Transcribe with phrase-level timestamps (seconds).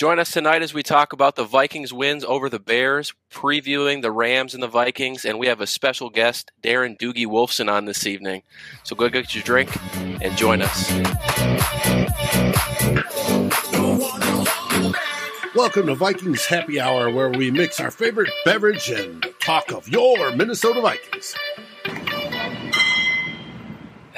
[0.00, 4.10] Join us tonight as we talk about the Vikings wins over the Bears, previewing the
[4.10, 8.06] Rams and the Vikings, and we have a special guest, Darren Doogie Wolfson, on this
[8.06, 8.42] evening.
[8.82, 9.68] So go get your drink
[10.22, 10.90] and join us.
[15.54, 20.34] Welcome to Vikings Happy Hour, where we mix our favorite beverage and talk of your
[20.34, 21.36] Minnesota Vikings.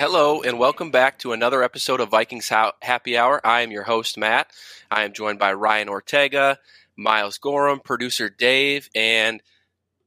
[0.04, 3.40] Hello, and welcome back to another episode of Vikings Happy Hour.
[3.46, 4.50] I am your host, Matt.
[4.90, 6.58] I am joined by Ryan Ortega,
[6.96, 9.40] Miles Gorham, producer Dave, and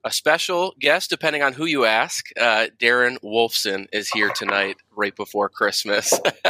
[0.03, 2.25] a special guest, depending on who you ask.
[2.37, 6.13] Uh, Darren Wolfson is here tonight, right before Christmas.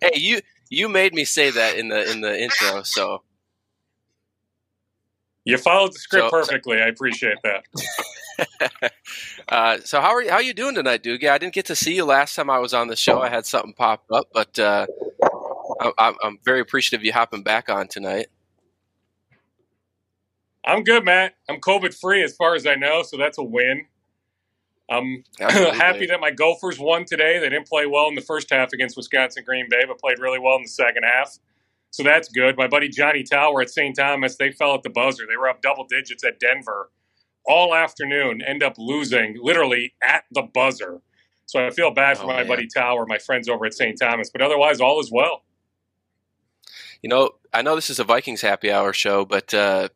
[0.00, 3.22] hey, you you made me say that in the in the intro, so
[5.44, 6.82] you followed the script so, perfectly.
[6.82, 7.62] I appreciate that.
[9.48, 11.28] uh, so how are you, how are you doing tonight, Doogie?
[11.28, 13.20] I didn't get to see you last time I was on the show.
[13.20, 14.86] I had something pop up, but uh,
[15.98, 18.26] I, am very appreciative you hopping back on tonight.
[20.64, 21.34] I'm good, Matt.
[21.48, 23.86] I'm COVID free as far as I know, so that's a win.
[24.90, 27.38] I'm happy that my Gophers won today.
[27.38, 30.38] They didn't play well in the first half against Wisconsin Green Bay, but played really
[30.38, 31.38] well in the second half.
[31.90, 32.56] So that's good.
[32.56, 33.96] My buddy Johnny Tauer at St.
[33.96, 35.24] Thomas, they fell at the buzzer.
[35.28, 36.90] They were up double digits at Denver
[37.46, 41.00] all afternoon, end up losing literally at the buzzer.
[41.46, 42.48] So I feel bad for oh, my man.
[42.48, 43.98] buddy Tauer, my friends over at St.
[44.00, 45.42] Thomas, but otherwise, all is well.
[47.02, 49.88] You know, I know this is a Vikings happy hour show, but uh,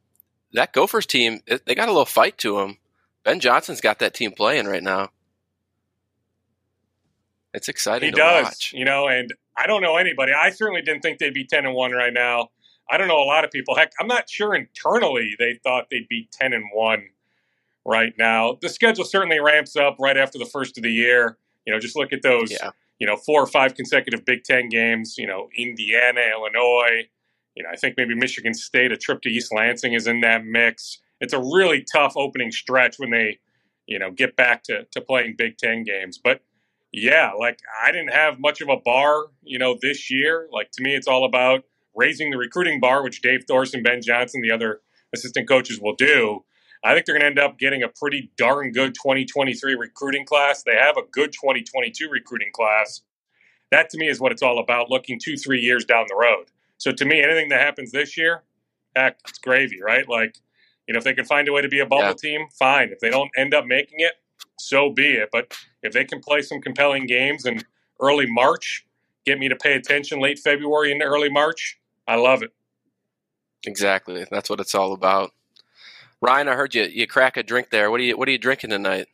[0.53, 2.79] that Gophers team, they got a little fight to them.
[3.23, 5.11] Ben Johnson's got that team playing right now.
[7.53, 8.09] It's exciting.
[8.09, 8.73] He does, watch.
[8.75, 10.33] you know, and I don't know anybody.
[10.33, 12.49] I certainly didn't think they'd be ten and one right now.
[12.91, 13.77] I don't know a lot of people.
[13.77, 17.11] Heck, I'm not sure internally they thought they'd be ten and one
[17.85, 18.59] right now.
[18.61, 21.39] The schedule certainly ramps up right after the first of the year.
[21.67, 22.51] You know, just look at those.
[22.51, 22.71] Yeah.
[22.99, 25.17] You know, four or five consecutive Big Ten games.
[25.19, 27.09] You know, Indiana, Illinois.
[27.55, 28.93] You know, I think maybe Michigan State.
[28.93, 31.01] A trip to East Lansing is in that mix.
[31.21, 33.39] It's a really tough opening stretch when they,
[33.87, 36.19] you know, get back to to playing Big Ten games.
[36.23, 36.43] But
[36.93, 40.49] yeah, like I didn't have much of a bar, you know, this year.
[40.53, 41.65] Like to me, it's all about
[41.95, 44.81] raising the recruiting bar, which Dave Thorson, Ben Johnson, the other
[45.15, 46.45] assistant coaches will do.
[46.85, 50.63] I think they're going to end up getting a pretty darn good 2023 recruiting class.
[50.63, 53.01] They have a good 2022 recruiting class.
[53.71, 56.47] That to me is what it's all about, looking two, three years down the road.
[56.77, 58.43] So to me, anything that happens this year,
[58.95, 60.07] heck, it's gravy, right?
[60.07, 60.37] Like,
[60.87, 62.13] you know, if they can find a way to be a bubble yeah.
[62.13, 62.91] team, fine.
[62.91, 64.13] If they don't end up making it,
[64.59, 65.31] so be it.
[65.33, 67.63] But if they can play some compelling games in
[68.01, 68.87] early March,
[69.25, 72.53] get me to pay attention late February into early March, I love it.
[73.67, 74.27] Exactly.
[74.31, 75.33] That's what it's all about.
[76.25, 77.91] Ryan, I heard you you crack a drink there.
[77.91, 79.09] What are you what are you drinking tonight?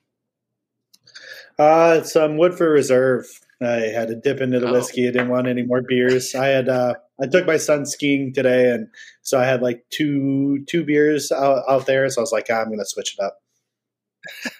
[1.58, 3.26] Uh, some Woodford Reserve.
[3.60, 4.72] I had to dip into the oh.
[4.72, 5.08] whiskey.
[5.08, 6.36] I didn't want any more beers.
[6.36, 8.86] I had uh, I took my son skiing today, and
[9.22, 12.08] so I had like two two beers out, out there.
[12.10, 13.38] So I was like, ah, I'm going to switch it up.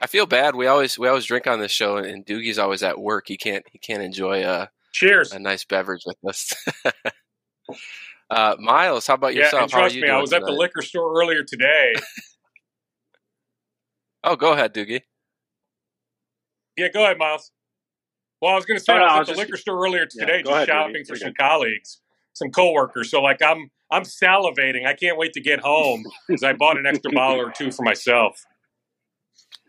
[0.00, 0.56] I feel bad.
[0.56, 3.28] We always we always drink on this show, and Doogie's always at work.
[3.28, 6.52] He can't he can't enjoy a cheers a nice beverage with us.
[8.32, 9.70] uh, Miles, how about yeah, yourself?
[9.70, 10.42] trust me, I was tonight?
[10.42, 11.94] at the liquor store earlier today.
[14.24, 15.02] oh, go ahead, Doogie.
[16.76, 17.52] Yeah, go ahead, Miles.
[18.40, 20.38] Well, I was going to say no, I was at the liquor store earlier today,
[20.38, 22.00] yeah, just ahead, shopping for some colleagues,
[22.32, 23.10] some coworkers.
[23.10, 24.86] So, like, I'm I'm salivating.
[24.86, 27.82] I can't wait to get home because I bought an extra bottle or two for
[27.82, 28.42] myself.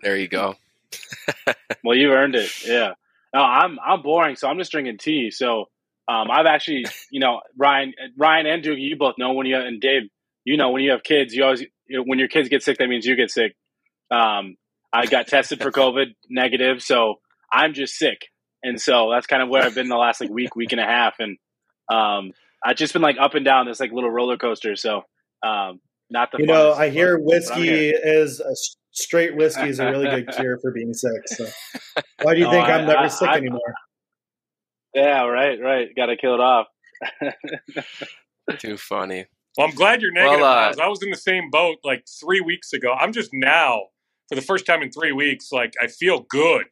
[0.01, 0.55] There you go.
[1.83, 2.49] well, you earned it.
[2.65, 2.93] Yeah.
[3.33, 5.29] No, I'm I'm boring, so I'm just drinking tea.
[5.31, 5.65] So
[6.07, 9.79] um, I've actually, you know, Ryan, Ryan and Doogie, you both know when you and
[9.79, 10.03] Dave,
[10.45, 12.77] you know, when you have kids, you always you know, when your kids get sick,
[12.77, 13.55] that means you get sick.
[14.11, 14.55] Um,
[14.91, 17.15] I got tested for COVID negative, so
[17.51, 18.27] I'm just sick,
[18.61, 20.85] and so that's kind of where I've been the last like week, week and a
[20.85, 21.37] half, and
[21.91, 22.31] um,
[22.63, 24.75] I've just been like up and down this like little roller coaster.
[24.75, 25.03] So
[25.41, 28.55] um, not the you know, I hear whiskey is a
[28.91, 31.27] straight whiskey is a really good cure for being sick.
[31.27, 31.45] So
[32.21, 33.73] why do you think I, am never I, sick I, anymore?
[34.93, 35.95] Yeah, right, right.
[35.95, 36.67] Got to kill it off.
[38.59, 39.25] Too funny.
[39.57, 40.39] Well, I'm glad you're negative.
[40.41, 42.93] Well, uh, I was in the same boat like three weeks ago.
[42.93, 43.87] I'm just now,
[44.29, 46.65] for the first time in three weeks, like I feel good.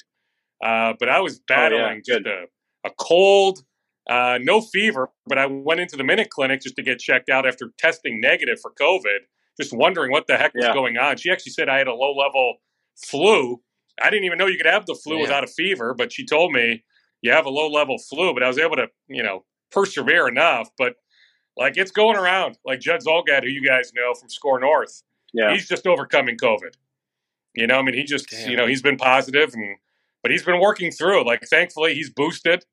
[0.64, 2.46] Uh, but I was battling oh, yeah, just a,
[2.86, 3.64] a, cold,
[4.10, 5.10] uh, no fever.
[5.26, 8.60] But I went into the Minute Clinic just to get checked out after testing negative
[8.62, 9.20] for COVID
[9.60, 10.74] just wondering what the heck was yeah.
[10.74, 11.18] going on.
[11.18, 12.58] She actually said I had a low level
[13.06, 13.62] flu.
[14.02, 16.52] I didn't even know you could have the flu without a fever, but she told
[16.52, 16.84] me
[17.22, 18.34] you have a low level flu.
[18.34, 20.70] But I was able to, you know, persevere enough.
[20.78, 20.94] But
[21.58, 25.04] like it's going around, like Judd Zulgad, who you guys know from SKOR North.
[25.34, 26.74] Yeah, he's just overcoming COVID.
[27.56, 28.50] You know, I mean, he just, Damn.
[28.50, 29.78] you know, he's been positive and,
[30.24, 31.26] but he's been working through.
[31.26, 32.66] Like, thankfully, he's boosted.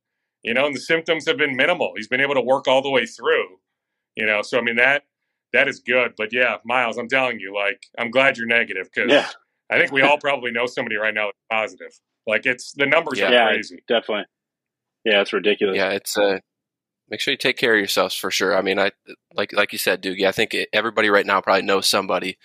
[0.44, 1.92] You know, and the symptoms have been minimal.
[1.96, 3.58] He's been able to work all the way through.
[4.14, 5.02] You know, so I mean that
[5.52, 6.12] that is good.
[6.16, 9.28] But yeah, Miles, I'm telling you, like, I'm glad you're negative because Yeah,
[9.70, 11.98] I think we all probably know somebody right now that's positive.
[12.26, 13.28] Like, it's the numbers Yeah.
[13.28, 13.82] are yeah, crazy.
[13.88, 14.26] definitely.
[15.08, 15.76] Yeah, it's ridiculous.
[15.76, 16.40] Yeah, it's uh,
[17.08, 18.56] make sure you take care of yourselves for sure.
[18.56, 18.92] I mean, I
[19.34, 20.26] like like you said, Doogie.
[20.26, 22.38] I think everybody right now probably knows somebody,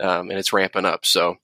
[0.00, 1.06] um, and it's ramping up.
[1.06, 1.36] So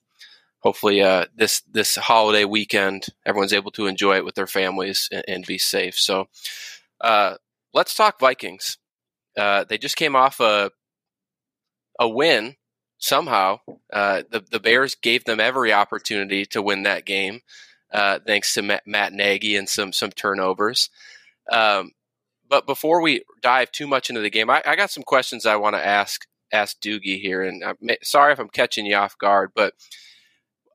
[0.59, 5.23] hopefully, uh, this this holiday weekend, everyone's able to enjoy it with their families and,
[5.27, 5.97] and be safe.
[5.97, 6.27] So
[7.01, 7.35] uh,
[7.73, 8.77] let's talk Vikings.
[9.37, 10.71] Uh, they just came off a
[11.99, 12.55] a win
[12.97, 13.59] somehow.
[13.93, 17.41] Uh, the the Bears gave them every opportunity to win that game,
[17.91, 20.89] uh, thanks to Matt, Matt Nagy and some some turnovers.
[21.51, 21.91] Um,
[22.49, 25.55] but before we dive too much into the game, I, I got some questions I
[25.57, 29.51] want to ask ask Doogie here, and I'm sorry if I'm catching you off guard,
[29.55, 29.73] but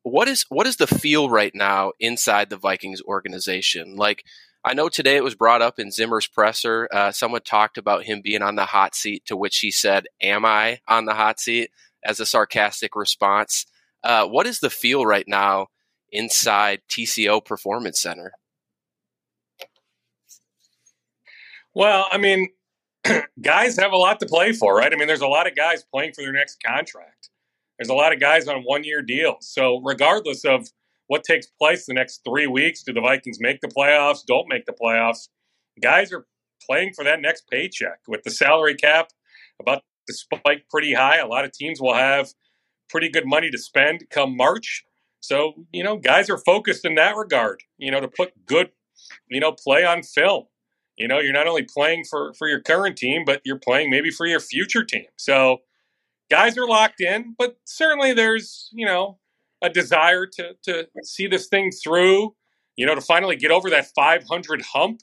[0.03, 3.97] what is what is the feel right now inside the Vikings organization?
[3.97, 4.25] Like,
[4.65, 6.89] I know today it was brought up in Zimmer's presser.
[6.93, 10.45] Uh, someone talked about him being on the hot seat, to which he said, "Am
[10.45, 11.71] I on the hot seat?"
[12.05, 13.67] as a sarcastic response.
[14.03, 15.69] Uh, what is the feel right now
[16.13, 18.33] inside TCO Performance Center?
[21.75, 22.49] Well, I mean,
[23.43, 24.93] guys have a lot to play for, right?
[24.93, 27.31] I mean, there's a lot of guys playing for their next contract.
[27.79, 29.49] There's a lot of guys on one year deals.
[29.49, 30.69] So, regardless of
[31.07, 34.67] what takes place the next three weeks, do the Vikings make the playoffs, don't make
[34.67, 35.29] the playoffs?
[35.83, 36.27] Guys are
[36.65, 39.09] playing for that next paycheck with the salary cap
[39.61, 41.19] about to spike pretty high.
[41.19, 42.33] A lot of teams will have
[42.89, 44.85] pretty good money to spend come March.
[45.23, 48.71] So, you know, guys are focused in that regard, you know, to put good,
[49.31, 50.45] you know, play on film.
[50.97, 54.11] You know, you're not only playing for for your current team, but you're playing maybe
[54.11, 55.07] for your future team.
[55.17, 55.59] So,
[56.31, 59.19] guys are locked in, but certainly there's, you know,
[59.63, 62.35] a desire to to see this thing through,
[62.77, 65.03] you know, to finally get over that 500 hump.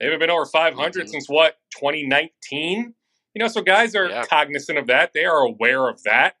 [0.00, 1.10] They haven't been over 500 Mhm.
[1.10, 2.94] since what, 2019?
[3.34, 4.24] You know, so guys are Yeah.
[4.26, 5.12] cognizant of that.
[5.14, 6.36] They are aware of that.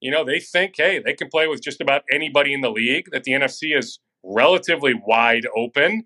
[0.00, 3.06] You know, they think, hey, they can play with just about anybody in the league,
[3.12, 6.04] that the NFC is relatively wide open.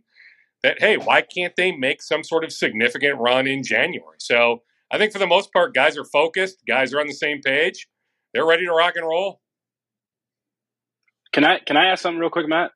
[0.62, 4.16] That, hey, why can't they make some sort of significant run in January?
[4.18, 4.62] So
[4.92, 7.88] I think for the most part, guys are focused, guys are on the same page,
[8.32, 9.40] they're ready to rock and roll.
[11.32, 12.72] Can I can I ask something real quick, Matt?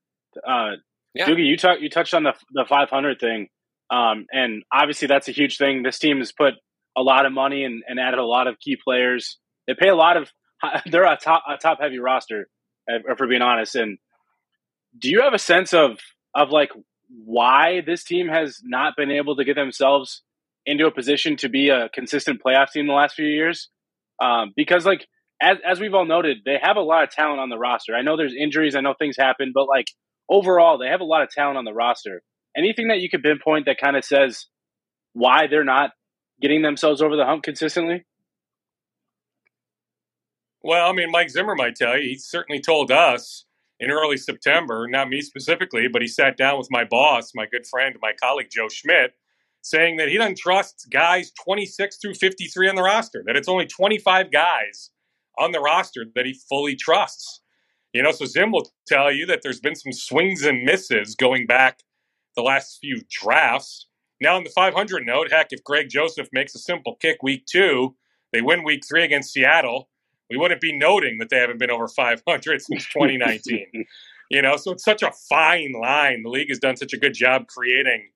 [0.47, 0.77] Uh,
[1.15, 1.27] Yeah.
[1.27, 3.49] Doogie, you talk, you touched on the the 500 thing,
[3.91, 5.83] um, and obviously that's a huge thing.
[5.83, 6.55] This team has put
[6.97, 9.39] a lot of money and, and added a lot of key players.
[9.67, 10.31] They pay a lot of.
[10.91, 12.49] They're a top a top heavy roster,
[12.87, 13.75] if we're being honest.
[13.75, 13.99] And
[14.99, 15.99] do you have a sense of
[16.35, 16.71] of like
[17.09, 20.23] why this team has not been able to get themselves
[20.65, 23.69] into a position to be a consistent playoff team in the last few years?
[24.23, 25.07] Um, because like
[25.43, 27.95] as as we've all noted, they have a lot of talent on the roster.
[27.95, 29.87] I know there's injuries, I know things happen, but like
[30.29, 32.23] overall, they have a lot of talent on the roster.
[32.57, 34.47] Anything that you could pinpoint that kind of says
[35.13, 35.91] why they're not
[36.41, 38.05] getting themselves over the hump consistently?
[40.67, 42.09] Well, I mean, Mike Zimmer might tell you.
[42.09, 43.45] He certainly told us
[43.79, 47.65] in early September, not me specifically, but he sat down with my boss, my good
[47.65, 49.11] friend, my colleague Joe Schmit,
[49.63, 53.67] saying that he doesn't trust guys 26 through 53 on the roster, that it's only
[53.67, 54.91] 25 guys
[55.39, 57.43] on the roster that he fully trusts.
[57.93, 61.47] You know, so Zim will tell you that there's been some swings and misses going
[61.47, 61.85] back
[62.35, 63.87] the last few drafts.
[64.21, 67.95] Now, on the 500 note, heck, if Greg Joseph makes a simple kick week two,
[68.33, 69.89] they win week three against Seattle
[70.31, 73.67] we wouldn't be noting that they haven't been over 500 since 2019.
[74.31, 76.23] you know, so it's such a fine line.
[76.23, 78.11] The league has done such a good job creating,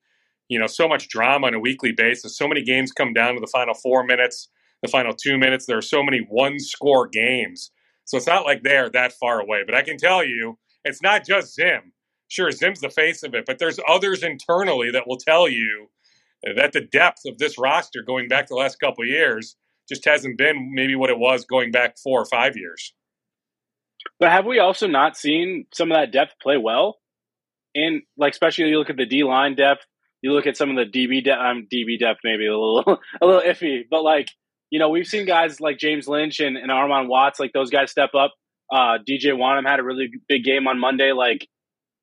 [0.48, 2.36] you know, so much drama on a weekly basis.
[2.36, 4.48] So many games come down to the final four minutes,
[4.82, 5.66] the final two minutes.
[5.66, 7.70] There are so many one score games.
[8.04, 9.62] So it's not like they're that far away.
[9.64, 11.92] But I can tell you, it's not just Zim.
[12.28, 15.88] Sure, Zim's the face of it, but there's others internally that will tell you
[16.56, 19.56] that the depth of this roster going back the last couple of years
[19.90, 22.94] just hasn't been maybe what it was going back four or five years.
[24.18, 26.98] But have we also not seen some of that depth play well?
[27.74, 29.84] And like, especially you look at the D line depth,
[30.22, 31.40] you look at some of the DB depth.
[31.40, 34.28] I'm um, DB depth maybe a little a little iffy, but like
[34.70, 37.90] you know, we've seen guys like James Lynch and, and Armon Watts, like those guys
[37.90, 38.32] step up.
[38.72, 41.12] Uh, DJ Wonnum had a really big game on Monday.
[41.12, 41.48] Like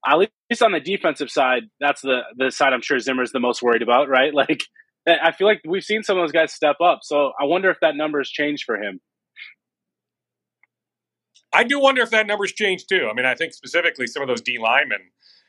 [0.06, 3.62] at least on the defensive side, that's the the side I'm sure Zimmer's the most
[3.62, 4.34] worried about, right?
[4.34, 4.63] Like
[5.08, 7.00] I feel like we've seen some of those guys step up.
[7.04, 9.00] So I wonder if that number has changed for him.
[11.54, 13.08] I do wonder if that number's changed too.
[13.10, 15.00] I mean, I think specifically some of those D linemen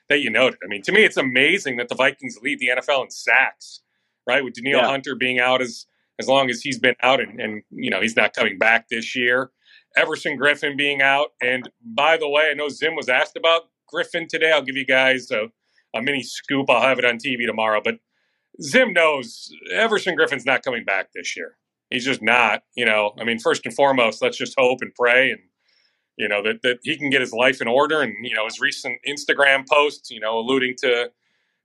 [0.09, 0.59] that you noted.
[0.65, 3.81] I mean, to me, it's amazing that the Vikings lead the NFL in sacks,
[4.27, 4.43] right?
[4.45, 4.87] With Danielle Yeah.
[4.89, 5.87] Hunter being out as
[6.21, 9.15] as long as he's been out, and, and you know he's not coming back this
[9.15, 9.51] year.
[9.97, 13.63] Everson Griffen being out, and by the way, I know Zim was asked about
[13.93, 14.53] Griffen today.
[14.53, 15.49] I'll give you guys a,
[15.97, 16.69] a mini scoop.
[16.71, 17.97] I'll have it on TV tomorrow, but
[18.63, 21.57] Zim knows Everson Griffen's not coming back this year.
[21.91, 22.63] He's just not.
[22.77, 25.41] You know, I mean, first and foremost, let's just hope and pray and
[26.17, 28.03] you know that that he can get his life in order.
[28.03, 31.11] And you know, his recent Instagram posts, you know, alluding to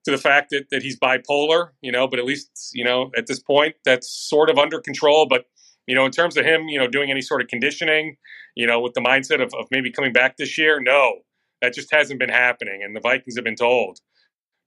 [0.05, 1.69] to the fact that that he's bipolar.
[1.81, 5.25] You know, but at least you know at this point that's sort of under control.
[5.27, 5.45] But
[5.87, 8.15] you know, in terms of him, you know, doing any sort of conditioning,
[8.55, 11.19] you know, with the mindset of, of maybe coming back this year, no,
[11.61, 12.81] that just hasn't been happening.
[12.83, 13.99] And the Vikings have been told,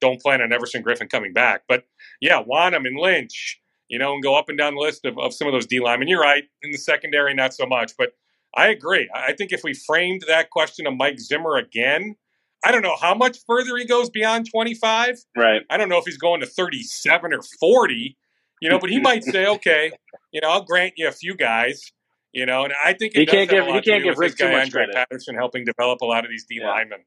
[0.01, 1.63] don't plan on Everson Griffen coming back.
[1.69, 1.85] But
[2.21, 5.33] yeah, Wonnum and Lynch, you know, and go up and down the list of, of
[5.33, 6.09] some of those D linemen.
[6.09, 6.45] You're right.
[6.63, 7.93] In the secondary, not so much.
[7.99, 8.11] But
[8.57, 9.09] I agree.
[9.15, 12.17] I think if we framed that question of Mike Zimmer again,
[12.65, 15.17] I don't know how much further he goes beyond 25.
[15.37, 15.63] Right.
[15.71, 18.17] I don't know if he's going to 37 or 40,
[18.63, 19.93] you know, but he might say, okay,
[20.33, 21.93] you know, I'll grant you a few guys,
[22.33, 24.87] you know, and I think he can't give he can't give Rick too much Andre
[24.87, 24.95] credit.
[24.95, 26.69] Patterson helping develop a lot of these D Yeah.
[26.69, 27.01] linemen.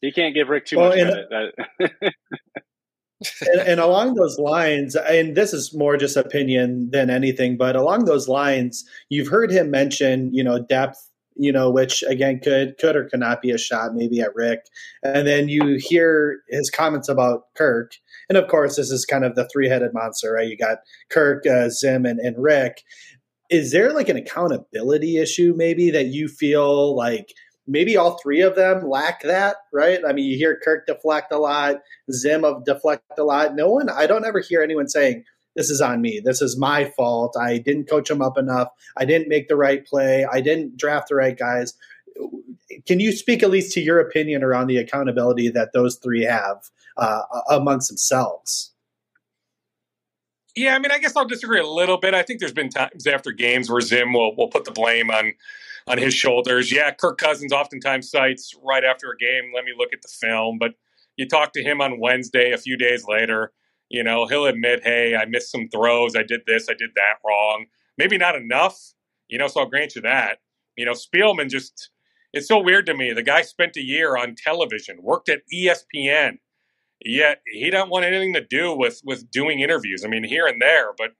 [0.00, 1.52] He can't give Rick too Well, much and-
[1.90, 2.14] credit.
[3.40, 8.04] And, and along those lines, and this is more just opinion than anything, but along
[8.04, 12.94] those lines, you've heard him mention, you know, depth, you know, which again could could
[12.94, 14.66] or could not be a shot maybe at Rick,
[15.02, 17.90] and then you hear his comments about Kirk,
[18.28, 20.46] and of course this is kind of the three headed monster, right?
[20.48, 20.78] You got
[21.10, 22.84] Kirk, uh, Zim, and, and Rick.
[23.50, 27.32] Is there like an accountability issue maybe that you feel like?
[27.68, 30.00] Maybe all three of them lack that, right?
[30.08, 31.76] I mean, you hear Kirk deflect a lot,
[32.10, 33.54] Zim of deflect a lot.
[33.54, 36.20] No one, I don't ever hear anyone saying, this is on me.
[36.24, 37.36] This is my fault.
[37.36, 38.68] I didn't coach them up enough.
[38.96, 40.24] I didn't make the right play.
[40.24, 41.74] I didn't draft the right guys.
[42.86, 46.58] Can you speak at least to your opinion around the accountability that those three have
[46.96, 48.72] uh, amongst themselves?
[50.54, 52.14] Yeah, I mean, I guess I'll disagree a little bit.
[52.14, 55.34] I think there's been times after games where Zim will, will put the blame on
[55.88, 56.70] on his shoulders.
[56.72, 60.58] Yeah, Kirk Cousins oftentimes cites right after a game, let me look at the film.
[60.58, 60.72] But
[61.16, 63.52] you talk to him on Wednesday, a few days later,
[63.88, 66.14] you know, he'll admit, hey, I missed some throws.
[66.14, 67.66] I did this, I did that wrong.
[67.96, 68.78] Maybe not enough,
[69.28, 70.38] you know, so I'll grant you that.
[70.76, 71.90] You know, Spielman just,
[72.32, 73.12] it's so weird to me.
[73.12, 76.38] The guy spent a year on television, worked at ESPN,
[77.04, 80.04] yet he doesn't want anything to do with with doing interviews.
[80.04, 81.12] I mean, here and there, but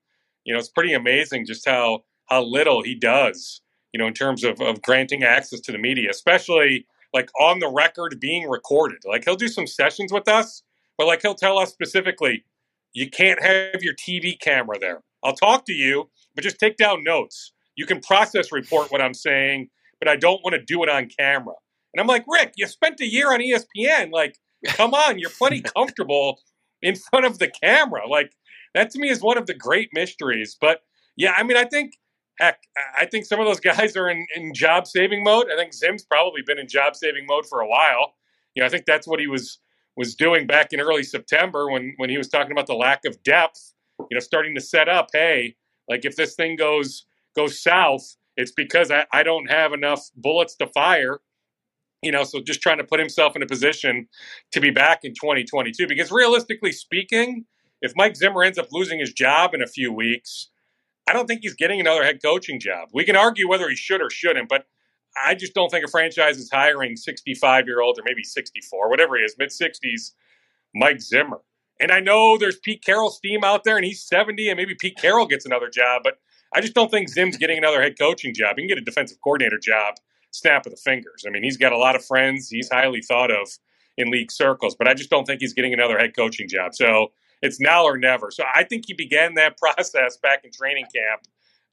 [0.44, 3.62] you know, it's pretty amazing just how how little he does.
[3.92, 7.68] You know, in terms of of granting access to the media, especially like on the
[7.68, 8.98] record being recorded.
[9.06, 10.62] Like he'll do some sessions with us,
[10.96, 12.44] but like he'll tell us specifically,
[12.92, 15.02] you can't have your TV camera there.
[15.24, 17.52] I'll talk to you, but just take down notes.
[17.76, 21.08] You can process report what I'm saying, but I don't want to do it on
[21.08, 21.54] camera.
[21.94, 24.12] And I'm like, Rick, you spent a year on ESPN.
[24.12, 26.40] Like, come on, you're plenty comfortable
[26.82, 28.06] in front of the camera.
[28.08, 28.32] Like,
[28.74, 30.56] that to me is one of the great mysteries.
[30.60, 30.82] But
[31.16, 31.94] yeah, I mean, I think,
[32.38, 32.60] heck,
[32.98, 35.46] I think some of those guys are in, in job saving mode.
[35.52, 38.14] I think Zim's probably been in job saving mode for a while.
[38.54, 39.58] You know, I think that's what he was
[39.96, 43.22] was doing back in early September when when he was talking about the lack of
[43.22, 43.74] depth.
[44.10, 45.56] You know, starting to set up, hey,
[45.88, 47.04] like if this thing goes
[47.36, 51.20] goes south, it's because I, I don't have enough bullets to fire.
[52.02, 54.06] You know, so just trying to put himself in a position
[54.52, 55.88] to be back in 2022.
[55.88, 57.44] Because realistically speaking,
[57.82, 60.48] if Mike Zimmer ends up losing his job in a few weeks,
[61.08, 62.90] I don't think he's getting another head coaching job.
[62.92, 64.66] We can argue whether he should or shouldn't, but
[65.24, 69.16] I just don't think a franchise is hiring 65 year old or maybe 64, whatever
[69.16, 70.12] he is, mid 60s,
[70.74, 71.40] Mike Zimmer.
[71.80, 74.98] And I know there's Pete Carroll steam out there and he's 70 and maybe Pete
[74.98, 76.18] Carroll gets another job, but
[76.54, 78.56] I just don't think Zim's getting another head coaching job.
[78.56, 79.94] He can get a defensive coordinator job,
[80.30, 81.24] snap of the fingers.
[81.26, 82.48] I mean, he's got a lot of friends.
[82.48, 83.48] He's highly thought of
[83.96, 86.74] in league circles, but I just don't think he's getting another head coaching job.
[86.74, 87.12] So
[87.42, 88.30] it's now or never.
[88.30, 91.22] So I think he began that process back in training camp,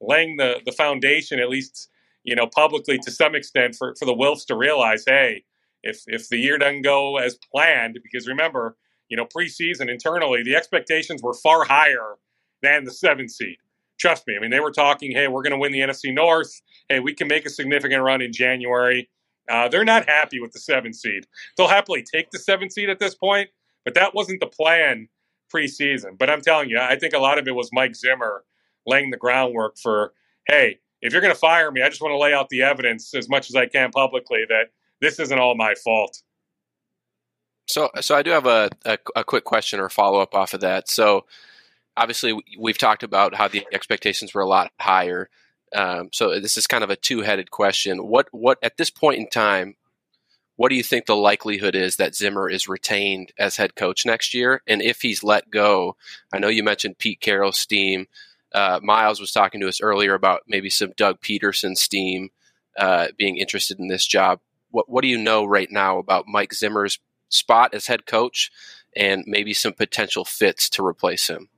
[0.00, 1.88] laying the, the foundation, at least,
[2.24, 5.44] you know, publicly to some extent for, for the Wilfs to realize, hey,
[5.82, 8.76] if if the year doesn't go as planned, because remember,
[9.08, 12.16] you know, preseason internally, the expectations were far higher
[12.62, 13.56] than the seven seed.
[13.98, 14.36] Trust me.
[14.36, 16.60] I mean, they were talking, hey, we're going to win the NFC North.
[16.88, 19.08] Hey, we can make a significant run in January.
[19.48, 21.26] Uh, they're not happy with the seven seed.
[21.56, 23.48] They'll happily take the seven seed at this point,
[23.84, 25.08] but that wasn't the plan
[25.52, 26.18] preseason.
[26.18, 28.44] But I'm telling you, I think a lot of it was Mike Zimmer
[28.86, 30.12] laying the groundwork for,
[30.46, 33.14] hey, if you're going to fire me, I just want to lay out the evidence
[33.14, 36.22] as much as I can publicly that this isn't all my fault.
[37.68, 40.60] So, so I do have a, a, a quick question or follow up off of
[40.60, 40.88] that.
[40.88, 41.26] So,
[41.96, 45.28] obviously, we've talked about how the expectations were a lot higher.
[45.74, 48.06] Um, so, this is kind of a two headed question.
[48.06, 49.74] What, what at this point in time,
[50.56, 54.34] what do you think the likelihood is that Zimmer is retained as head coach next
[54.34, 54.62] year?
[54.66, 55.96] And if he's let go,
[56.32, 58.06] I know you mentioned Pete Carroll's steam.
[58.52, 62.30] Uh, Miles was talking to us earlier about maybe some Doug Pederson steam
[62.78, 64.40] uh, being interested in this job.
[64.70, 66.98] What, what do you know right now about Mike Zimmer's
[67.28, 68.50] spot as head coach
[68.94, 71.48] and maybe some potential fits to replace him?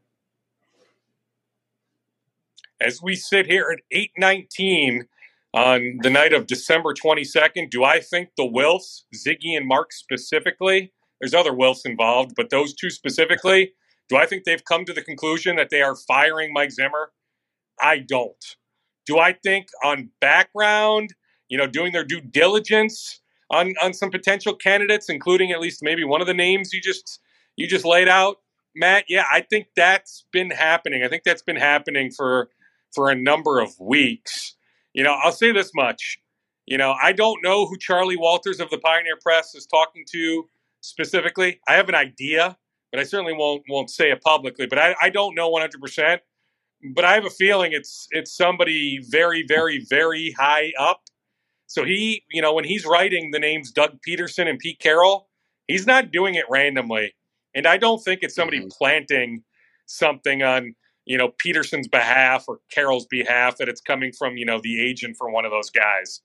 [2.81, 5.07] as we sit here at 819
[5.55, 10.93] on the night of December 22nd, do I think the Wilfs, Ziggy and Mark specifically,
[11.21, 13.73] there's other Wilfs involved, but those two specifically,
[14.09, 17.13] do I think they've come to the conclusion that they are firing Mike Zimmer?
[17.81, 18.57] I don't.
[19.07, 21.15] Do I think on background,
[21.49, 26.05] you know, doing their due diligence on on some potential candidates, including at least maybe
[26.05, 27.21] one of the names you just
[27.57, 28.37] you just laid out,
[28.77, 29.05] Matt?
[29.09, 31.03] Yeah, I think that's been happening.
[31.03, 32.51] I think that's been happening for
[32.95, 34.55] for a number of weeks.
[34.95, 36.19] You know, I'll say this much.
[36.67, 40.49] You know, I don't know who Charlie Walters of the Pioneer Press is talking to
[40.81, 41.61] specifically.
[41.67, 42.59] I have an idea,
[42.91, 44.67] but I certainly won't won't say it publicly.
[44.67, 45.81] But I, I don't know 100.
[45.81, 46.23] percent
[46.95, 51.01] But I have a feeling it's it's somebody very very very high up.
[51.67, 55.29] So he, you know, when he's writing the names Doug Pederson and Pete Carroll,
[55.67, 57.15] he's not doing it randomly.
[57.55, 58.69] And I don't think it's somebody mm-hmm.
[58.69, 59.43] planting
[59.87, 60.75] something on
[61.09, 65.17] you know Pederson's behalf or Carroll's behalf that it's coming from you know the agent
[65.17, 66.21] for one of those guys.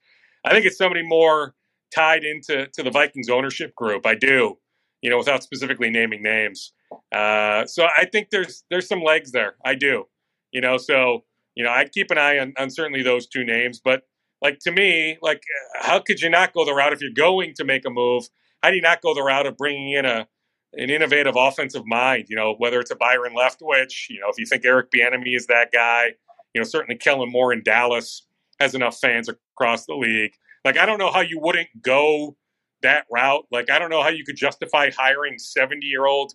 [0.45, 1.55] I think it's somebody more
[1.95, 4.05] tied into to the Vikings ownership group.
[4.05, 4.57] I do,
[5.01, 6.73] you know, without specifically naming names.
[7.15, 9.55] Uh, so I think there's there's some legs there.
[9.65, 10.05] I do,
[10.51, 10.77] you know.
[10.77, 11.23] So
[11.55, 13.79] you know, I'd keep an eye on, on certainly those two names.
[13.83, 14.03] But
[14.41, 15.43] like to me, like
[15.79, 18.25] how could you not go the route if you're going to make a move?
[18.61, 20.27] How do you not go the route of bringing in a
[20.75, 22.25] an innovative offensive mind.
[22.29, 25.47] You know, whether it's a Byron Leftwich, you know, if you think Eric Bieniemy is
[25.47, 26.13] that guy,
[26.53, 28.25] you know, certainly Kellen Moore in Dallas
[28.59, 30.33] has enough fans across the league.
[30.63, 32.37] Like, I don't know how you wouldn't go
[32.81, 33.45] that route.
[33.51, 36.33] Like, I don't know how you could justify hiring 70 year old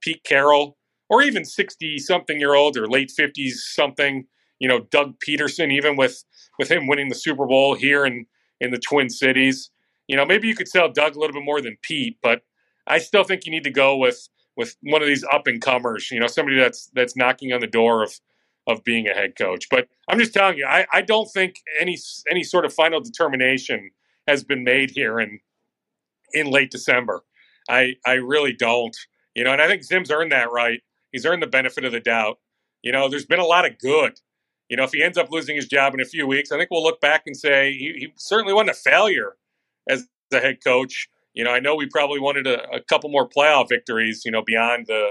[0.00, 0.76] Pete Carroll
[1.08, 4.26] or even 60 something year old or late 50s something,
[4.58, 6.22] you know, Doug Pederson, even with,
[6.58, 8.26] with him winning the Super Bowl here in,
[8.60, 9.70] in the Twin Cities.
[10.08, 12.42] You know, maybe you could sell Doug a little bit more than Pete, but
[12.90, 16.10] I still think you need to go with with one of these up and comers.
[16.10, 18.12] You know, somebody that's that's knocking on the door of
[18.66, 19.68] of being a head coach.
[19.70, 21.98] But I'm just telling you, I, I don't think any
[22.30, 23.90] any sort of final determination
[24.26, 25.40] has been made here in
[26.32, 27.22] in late December.
[27.68, 28.96] I I really don't.
[29.34, 30.80] You know, and I think Zim's earned that right.
[31.12, 32.38] He's earned the benefit of the doubt.
[32.82, 34.20] You know, there's been a lot of good.
[34.68, 36.70] You know, if he ends up losing his job in a few weeks, I think
[36.70, 39.36] we'll look back and say he, he certainly wasn't a failure
[39.88, 41.08] as a head coach.
[41.34, 44.42] You know, I know we probably wanted a, a couple more playoff victories, you know,
[44.44, 45.10] beyond the,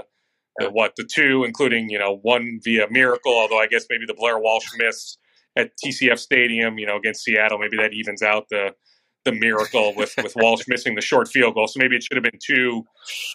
[0.58, 3.32] the, what the two, including you know one via miracle.
[3.32, 5.16] Although I guess maybe the Blair Walsh miss
[5.56, 8.74] at TCF Stadium, you know, against Seattle, maybe that evens out the
[9.24, 11.66] the miracle with with Walsh missing the short field goal.
[11.66, 12.84] So maybe it should have been two,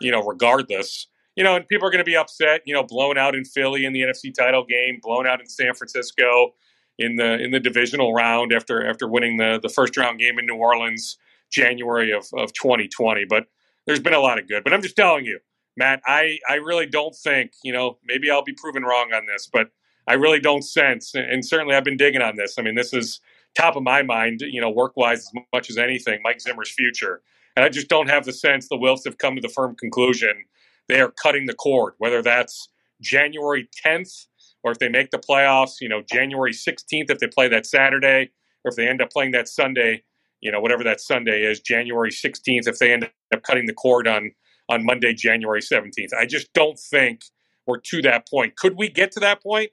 [0.01, 1.07] you know, regardless.
[1.35, 2.61] You know, and people are going to be upset.
[2.65, 5.73] You know, blown out in Philly in the NFC title game, blown out in San
[5.73, 6.53] Francisco
[6.97, 10.45] in the in the divisional round after after winning the the first round game in
[10.45, 11.17] New Orleans.
[11.55, 13.25] January of, of 2020.
[13.25, 13.45] But
[13.87, 14.63] there's been a lot of good.
[14.63, 15.39] But I'm just telling you,
[15.77, 19.49] Matt, I, I really don't think, you know, maybe I'll be proven wrong on this,
[19.51, 19.69] but
[20.07, 22.59] I really don't sense, and certainly I've been digging on this.
[22.59, 23.19] I mean, this is
[23.57, 27.21] top of my mind, you know, work wise as much as anything, Mike Zimmer's future.
[27.55, 30.45] And I just don't have the sense the Wilfs have come to the firm conclusion
[30.87, 32.69] they are cutting the cord, whether that's
[33.01, 34.27] January 10th
[34.63, 38.29] or if they make the playoffs, you know, January 16th if they play that Saturday,
[38.63, 40.03] or if they end up playing that Sunday,
[40.41, 44.07] you know, whatever that Sunday is, January 16th, if they end up cutting the cord
[44.07, 44.31] on
[44.67, 46.11] on Monday, January 17th.
[46.19, 47.21] I just don't think
[47.67, 48.55] we're to that point.
[48.55, 49.69] Could we get to that point?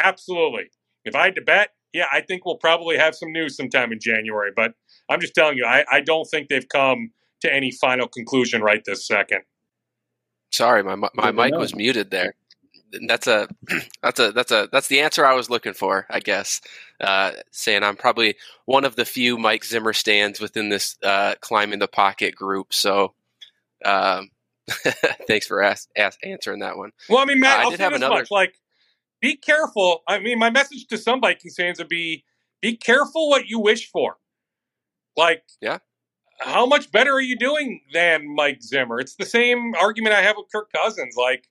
[0.00, 0.64] Absolutely.
[1.04, 4.00] If I had to bet, yeah, I think we'll probably have some news sometime in
[4.00, 4.50] January.
[4.54, 4.74] But
[5.08, 7.10] I'm just telling you, I, I don't think they've come
[7.42, 9.42] to any final conclusion right this second.
[10.50, 12.34] Sorry, my my mic was muted there
[13.06, 13.48] that's a
[14.02, 16.60] that's a that's a that's the answer I was looking for, I guess.
[17.00, 21.78] Uh, saying I'm probably one of the few Mike Zimmer stands within this uh, climbing
[21.78, 22.72] the pocket group.
[22.72, 23.14] So,
[23.84, 24.30] um,
[25.26, 26.92] thanks for ask, ask, answering that one.
[27.08, 28.14] Well, I mean, Matt, uh, I'll say this another...
[28.14, 28.54] much: like,
[29.20, 30.02] be careful.
[30.08, 32.24] I mean, my message to some Vikings fans would be:
[32.60, 34.16] be careful what you wish for.
[35.16, 35.78] Like, yeah.
[36.40, 38.98] How much better are you doing than Mike Zimmer?
[38.98, 41.14] It's the same argument I have with Kirk Cousins.
[41.16, 41.46] Like,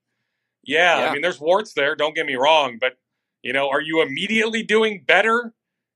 [0.64, 1.96] yeah, yeah, I mean, there's warts there.
[1.96, 2.98] Don't get me wrong, but
[3.42, 5.54] you know, are you immediately doing better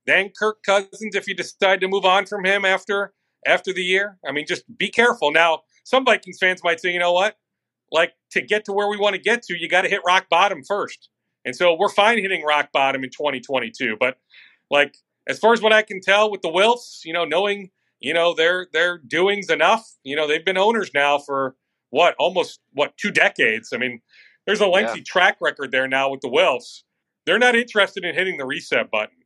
[0.08, 3.14] than Kirk Cousins if you decide to move on from him after
[3.46, 4.18] after the year?
[4.28, 5.32] I mean, just be careful.
[5.32, 7.38] Now, some Vikings fans might say, you know what,
[7.92, 10.28] like to get to where we want to get to, you got to hit rock
[10.30, 11.10] bottom first.
[11.46, 14.18] And so we're fine hitting rock bottom in 2022, but
[14.72, 14.98] like
[15.28, 18.34] as far as what I can tell with the Wilfs, you know, knowing you know
[18.34, 21.56] their their doings enough, you know, they've been owners now for
[21.92, 23.72] what almost what two decades.
[23.74, 24.02] I mean,
[24.46, 25.06] there's a lengthy yeah.
[25.06, 26.84] track record there now with the Wilfs.
[27.26, 29.18] They're not interested in hitting the reset button.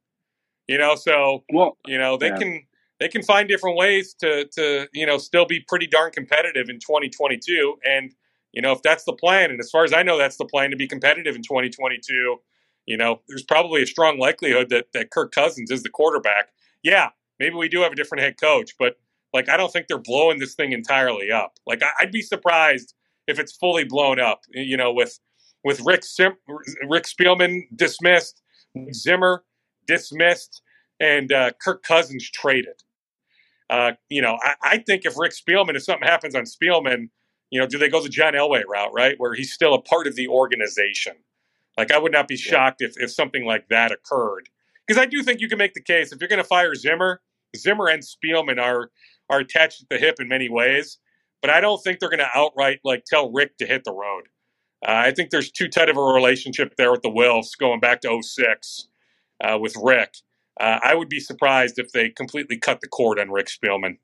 [0.68, 2.38] You know, so well, you know they yeah.
[2.38, 2.64] can
[3.00, 6.80] they can find different ways to to you know still be pretty darn competitive in
[6.80, 7.76] 2022.
[7.84, 8.14] And
[8.54, 10.70] you know if that's the plan, and as far as I know, that's the plan
[10.70, 12.38] to be competitive in 2022.
[12.86, 16.50] You know, there's probably a strong likelihood that, that Kirk Cousins is the quarterback.
[16.82, 18.96] Yeah, maybe we do have a different head coach, but
[19.34, 21.54] like I don't think they're blowing this thing entirely up.
[21.66, 22.94] Like I, would be surprised
[23.30, 24.42] if it's fully blown up.
[24.52, 25.20] You know, with
[25.64, 26.34] with Rick Sim,
[26.88, 28.42] Rick Spielman dismissed,
[28.94, 29.44] Zimmer
[29.88, 30.62] dismissed,
[31.00, 32.84] and uh, Kirk Cousins traded.
[33.70, 37.10] Uh, you know, I, I, think if Rick Spielman, if something happens on Spielman,
[37.52, 40.08] you know, do they go the John Elway route, right, where he's still a part
[40.08, 41.14] of the organization?
[41.78, 44.50] Like, I would not be shocked if, if something like that occurred.
[44.88, 47.22] Because I do think you can make the case if you're going to fire Zimmer,
[47.56, 48.90] Zimmer and Spielman are
[49.30, 50.98] are attached at the hip in many ways,
[51.42, 54.24] but I don't think they're going to outright like tell Rick to hit the road.
[54.86, 58.02] Uh, I think there's too tight of a relationship there with the Wilfs going back
[58.02, 58.88] to 06
[59.44, 60.16] uh, with Rick.
[60.60, 63.98] Uh, I would be surprised if they completely cut the cord on Rick Spielman.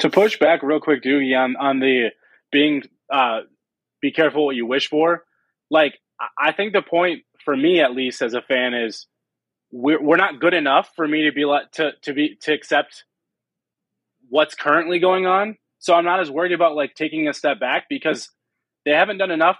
[0.00, 2.10] To push back real quick, Doogie, on, on the
[2.50, 3.40] being uh,
[4.00, 5.24] be careful what you wish for.
[5.70, 5.98] Like
[6.38, 9.06] I think the point for me, at least as a fan, is
[9.70, 13.04] we're we're not good enough for me to be to to be to accept
[14.28, 15.56] what's currently going on.
[15.84, 18.30] So I'm not as worried about like taking a step back because
[18.86, 19.58] they haven't done enough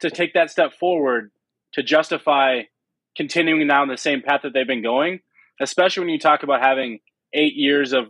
[0.00, 1.30] to take that step forward
[1.74, 2.62] to justify
[3.16, 5.20] continuing down the same path that they've been going.
[5.60, 6.98] Especially when you talk about having
[7.32, 8.06] eight years of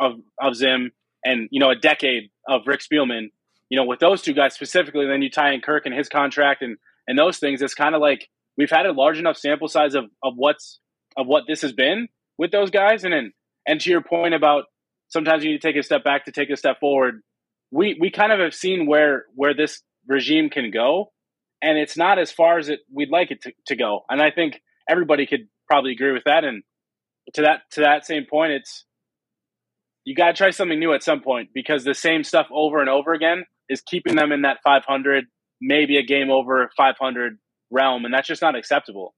[0.00, 0.92] of of Zim
[1.24, 3.30] and you know a decade of Rick Spielman.
[3.68, 6.62] You know, with those two guys specifically, then you tie in Kirk and his contract
[6.62, 6.76] and
[7.08, 10.04] and those things, it's kind of like we've had a large enough sample size of,
[10.22, 10.78] of what's
[11.16, 12.06] of what this has been
[12.38, 13.02] with those guys.
[13.02, 13.32] And then
[13.66, 14.66] and to your point about
[15.08, 17.20] sometimes you need to take a step back to take a step forward.
[17.70, 21.12] We we kind of have seen where where this regime can go,
[21.62, 24.00] and it's not as far as it we'd like it to, to go.
[24.08, 26.44] And I think everybody could probably agree with that.
[26.44, 26.62] And
[27.34, 28.84] to that to that same point, it's
[30.04, 32.88] you got to try something new at some point because the same stuff over and
[32.88, 35.24] over again is keeping them in that 500
[35.60, 37.38] maybe a game over 500
[37.70, 39.14] realm, and that's just not acceptable.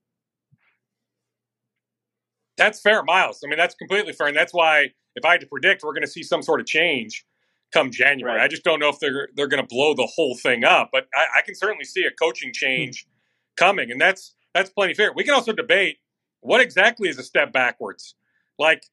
[2.57, 3.39] That's fair, Miles.
[3.43, 4.89] I mean, that's completely fair, and that's why
[5.19, 7.25] if I had to predict, we're going to see some sort of change
[7.71, 8.37] come January.
[8.37, 8.43] Right.
[8.43, 11.07] I just don't know if they're they're going to blow the whole thing up, but
[11.15, 12.53] I, I can certainly see a coaching hmm.
[12.53, 13.07] change
[13.55, 15.11] coming, and that's that's plenty fair.
[15.13, 15.97] We can also debate
[16.41, 18.15] what exactly is a step backwards.
[18.57, 18.83] Like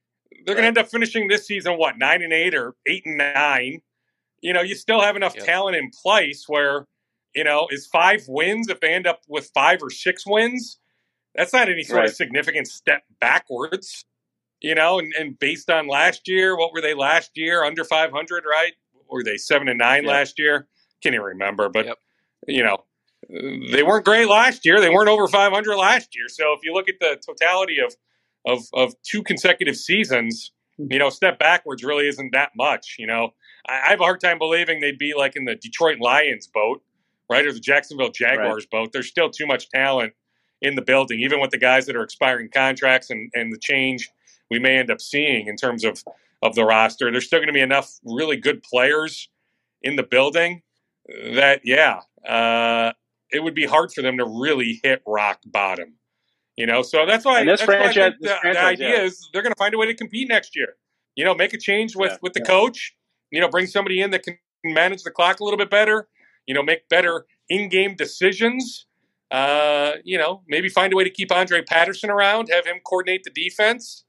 [0.45, 3.19] they're going to end up finishing this season what nine and eight or eight and
[3.19, 3.81] nine.
[4.43, 5.47] You know, you still have enough yep.
[5.47, 6.87] talent in place where
[7.37, 10.79] you know, is five wins if they end up with five or six wins?
[11.35, 12.09] That's not any sort right.
[12.09, 14.07] of significant step backwards,
[14.61, 14.99] you know.
[14.99, 17.65] And, and, based on last year, what were they last year?
[17.65, 18.73] Under 500, right?
[19.11, 20.13] Were they seven and nine yep.
[20.13, 20.67] last year?
[21.03, 21.99] Can't even remember, but yep.
[22.47, 22.79] you know,
[23.29, 24.81] they weren't great last year.
[24.81, 26.29] They weren't over 500 last year.
[26.29, 27.95] So if you look at the totality of
[28.45, 30.87] of of two consecutive seasons, hmm.
[30.91, 32.97] you know, step backwards really isn't that much.
[32.99, 33.31] You know,
[33.69, 36.83] I, I have a hard time believing they'd be like in the Detroit Lions boat
[37.31, 38.83] right, or the Jacksonville Jaguars right.
[38.83, 38.93] boat.
[38.93, 40.13] There's still too much talent
[40.63, 44.09] in the building, even with the guys that are expiring contracts and, and the change
[44.51, 46.03] we may end up seeing in terms of,
[46.43, 47.11] of the roster.
[47.11, 49.29] There's still going to be enough really good players
[49.83, 50.63] in the building
[51.09, 52.93] that, yeah, uh,
[53.31, 55.95] it would be hard for them to really hit rock bottom.
[56.57, 59.03] You know, so that's why, that's franchise, why the, the, idea yeah.
[59.03, 60.77] is they're going to find a way to compete next year.
[61.15, 62.47] You know, make a change with, yeah, with the yeah.
[62.47, 62.95] coach.
[63.31, 66.09] You know, bring somebody in that can manage the clock a little bit better
[66.47, 68.87] you know, make better in-game decisions.
[69.31, 73.25] Uh, you know, maybe find a way to keep Andre Patterson around, have him coordinate
[73.25, 74.05] the defense.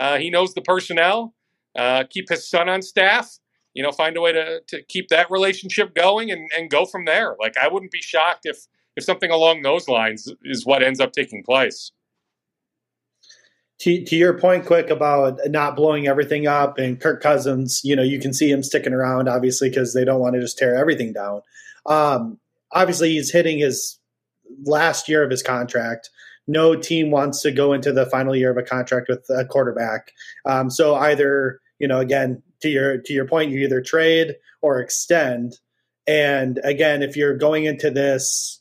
[0.00, 1.34] Uh, he knows the personnel.
[1.78, 3.38] Uh, keep his son on staff.
[3.74, 7.04] You know, find a way to, to keep that relationship going and, and go from
[7.04, 7.36] there.
[7.38, 11.12] Like I wouldn't be shocked if if something along those lines is what ends up
[11.12, 11.92] taking place.
[13.82, 18.02] To, to your point, quick about not blowing everything up and Kirk Cousins, you know,
[18.02, 21.12] you can see him sticking around obviously because they don't want to just tear everything
[21.12, 21.40] down.
[21.86, 22.38] Um,
[22.72, 23.98] obviously, he's hitting his
[24.64, 26.10] last year of his contract.
[26.46, 30.12] No team wants to go into the final year of a contract with a quarterback.
[30.44, 34.78] Um, so either you know, again, to your to your point, you either trade or
[34.78, 35.58] extend.
[36.06, 38.60] And again, if you're going into this,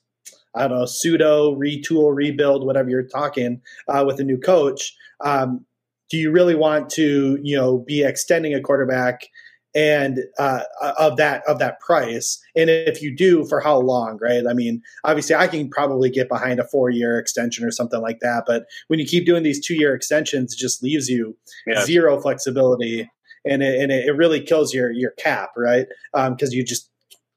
[0.56, 5.66] I don't know, pseudo retool, rebuild, whatever you're talking uh, with a new coach, um,
[6.10, 9.28] do you really want to, you know, be extending a quarterback
[9.76, 10.64] and uh,
[10.98, 12.42] of that of that price.
[12.56, 14.44] And if you do for how long right?
[14.48, 18.20] I mean obviously i can probably get behind a four year extension or something like
[18.22, 21.36] that but when you keep doing these two year extensions it just leaves you
[21.68, 21.84] yeah.
[21.86, 23.10] zero flexibility
[23.46, 25.88] and it, and it really kills your your cap right?
[26.14, 26.90] Because um, you just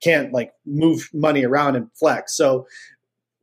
[0.03, 2.37] can't like move money around and flex.
[2.37, 2.67] So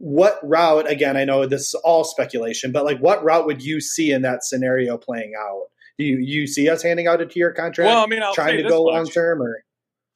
[0.01, 3.81] what route again i know this is all speculation but like what route would you
[3.81, 5.65] see in that scenario playing out
[5.99, 7.87] do you, you see us handing out a tier contract?
[7.87, 9.63] Well, I mean, I'll trying to go long term, or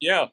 [0.00, 0.26] yeah,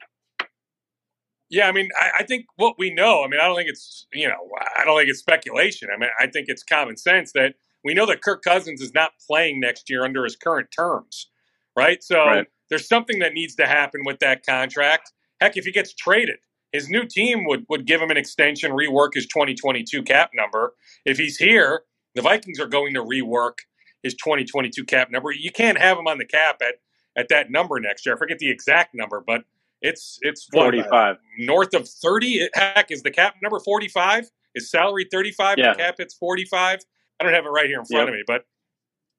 [1.50, 3.22] Yeah, I mean, I, I, think what we know.
[3.22, 5.90] I mean, I don't think it's you know, I don't think it's speculation.
[5.94, 9.12] I mean, I think it's common sense that we know that Kirk Cousins is not
[9.28, 11.28] playing next year under his current terms,
[11.76, 12.02] right?
[12.02, 12.46] So right.
[12.70, 15.12] there's something that needs to happen with that contract.
[15.38, 16.38] Heck, if he gets traded,
[16.72, 20.72] his new team would would give him an extension, rework his 2022 cap number.
[21.04, 21.82] If he's here,
[22.14, 23.58] the Vikings are going to rework
[24.02, 25.30] his 2022 cap number.
[25.32, 26.76] You can't have him on the cap at
[27.16, 28.14] at that number next year.
[28.14, 29.44] I forget the exact number, but
[29.80, 32.48] it's it's uh, 45 north of 30.
[32.54, 34.30] Heck, is the cap number 45?
[34.54, 35.58] Is salary 35?
[35.58, 35.72] Yeah.
[35.72, 36.80] The cap hits 45.
[37.20, 38.08] I don't have it right here in front yep.
[38.08, 38.44] of me, but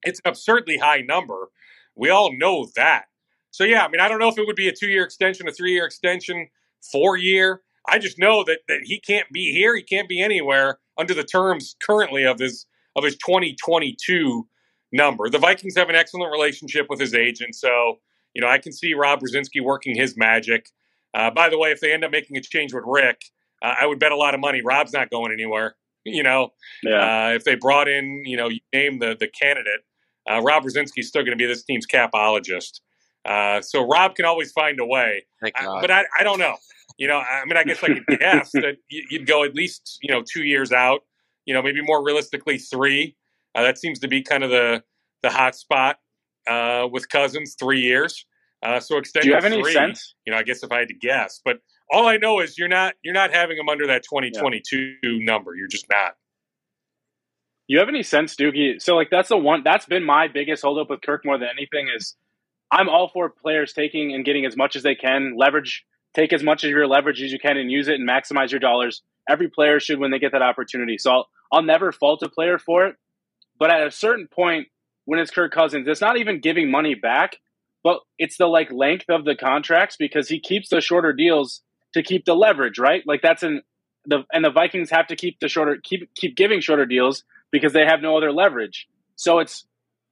[0.03, 1.49] it's an absurdly high number.
[1.95, 3.05] We all know that.
[3.51, 5.51] So yeah, I mean, I don't know if it would be a two-year extension, a
[5.51, 6.47] three-year extension,
[6.91, 7.61] four-year.
[7.87, 9.75] I just know that that he can't be here.
[9.75, 12.65] He can't be anywhere under the terms currently of his
[12.95, 14.47] of his 2022
[14.93, 15.29] number.
[15.29, 17.99] The Vikings have an excellent relationship with his agent, so
[18.33, 20.69] you know, I can see Rob Brzezinski working his magic.
[21.13, 23.21] Uh, by the way, if they end up making a change with Rick,
[23.61, 25.75] uh, I would bet a lot of money Rob's not going anywhere.
[26.05, 26.49] You know,
[26.83, 27.29] yeah.
[27.29, 29.85] uh, if they brought in, you know, you name the the candidate,
[30.29, 32.81] uh, Rob Brzezinski's still going to be this team's capologist.
[33.23, 35.25] Uh, so Rob can always find a way.
[35.55, 36.57] I, but I, I don't know.
[36.97, 40.13] You know, I mean, I guess I could guess that you'd go at least, you
[40.13, 41.05] know, two years out.
[41.45, 43.15] You know, maybe more realistically three.
[43.55, 44.83] Uh, that seems to be kind of the
[45.21, 45.97] the hot spot
[46.47, 48.25] uh, with Cousins, three years.
[48.61, 49.25] Uh, so extended.
[49.25, 50.15] Do you have any three, sense?
[50.25, 51.57] You know, I guess if I had to guess, but
[51.91, 55.25] all I know is you're not you're not having him under that 2022 yeah.
[55.25, 55.55] number.
[55.55, 56.15] You're just not.
[57.67, 58.81] You have any sense, Doogie?
[58.81, 61.87] So like that's the one that's been my biggest holdup with Kirk more than anything
[61.95, 62.15] is
[62.71, 65.85] I'm all for players taking and getting as much as they can, leverage,
[66.15, 68.59] take as much of your leverage as you can and use it and maximize your
[68.59, 69.03] dollars.
[69.29, 70.97] Every player should when they get that opportunity.
[70.97, 72.95] So I'll, I'll never fault a player for it.
[73.63, 74.67] But at a certain point,
[75.05, 75.87] when it's Kirk Cousins.
[75.87, 77.37] It's not even giving money back,
[77.81, 81.61] but it's the like length of the contracts because he keeps the shorter deals
[81.93, 83.03] to keep the leverage, right?
[83.05, 83.61] Like that's in
[84.05, 87.71] the and the Vikings have to keep the shorter keep keep giving shorter deals because
[87.71, 88.89] they have no other leverage.
[89.15, 89.65] So it's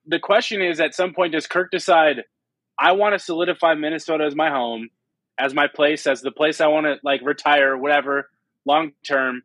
[0.05, 2.23] the question is at some point does Kirk decide
[2.79, 4.91] I want to solidify Minnesota as my home,
[5.37, 8.29] as my place, as the place I want to like retire, whatever,
[8.65, 9.43] long term.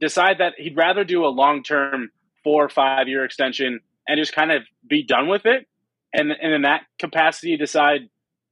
[0.00, 2.10] Decide that he'd rather do a long term
[2.44, 5.66] four or five year extension and just kind of be done with it.
[6.12, 8.08] And, and in that capacity, decide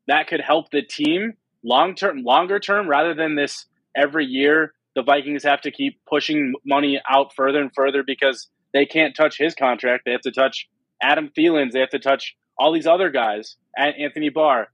[0.06, 5.02] that could help the team long term, longer term, rather than this every year the
[5.02, 9.54] Vikings have to keep pushing money out further and further because they can't touch his
[9.54, 10.04] contract.
[10.04, 10.68] They have to touch
[11.02, 11.74] Adam Thielen's.
[11.74, 13.56] They have to touch all these other guys.
[13.76, 14.68] Anthony Barr.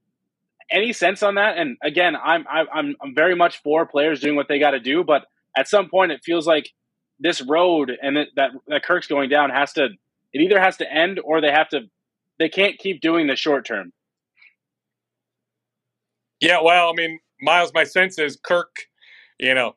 [0.70, 1.58] Any sense on that?
[1.58, 5.04] And again, I'm I'm I'm very much for players doing what they got to do,
[5.04, 6.70] but at some point, it feels like
[7.22, 9.88] this road and that, that that Kirk's going down has to
[10.32, 11.82] it either has to end or they have to
[12.38, 13.92] they can't keep doing the short term.
[16.40, 18.88] Yeah, well, I mean, Miles, my sense is Kirk,
[19.38, 19.76] you know,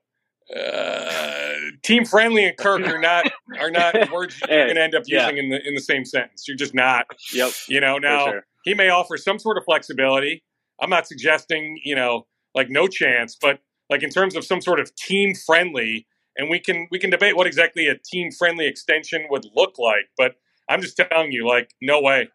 [0.55, 1.53] uh,
[1.84, 5.38] team friendly and Kirk are not are not words you're going to end up using
[5.38, 5.43] yeah.
[5.43, 6.47] in the in the same sentence.
[6.47, 7.05] You're just not.
[7.34, 7.51] Yep.
[7.67, 8.45] You know, now sure.
[8.63, 10.43] he may offer some sort of flexibility.
[10.79, 14.79] I'm not suggesting you know like no chance, but like in terms of some sort
[14.79, 19.26] of team friendly, and we can we can debate what exactly a team friendly extension
[19.30, 20.36] would look like, but
[20.69, 22.30] I'm just telling you, like, no way.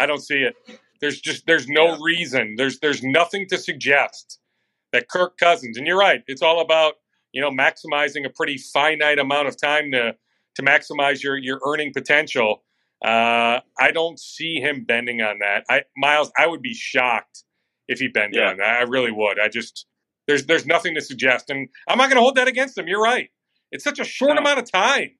[0.00, 0.54] I don't see it.
[1.00, 2.54] There's just there's no reason.
[2.56, 4.38] There's there's nothing to suggest
[4.92, 6.94] that Kirk Cousins, and you're right, it's all about,
[7.32, 10.14] you know, maximizing a pretty finite amount of time to
[10.56, 12.62] to maximize your your earning potential.
[13.04, 15.64] Uh, I don't see him bending on that.
[15.68, 17.44] I Miles, I would be shocked
[17.86, 18.48] if he bent yeah.
[18.50, 18.80] on that.
[18.80, 19.38] I really would.
[19.38, 19.86] I just
[20.26, 22.88] there's there's nothing to suggest, and I'm not going to hold that against him.
[22.88, 23.28] You're right.
[23.74, 24.40] It's such a short no.
[24.40, 25.10] amount of time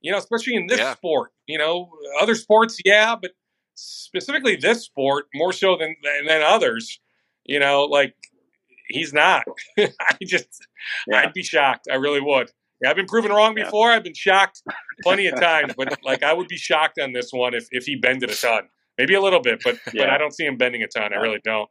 [0.00, 0.94] you know, especially in this yeah.
[0.94, 1.30] sport.
[1.46, 1.90] You know,
[2.20, 3.32] other sports, yeah, but
[3.74, 7.00] specifically this sport more so than than others.
[7.44, 8.14] You know, like
[8.88, 9.44] he's not.
[9.78, 9.88] I
[10.22, 10.48] just,
[11.06, 11.20] yeah.
[11.20, 11.88] I'd be shocked.
[11.90, 12.50] I really would.
[12.82, 13.90] Yeah, I've been proven wrong before.
[13.90, 14.62] I've been shocked
[15.02, 17.96] plenty of times, but like I would be shocked on this one if if he
[17.96, 20.88] bended a ton, maybe a little bit, but but I don't see him bending a
[20.88, 21.12] ton.
[21.12, 21.68] I really don't.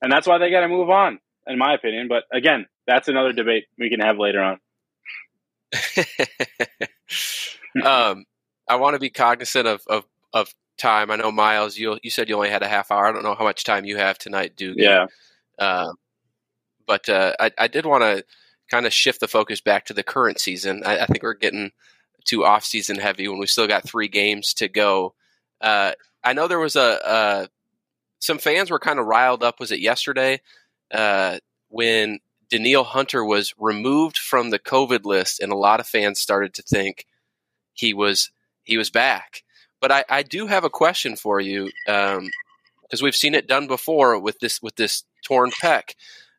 [0.00, 2.08] And that's why they got to move on, in my opinion.
[2.08, 4.58] But again, that's another debate we can have later on.
[7.84, 8.24] um,
[8.68, 11.10] I want to be cognizant of, of, of time.
[11.10, 13.06] I know Miles, you you said you only had a half hour.
[13.06, 14.76] I don't know how much time you have tonight, Duke.
[14.78, 15.06] Yeah.
[15.58, 15.92] Uh,
[16.86, 18.24] but uh, I, I did want to
[18.70, 20.82] kind of shift the focus back to the current season.
[20.84, 21.70] I, I think we're getting
[22.24, 25.14] too off season heavy when we still got three games to go.
[25.60, 27.48] Uh, I know there was a,
[28.18, 29.60] some fans were kind of riled up.
[29.60, 30.40] Was it yesterday
[30.92, 32.18] uh, when
[32.50, 36.62] Danielle Hunter was removed from the COVID list, and a lot of fans started to
[36.62, 37.06] think
[37.72, 38.30] he was
[38.62, 39.42] he was back.
[39.80, 42.30] But I, I do have a question for you because um,
[43.02, 45.94] we've seen it done before with this with this torn pec.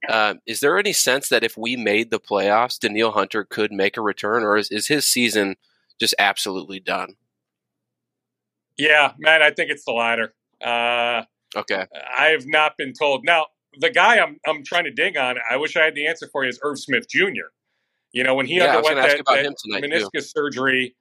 [0.08, 3.98] Uh, is there any sense that if we made the playoffs, Danielle Hunter could make
[3.98, 5.56] a return, or is, is his season
[6.00, 7.16] just absolutely done?
[8.78, 10.34] Yeah, man, I think it's the latter.
[10.64, 11.24] Uh,
[11.56, 11.86] okay,
[12.18, 13.24] I have not been told.
[13.24, 13.48] Now,
[13.80, 16.44] the guy I'm I'm trying to dig on, I wish I had the answer for
[16.44, 17.50] you, is Irv Smith Jr.
[18.12, 20.22] You know, when he yeah, underwent that, that meniscus too.
[20.22, 20.96] surgery,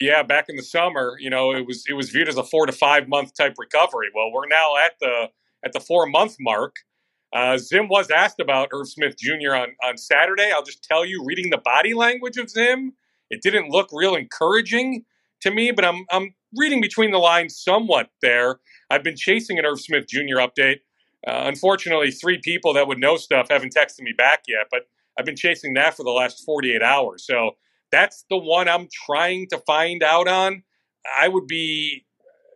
[0.00, 2.66] yeah, back in the summer, you know, it was it was viewed as a four
[2.66, 4.08] to five month type recovery.
[4.14, 5.28] Well, we're now at the
[5.64, 6.74] at the four month mark.
[7.34, 9.54] Uh, Zim was asked about Irv Smith Jr.
[9.54, 10.50] on on Saturday.
[10.54, 12.94] I'll just tell you, reading the body language of Zim,
[13.30, 15.04] it didn't look real encouraging
[15.42, 15.72] to me.
[15.72, 18.60] But I'm I'm reading between the lines somewhat there.
[18.90, 20.38] I've been chasing an Irv Smith Jr.
[20.38, 20.78] update.
[21.26, 24.82] Uh, unfortunately, three people that would know stuff haven't texted me back yet, but
[25.18, 27.26] I've been chasing that for the last 48 hours.
[27.26, 27.52] So
[27.90, 30.62] that's the one I'm trying to find out on.
[31.18, 32.04] I would be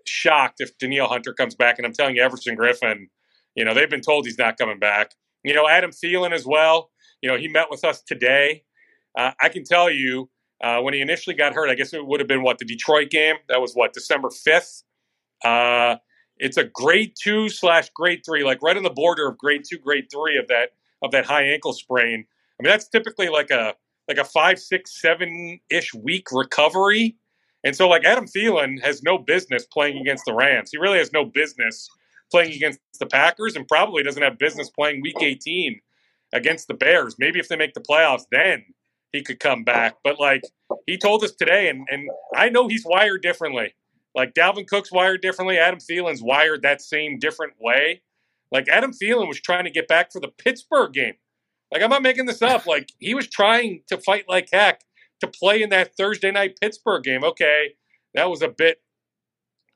[0.06, 3.08] shocked if Danielle Hunter comes back, and I'm telling you, Everson Griffen,
[3.54, 5.12] you know, they've been told he's not coming back.
[5.44, 6.90] You know, Adam Thielen as well.
[7.20, 8.64] You know, he met with us today.
[9.18, 10.30] Uh, I can tell you,
[10.62, 13.10] uh, when he initially got hurt, I guess it would have been what the Detroit
[13.10, 13.36] game.
[13.48, 14.82] That was what December 5th.
[16.38, 19.78] It's a grade two slash grade three, like right on the border of grade two,
[19.78, 20.70] grade three of that
[21.02, 22.24] of that high ankle sprain.
[22.58, 23.74] I mean, that's typically like a
[24.08, 27.16] like a five, six, seven ish week recovery.
[27.64, 30.70] And so, like Adam Thielen has no business playing against the Rams.
[30.72, 31.88] He really has no business
[32.30, 35.80] playing against the Packers, and probably doesn't have business playing Week 18
[36.32, 37.16] against the Bears.
[37.18, 38.64] Maybe if they make the playoffs, then
[39.12, 39.96] he could come back.
[40.02, 40.42] But like
[40.86, 43.74] he told us today, and and I know he's wired differently.
[44.14, 45.58] Like Dalvin Cook's wired differently.
[45.58, 48.02] Adam Thielen's wired that same different way.
[48.50, 51.14] Like Adam Thielen was trying to get back for the Pittsburgh game.
[51.72, 52.66] Like I'm not making this up.
[52.66, 54.82] Like he was trying to fight like heck
[55.20, 57.24] to play in that Thursday night Pittsburgh game.
[57.24, 57.74] Okay,
[58.14, 58.82] that was a bit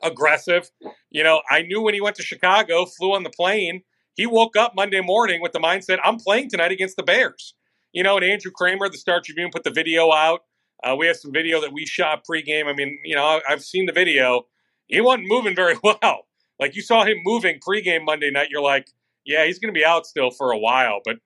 [0.03, 0.71] aggressive.
[1.11, 3.83] You know, I knew when he went to Chicago, flew on the plane,
[4.15, 7.55] he woke up Monday morning with the mindset, I'm playing tonight against the Bears.
[7.93, 10.41] You know, and Andrew Krammer, the Star Tribune, put the video out.
[10.87, 12.67] Uh, we have some video that we shot pregame.
[12.67, 14.43] I mean, you know, I've seen the video.
[14.87, 16.27] He wasn't moving very well.
[16.61, 18.49] Like you saw him moving pregame Monday night.
[18.51, 18.89] You're like,
[19.25, 21.01] yeah, he's going to be out still for a while.
[21.05, 21.17] But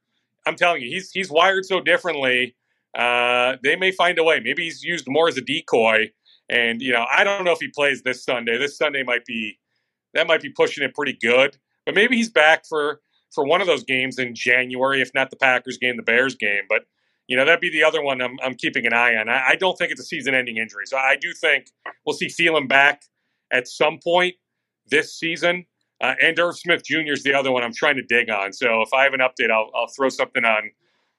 [0.47, 2.57] I'm telling you, he's he's wired so differently.
[2.97, 4.41] Uh, they may find a way.
[4.41, 6.11] Maybe he's used more as a decoy.
[6.49, 8.59] And you know, I don't know if he plays this Sunday.
[8.59, 9.59] This Sunday might be
[10.15, 11.59] that might be pushing it pretty good.
[11.85, 13.01] But maybe he's back for
[13.33, 16.63] for one of those games in January, if not the Packers game, the Bears game.
[16.69, 16.83] But
[17.31, 19.29] you know, that'd be the other one I'm, I'm keeping an eye on.
[19.29, 21.69] I, I don't think it's a season-ending injury, so I do think
[22.05, 23.05] we'll see Thielen back
[23.53, 24.35] at some point
[24.91, 25.65] this season.
[26.01, 27.13] Uh, and Irv Smith Jr.
[27.13, 28.53] is the other one I'm trying to dig on.
[28.53, 30.73] So if I have an update, I'll, I'll throw something on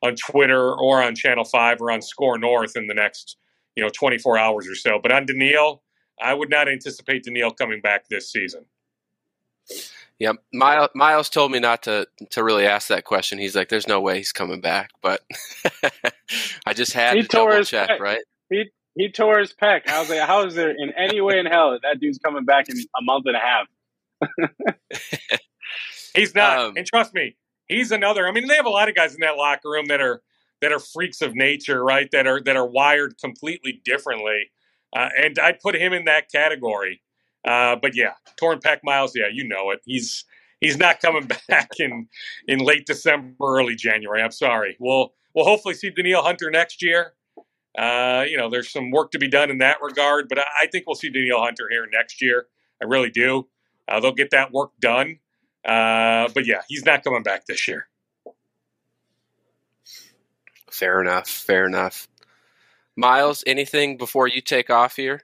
[0.03, 3.37] on Twitter or on Channel Five or on SKOR North in the next
[3.77, 4.99] you know 24 hours or so.
[5.01, 5.81] But on Danielle,
[6.21, 8.65] I would not anticipate Danielle coming back this season.
[10.21, 13.39] Yeah, Miles, Miles told me not to to really ask that question.
[13.39, 15.21] He's like, "There's no way he's coming back," but
[16.67, 17.99] I just had He to tore double his check, pec.
[17.99, 18.19] right?
[18.51, 19.87] He he tore his pec.
[19.87, 22.45] I was like, how is there in any way in hell that that dude's coming
[22.45, 24.75] back in a month and a half?
[26.13, 27.35] He's not, Um, and trust me,
[27.67, 28.27] he's another.
[28.27, 30.21] I mean, they have a lot of guys in that locker room that are
[30.61, 32.09] that are freaks of nature, right?
[32.11, 34.51] That are that are wired completely differently,
[34.95, 37.01] uh, and I'd put him in that category.
[37.47, 39.13] Uh, but yeah, torn pec miles.
[39.15, 39.79] Yeah, you know it.
[39.85, 40.25] He's
[40.59, 42.07] he's not coming back in
[42.47, 44.21] in late December, early January.
[44.21, 44.77] I'm sorry.
[44.79, 47.13] We'll we'll hopefully see Danielle Hunter next year.
[47.77, 50.85] Uh, you know, there's some work to be done in that regard, but I, think
[50.85, 52.47] we'll see Danielle Hunter here next year.
[52.81, 53.47] I really do.
[53.87, 55.19] Uh, they'll get that work done.
[55.63, 57.87] Uh, but yeah, he's not coming back this year.
[60.69, 61.29] Fair enough.
[61.29, 62.07] Fair enough.
[62.97, 65.21] Miles, anything before you take off here?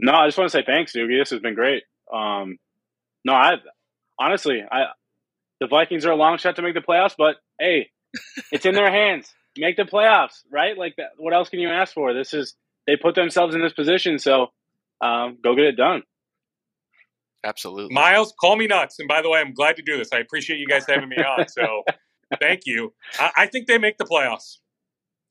[0.00, 1.20] No, I just want to say thanks, Doogie.
[1.20, 1.84] This has been great.
[2.12, 2.58] Um,
[3.24, 3.52] no, I
[4.18, 4.86] honestly, I
[5.60, 7.90] the Vikings are a long shot to make the playoffs, but hey,
[8.52, 9.32] it's in their hands.
[9.56, 10.76] Make the playoffs, right?
[10.76, 12.12] Like, that, what else can you ask for?
[12.12, 12.54] This is
[12.86, 14.48] they put themselves in this position, so
[15.00, 16.02] um, go get it done.
[17.44, 17.94] Absolutely.
[17.94, 18.98] Miles, call me nuts.
[18.98, 20.08] And by the way, I'm glad to do this.
[20.12, 21.46] I appreciate you guys having me on.
[21.48, 21.82] So
[22.40, 22.94] thank you.
[23.18, 24.58] I, I think they make the playoffs.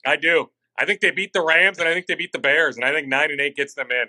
[0.06, 0.50] I do.
[0.78, 2.76] I think they beat the Rams and I think they beat the Bears.
[2.76, 4.06] And I think nine and eight gets them in.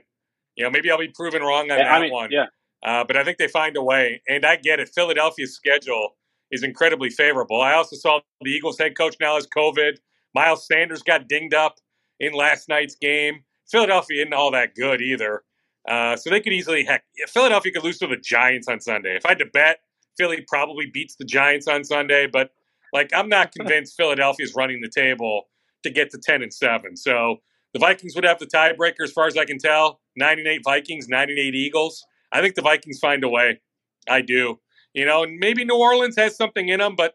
[0.56, 2.30] You know, maybe I'll be proven wrong on Yeah, that I mean, one.
[2.30, 2.46] yeah,
[2.84, 4.22] Uh, but I think they find a way.
[4.28, 4.88] And I get it.
[4.88, 6.16] Philadelphia's schedule
[6.50, 7.60] is incredibly favorable.
[7.60, 9.98] I also saw the Eagles head coach now has COVID.
[10.34, 11.78] Miles Sanders got dinged up
[12.20, 13.44] in last night's game.
[13.70, 15.42] Philadelphia isn't all that good either.
[15.88, 19.16] Uh, so they could easily, heck, Philadelphia could lose to the Giants on Sunday.
[19.16, 19.80] If I had to bet,
[20.16, 22.26] Philly probably beats the Giants on Sunday.
[22.26, 22.50] But,
[22.92, 25.48] like, I'm not convinced Philadelphia's running the table
[25.82, 26.96] to get to 10 and 7.
[26.96, 27.38] So
[27.74, 30.00] the Vikings would have the tiebreaker as far as I can tell.
[30.16, 32.06] 9 and 8 Vikings, 9 and 8 Eagles.
[32.32, 33.60] I think the Vikings find a way.
[34.08, 34.60] I do.
[34.94, 37.14] You know, and maybe New Orleans has something in them, but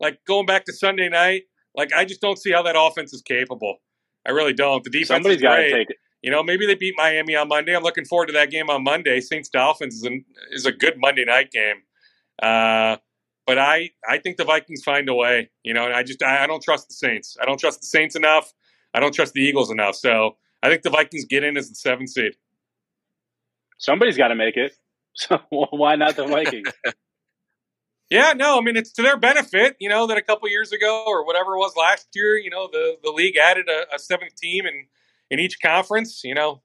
[0.00, 1.44] like going back to Sunday night,
[1.76, 3.76] like I just don't see how that offense is capable.
[4.26, 4.82] I really don't.
[4.82, 5.72] The defense Somebody's is great.
[5.72, 5.96] take it.
[6.22, 7.74] You know, maybe they beat Miami on Monday.
[7.74, 9.20] I'm looking forward to that game on Monday.
[9.20, 11.76] Saints Dolphins is, an, is a good Monday night game.
[12.42, 12.96] Uh,
[13.46, 15.50] but I, I think the Vikings find a way.
[15.62, 17.36] You know, and I just I, I don't trust the Saints.
[17.40, 18.52] I don't trust the Saints enough.
[18.94, 19.94] I don't trust the Eagles enough.
[19.94, 22.32] So I think the Vikings get in as the seventh seed.
[23.78, 24.72] Somebody's got to make it.
[25.12, 26.68] So why not the Vikings?
[28.10, 31.04] Yeah, no, I mean it's to their benefit, you know, that a couple years ago
[31.06, 34.34] or whatever it was last year, you know, the, the league added a, a seventh
[34.34, 34.86] team in,
[35.30, 36.22] in each conference.
[36.24, 36.60] You know,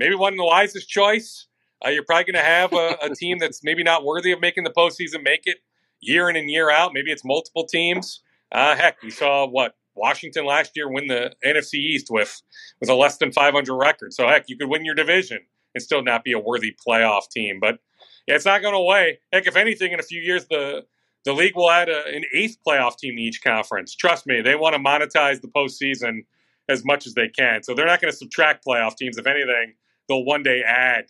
[0.00, 1.46] maybe wasn't the wisest choice.
[1.84, 4.64] Uh, you're probably going to have a, a team that's maybe not worthy of making
[4.64, 5.58] the postseason make it
[6.00, 6.92] year in and year out.
[6.92, 8.20] Maybe it's multiple teams.
[8.50, 12.40] Uh, heck, we saw what Washington last year win the NFC East with
[12.80, 14.12] with a less than 500 record.
[14.12, 15.40] So heck, you could win your division
[15.74, 17.58] and still not be a worthy playoff team.
[17.60, 17.78] But
[18.26, 19.20] yeah, it's not going away.
[19.32, 20.84] Heck, if anything, in a few years, the
[21.24, 23.94] the league will add a, an eighth playoff team to each conference.
[23.94, 26.20] Trust me, they want to monetize the postseason
[26.68, 27.62] as much as they can.
[27.62, 29.18] So they're not going to subtract playoff teams.
[29.18, 29.74] If anything,
[30.08, 31.06] they'll one day add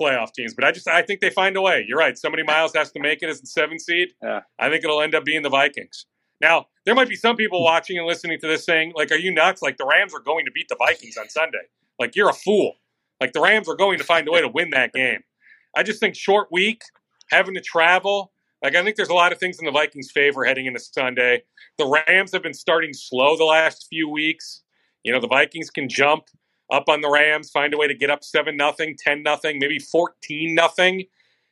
[0.00, 0.54] playoff teams.
[0.54, 1.84] But I just I think they find a way.
[1.86, 2.16] You're right.
[2.18, 4.14] Somebody Miles has to make it as the seventh seed.
[4.22, 4.40] Yeah.
[4.58, 6.06] I think it'll end up being the Vikings.
[6.42, 9.32] Now, there might be some people watching and listening to this saying, like, are you
[9.32, 9.62] nuts?
[9.62, 11.62] Like the Rams are going to beat the Vikings on Sunday.
[11.98, 12.74] Like you're a fool.
[13.20, 15.20] Like the Rams are going to find a way to win that game.
[15.76, 16.82] I just think short week,
[17.30, 18.32] having to travel.
[18.62, 21.44] Like I think there's a lot of things in the Vikings' favor heading into Sunday.
[21.78, 24.62] The Rams have been starting slow the last few weeks.
[25.04, 26.24] You know, the Vikings can jump
[26.72, 29.78] up on the Rams, find a way to get up seven nothing, ten nothing, maybe
[29.78, 31.04] fourteen nothing.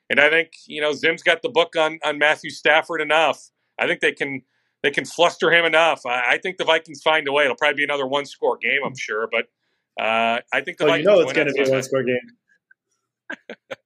[0.09, 3.51] And I think you know Zim's got the book on on Matthew Stafford enough.
[3.79, 4.43] I think they can
[4.83, 6.07] they can fluster him enough.
[6.07, 7.45] I, I think the Vikings find a way.
[7.45, 9.47] It'll probably be another one score game, I'm sure, but
[10.03, 12.19] uh, I think the Well, you know it's going to be a one score game.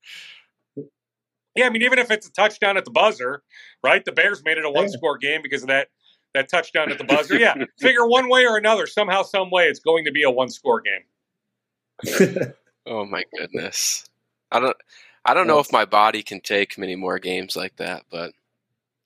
[1.57, 3.45] Yeah, I mean, even if it's a touchdown at the buzzer,
[3.81, 4.05] right?
[4.05, 5.87] The Bears made it a one score game because of that
[6.35, 7.39] that touchdown at the buzzer.
[7.39, 10.49] Yeah, figure one way or another, somehow, some way, it's going to be a one
[10.49, 12.53] score game.
[12.87, 14.05] Oh my goodness.
[14.53, 14.77] I don't
[15.25, 18.33] I don't know if my body can take many more games like that, but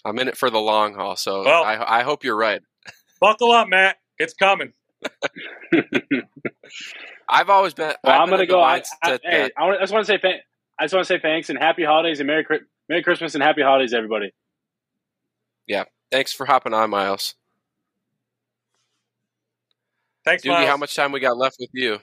[0.08, 2.62] I'm in it for the long haul, so Well- I I hope you're right.
[3.20, 3.96] Buckle up, Matt.
[4.18, 4.72] It's coming.
[7.28, 8.60] I've always been Well, I've I'm gonna go.
[8.60, 10.42] I, I, mindset hey, I, just want to say thank.
[10.78, 12.44] I just want to say thanks and happy holidays and merry
[12.88, 14.32] merry Christmas and happy holidays, everybody.
[15.66, 17.34] Yeah, thanks for hopping on, Miles.
[20.24, 20.68] Thanks, Doogie, Miles.
[20.68, 21.98] how much time we got left with you?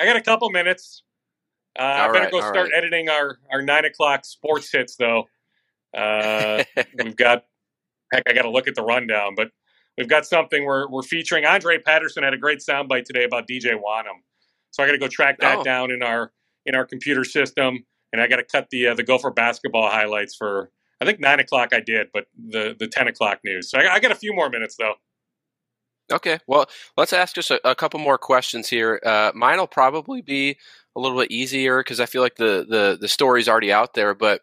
[0.00, 1.02] I got a couple minutes.
[1.78, 2.70] Uh, I better right, go start right.
[2.74, 5.24] editing our, our nine o'clock sports hits, though.
[5.96, 6.64] Uh,
[7.02, 7.44] we've got,
[8.12, 9.50] heck, I got to look at the rundown, but
[9.98, 11.44] we've got something we're, we're featuring.
[11.44, 14.20] Andre Patterson had a great soundbite today about DJ Wonnum.
[14.70, 15.64] So I got to go track that Oh.
[15.64, 16.32] down in our
[16.66, 20.36] in our computer system, and I got to cut the uh, the Gopher basketball highlights
[20.36, 20.70] for
[21.00, 23.68] I think nine o'clock I did, but the the ten o'clock news.
[23.70, 24.94] So I, I got a few more minutes though.
[26.12, 26.66] Okay, well,
[26.96, 29.00] let's ask just a, a couple more questions here.
[29.04, 30.56] Uh, mine will probably be
[30.96, 34.14] a little bit easier because I feel like the, the the story's already out there.
[34.14, 34.42] But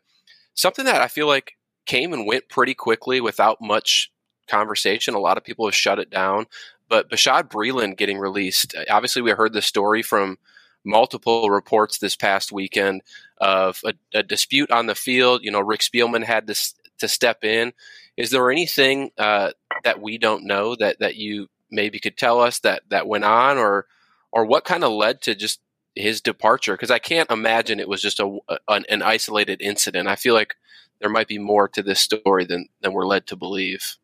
[0.58, 1.54] something that I feel like
[1.86, 4.12] came and went pretty quickly without much
[4.48, 5.14] conversation.
[5.14, 6.48] A lot of people have shut it down.
[6.90, 8.76] But Bashaud Breeland getting released.
[8.90, 10.38] Obviously, we heard the story from
[10.86, 13.02] multiple reports this past weekend
[13.40, 15.44] of a, a dispute on the field.
[15.44, 16.56] You know, Rick Spielman had to
[17.00, 17.74] to step in.
[18.16, 19.52] Is there anything uh,
[19.84, 23.58] that we don't know that that you maybe could tell us that that went on,
[23.58, 23.86] or
[24.32, 25.60] or what kind of led to just
[25.98, 26.74] his departure?
[26.74, 28.38] Because I can't imagine it was just a
[28.68, 30.08] an, an isolated incident.
[30.08, 30.56] I feel like
[31.00, 33.98] there might be more to this story than than we're led to believe.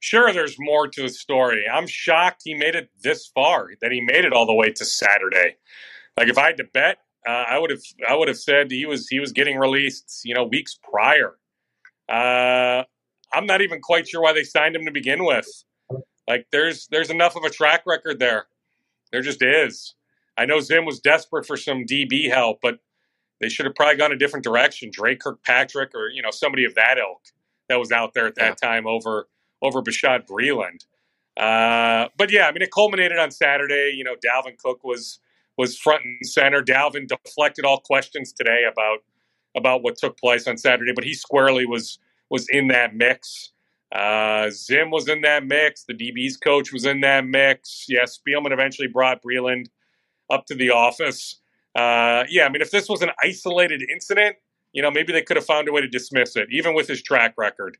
[0.00, 1.64] Sure, there's more to the story.
[1.72, 3.70] I'm shocked he made it this far.
[3.80, 5.56] That he made it all the way to Saturday.
[6.16, 8.86] Like if I had to bet, uh, I would have I would have said he
[8.86, 11.36] was he was getting released, you know, weeks prior.
[12.08, 12.84] Uh,
[13.32, 15.48] I'm not even quite sure why they signed him to begin with.
[16.28, 18.46] Like there's there's enough of a track record there.
[19.16, 19.94] There just is.
[20.36, 22.80] I know Zim was desperate for some DB help, but
[23.40, 24.90] they should have probably gone a different direction.
[24.92, 27.22] Dre Kirkpatrick or you know somebody of that ilk
[27.70, 29.26] that was out there at that time over
[29.62, 30.84] over Bashaud Breeland.
[31.34, 33.94] Uh, but yeah, I mean, it culminated on Saturday.
[33.96, 35.18] You know, Dalvin Cook was
[35.56, 36.60] was front and center.
[36.60, 38.98] Dalvin deflected all questions today about
[39.56, 41.98] about what took place on Saturday, but he squarely was
[42.28, 43.52] was in that mix.
[43.96, 45.84] Uh, Zim was in that mix.
[45.84, 47.86] The DB's coach was in that mix.
[47.88, 49.66] Yes, Spielman eventually brought Breeland
[50.30, 51.40] up to the office.
[51.74, 54.36] Uh, yeah, I mean, if this was an isolated incident,
[54.72, 57.02] you know, maybe they could have found a way to dismiss it, even with his
[57.02, 57.78] track record.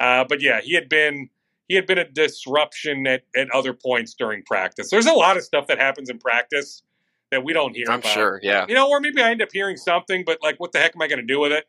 [0.00, 1.28] Uh, but yeah, he had been
[1.66, 4.88] he had been a disruption at, at other points during practice.
[4.90, 6.82] There's a lot of stuff that happens in practice
[7.30, 8.12] that we don't hear I'm about.
[8.12, 8.40] sure.
[8.42, 8.64] Yeah.
[8.66, 11.02] You know, or maybe I end up hearing something, but like, what the heck am
[11.02, 11.66] I going to do with it?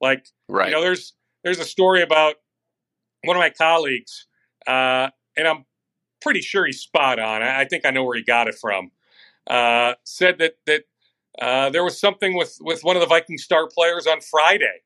[0.00, 0.68] Like, Right.
[0.70, 1.12] you know, there's
[1.44, 2.34] there's a story about
[3.26, 4.26] one of my colleagues,
[4.66, 5.64] uh, and I'm
[6.22, 7.42] pretty sure he's spot on.
[7.42, 8.90] I, I think I know where he got it from.
[9.46, 10.82] Uh, said that that
[11.40, 14.82] uh, there was something with with one of the Viking star players on Friday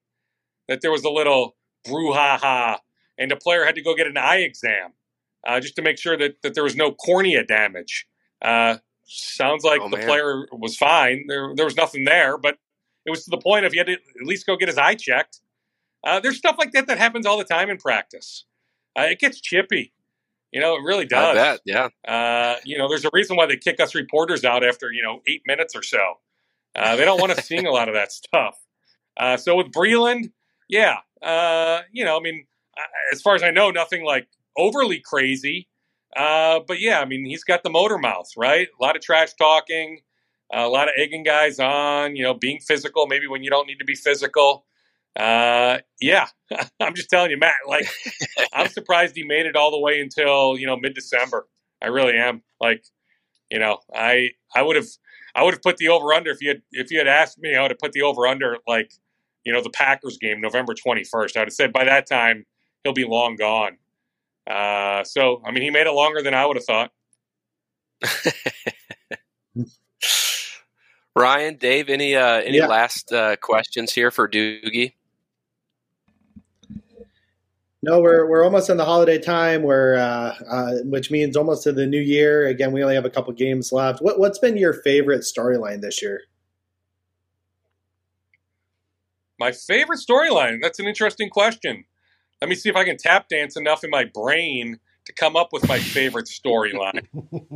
[0.69, 2.79] that there was a little brouhaha,
[3.19, 4.93] and the player had to go get an eye exam
[5.47, 8.07] uh, just to make sure that that there was no cornea damage.
[8.43, 10.07] Uh, sounds like Oh, the man.
[10.07, 11.25] player was fine.
[11.29, 12.59] There there was nothing there, but
[13.07, 14.95] it was to the point of he had to at least go get his eye
[14.95, 15.41] checked.
[16.05, 18.45] Uh, there's stuff like that that happens all the time in practice.
[18.99, 19.93] Uh, it gets chippy.
[20.53, 21.35] You know, it really I does.
[21.35, 21.61] bet.
[21.65, 21.89] Yeah.
[22.07, 25.21] Uh, you know, there's a reason why they kick us reporters out after, you know,
[25.27, 26.15] eight minutes or so.
[26.75, 28.59] Uh, they don't want us seeing a lot of that stuff.
[29.17, 30.33] Uh, so with Breeland,
[30.69, 32.47] yeah, uh, you know, I mean,
[33.13, 35.69] as far as I know, nothing like overly crazy.
[36.17, 38.69] Uh, but yeah, I mean, he's got the motor mouth, right?
[38.81, 40.01] A lot of trash talking,
[40.53, 43.79] a lot of egging guys on, you know, being physical, maybe when you don't need
[43.79, 44.65] to be physical.
[45.19, 46.27] Uh, yeah,
[46.81, 47.89] I'm just telling you, Matt, like,
[48.55, 51.47] I'm surprised he made it all the way until, you know, mid December.
[51.83, 52.43] I really am.
[52.61, 52.85] Like,
[53.51, 54.87] you know, I, I would have,
[55.35, 57.55] I would have put the over under if you had, if you had asked me,
[57.57, 58.93] I would have put the over under like,
[59.45, 61.37] you know, the Packers game, November 21st.
[61.37, 62.45] I would have said by that time
[62.85, 63.79] he'll be long gone.
[64.49, 66.91] Uh, so, I mean, he made it longer than I would have thought.
[71.17, 72.63] Ryan, Dave, any uh, any Yeah.
[72.63, 74.95] last uh, questions here for Doogie?
[77.83, 81.73] No, we're we're almost in the holiday time, where uh, uh, which means almost to
[81.73, 82.47] the new year.
[82.47, 84.03] Again, we only have a couple games left.
[84.03, 86.23] What what's been your favorite storyline this year?
[89.39, 90.61] My favorite storyline.
[90.61, 91.85] That's an interesting question.
[92.43, 95.49] Let me see if I can tap dance enough in my brain to come up
[95.51, 97.07] with my favorite storyline.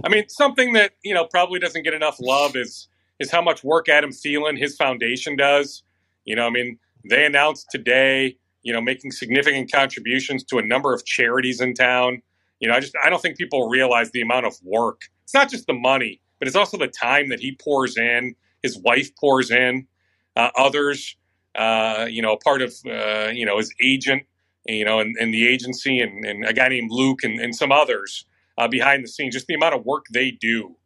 [0.04, 2.88] I mean, something that you know probably doesn't get enough love is
[3.20, 5.82] is how much work Adam Thielen, his foundation, does.
[6.24, 10.92] You know, I mean, they announced today, you know, making significant contributions to a number
[10.92, 12.22] of charities in town.
[12.58, 15.02] You know, I just I don't think people realize the amount of work.
[15.22, 18.34] It's not just the money, but it's also the time that he pours in.
[18.62, 19.86] His wife pours in.
[20.34, 21.16] Uh, others,
[21.54, 24.24] uh, you know, part of uh, you know his agent,
[24.66, 27.70] you know, and, and the agency, and, and a guy named Luke, and, and some
[27.70, 28.24] others
[28.58, 29.34] uh, behind the scenes.
[29.34, 30.76] Just the amount of work they do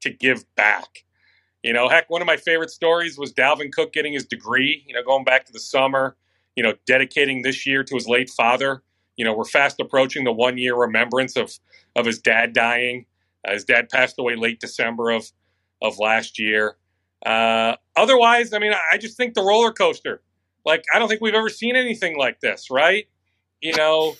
[0.00, 1.04] to give back.
[1.62, 4.82] You know, heck, one of my favorite stories was Dalvin Cook getting his degree.
[4.86, 6.16] You know, going back to the summer.
[6.58, 8.82] You know, dedicating this year to his late father.
[9.16, 11.52] You know, we're fast approaching the one year remembrance of
[11.94, 13.06] of his dad dying.
[13.46, 15.30] Uh, his dad passed away late December of
[15.80, 16.76] of last year.
[17.24, 20.20] Uh, otherwise, I mean, I- just think the roller coaster.
[20.64, 23.06] Like, I don't think we've ever seen anything like this, right?
[23.60, 24.16] You know,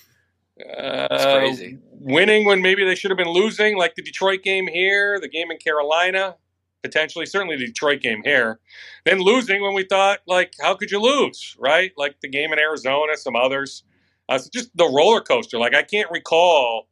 [0.76, 1.78] uh, crazy.
[1.91, 5.51] winning when maybe they should have been losing, like the Detroit game here, the game
[5.51, 6.36] in Carolina,
[6.83, 8.61] potentially, certainly the Detroit game here.
[9.05, 11.93] Then losing when we thought, like, how could you lose, right?
[11.97, 13.85] Like the game in Arizona, some others.
[14.29, 15.59] Uh, so just the roller coaster.
[15.59, 16.89] Like, I can't recall,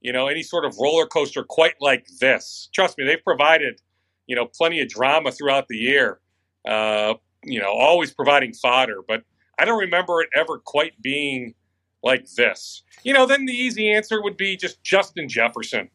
[0.00, 2.68] you know, any sort of roller coaster quite like this.
[2.72, 3.80] Trust me, they've provided,
[4.26, 6.20] you know, plenty of drama throughout the year.
[6.66, 7.14] Uh,
[7.44, 9.22] you know, always providing fodder, but
[9.58, 11.54] I don't remember it ever quite being
[12.02, 12.82] like this.
[13.04, 15.88] You know, then the easy answer would be just Justin Jefferson,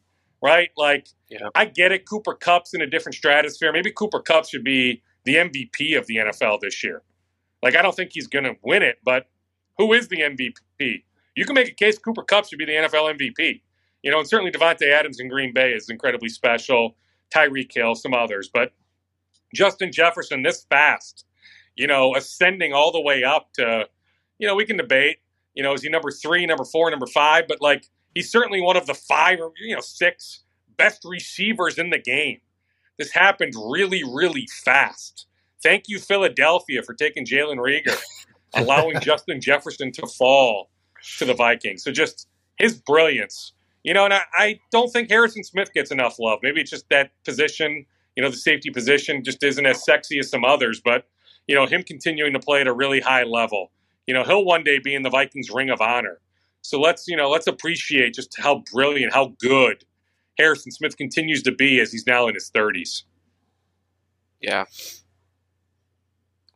[0.44, 0.68] right?
[0.76, 1.48] Like, Yeah.
[1.54, 2.06] I get it.
[2.08, 3.72] Cooper Kupp's in a different stratosphere.
[3.72, 7.02] Maybe Cooper Kupp should be the MVP of the NFL this year.
[7.62, 9.26] Like, I don't think he's going to win it, but
[9.78, 11.02] who is the MVP?
[11.34, 13.62] You can make a case Cooper Kupp should be the NFL MVP.
[14.02, 16.94] You know, and certainly Davante Adams in Green Bay is incredibly special.
[17.34, 18.72] Tyreek Hill, some others, but
[19.54, 21.24] Justin Jefferson this fast,
[21.74, 23.86] you know, ascending all the way up to,
[24.38, 25.16] you know, we can debate,
[25.54, 27.48] you know, is he number three, number four, number five?
[27.48, 30.40] But like, he's certainly one of the five or, you know, six
[30.76, 32.40] best receivers in the game.
[32.98, 35.26] This happened really, really fast.
[35.62, 38.00] Thank you, Philadelphia, for taking Jalen Reagor,
[38.54, 40.70] allowing Justin Jefferson to fall
[41.18, 41.82] to the Vikings.
[41.82, 43.52] So just his brilliance.
[43.82, 46.38] You know, and I, I don't think Harrison Smith gets enough love.
[46.42, 47.84] Maybe it's just that position,
[48.16, 50.80] you know, the safety position just isn't as sexy as some others.
[50.82, 51.06] But,
[51.46, 53.70] you know, him continuing to play at a really high level.
[54.06, 56.20] You know, he'll one day be in the Vikings ring of honor.
[56.64, 59.84] So let's, you know, let's appreciate just how brilliant, how good
[60.38, 63.02] Harrison Smith continues to be as he's now in his 30s.
[64.40, 64.64] Yeah.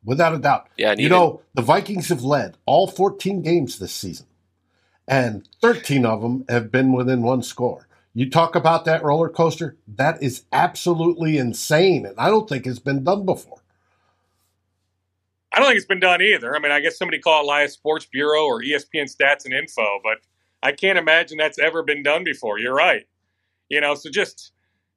[0.03, 0.71] Without a doubt.
[0.79, 0.95] Yeah.
[0.97, 4.27] You know, the Vikings have led all 14 games this season,
[5.07, 7.87] and 13 of them have been within one score.
[8.15, 12.79] You talk about that roller coaster, that is absolutely insane, and I don't think it's
[12.79, 13.58] been done before.
[15.59, 16.55] I don't think it's been done either.
[16.55, 19.99] I mean, I guess somebody call it Elias Sports Bureau or ESPN Stats and Info,
[20.05, 20.19] but
[20.63, 22.61] I can't imagine that's ever been done before.
[22.61, 23.07] You're right.
[23.69, 24.53] You know, so just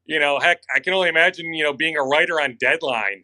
[0.06, 3.24] you know, heck, I can only imagine, you know, being a writer on deadline,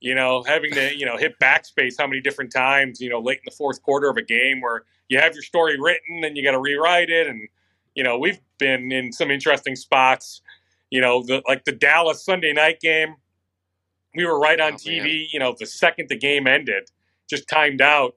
[0.00, 3.38] you know, having to, you know, hit backspace how many different times, you know, late
[3.38, 6.44] in the fourth quarter of a game where you have your story written and you
[6.44, 7.26] got to rewrite it.
[7.26, 7.48] And,
[7.94, 10.40] you know, we've been in some interesting spots,
[10.90, 13.16] you know, the, like the Dallas Sunday night game.
[14.14, 15.26] We were right on oh, TV, man.
[15.32, 16.90] you know, the second the game ended,
[17.28, 18.14] just timed out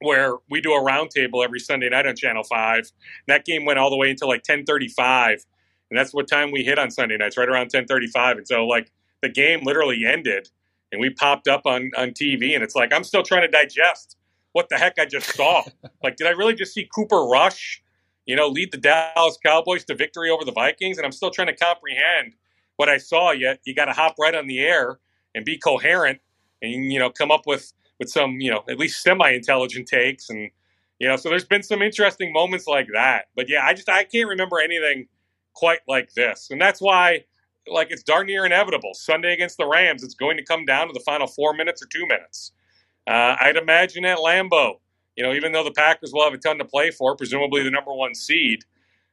[0.00, 2.78] where we do a roundtable every Sunday night on Channel Five.
[2.78, 5.44] And that game went all the way until like ten thirty five,
[5.90, 8.36] and that's what time we hit on Sunday nights, right around ten thirty five.
[8.36, 8.90] And so like
[9.22, 10.48] the game literally ended,
[10.90, 14.16] and we popped up on on TV, and it's like I'm still trying to digest
[14.52, 15.62] what the heck I just saw.
[16.02, 17.82] like, did I really just see Cooper Rush,
[18.26, 20.98] you know, lead the Dallas Cowboys to victory over the Vikings?
[20.98, 22.34] And I'm still trying to comprehend
[22.76, 23.32] what I saw.
[23.32, 24.98] Yet you got to hop right on the air
[25.34, 26.20] and be coherent,
[26.60, 30.50] and you know, come up with with some, you know, at least semi-intelligent takes, and
[30.98, 33.26] you know, so there's been some interesting moments like that.
[33.36, 35.06] But yeah, I just I can't remember anything
[35.54, 37.24] quite like this, and that's why,
[37.68, 38.94] like, it's darn near inevitable.
[38.94, 41.86] Sunday against the Rams, it's going to come down to the final four minutes or
[41.86, 42.52] two minutes.
[43.06, 44.74] Uh, I'd imagine at Lambeau,
[45.16, 47.70] you know, even though the Packers will have a ton to play for, presumably the
[47.70, 48.60] number one seed,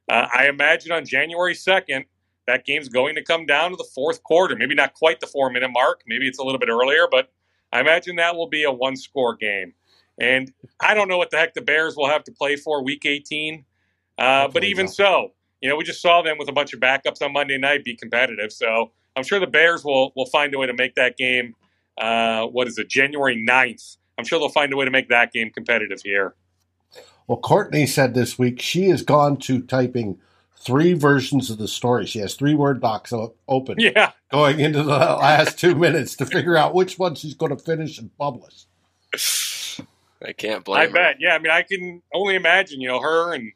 [0.10, 2.05] uh, I imagine on January 2nd,
[2.50, 4.56] that game's going to come down to the fourth quarter.
[4.56, 6.02] Maybe not quite the four minute mark.
[6.08, 7.32] Maybe it's a little bit earlier, but
[7.72, 9.74] I imagine that will be a one score game.
[10.20, 13.06] And I don't know what the heck the Bears will have to play for week
[13.06, 13.64] 18.
[14.18, 17.22] Uh, but even so, you know, we just saw them with a bunch of backups
[17.22, 18.52] on Monday night be competitive.
[18.52, 21.56] So I'm sure the Bears will, will find a way to make that game,
[22.02, 23.97] uh, what is it, January 9th.
[24.18, 26.36] I'm sure they'll find a way to make that game competitive here.
[27.28, 30.20] Well, Courtney said this week she has gone to typing
[30.60, 32.05] three versions of the story.
[32.05, 33.14] She has three Word docs
[33.47, 33.80] open.
[33.80, 34.12] Yeah.
[34.32, 37.97] Going into the last two minutes to figure out which one she's going to finish
[37.97, 38.66] and publish.
[40.22, 40.93] I can't blame I her.
[40.93, 41.16] bet.
[41.20, 41.36] Yeah.
[41.36, 43.51] I mean, I can only imagine, you know, her and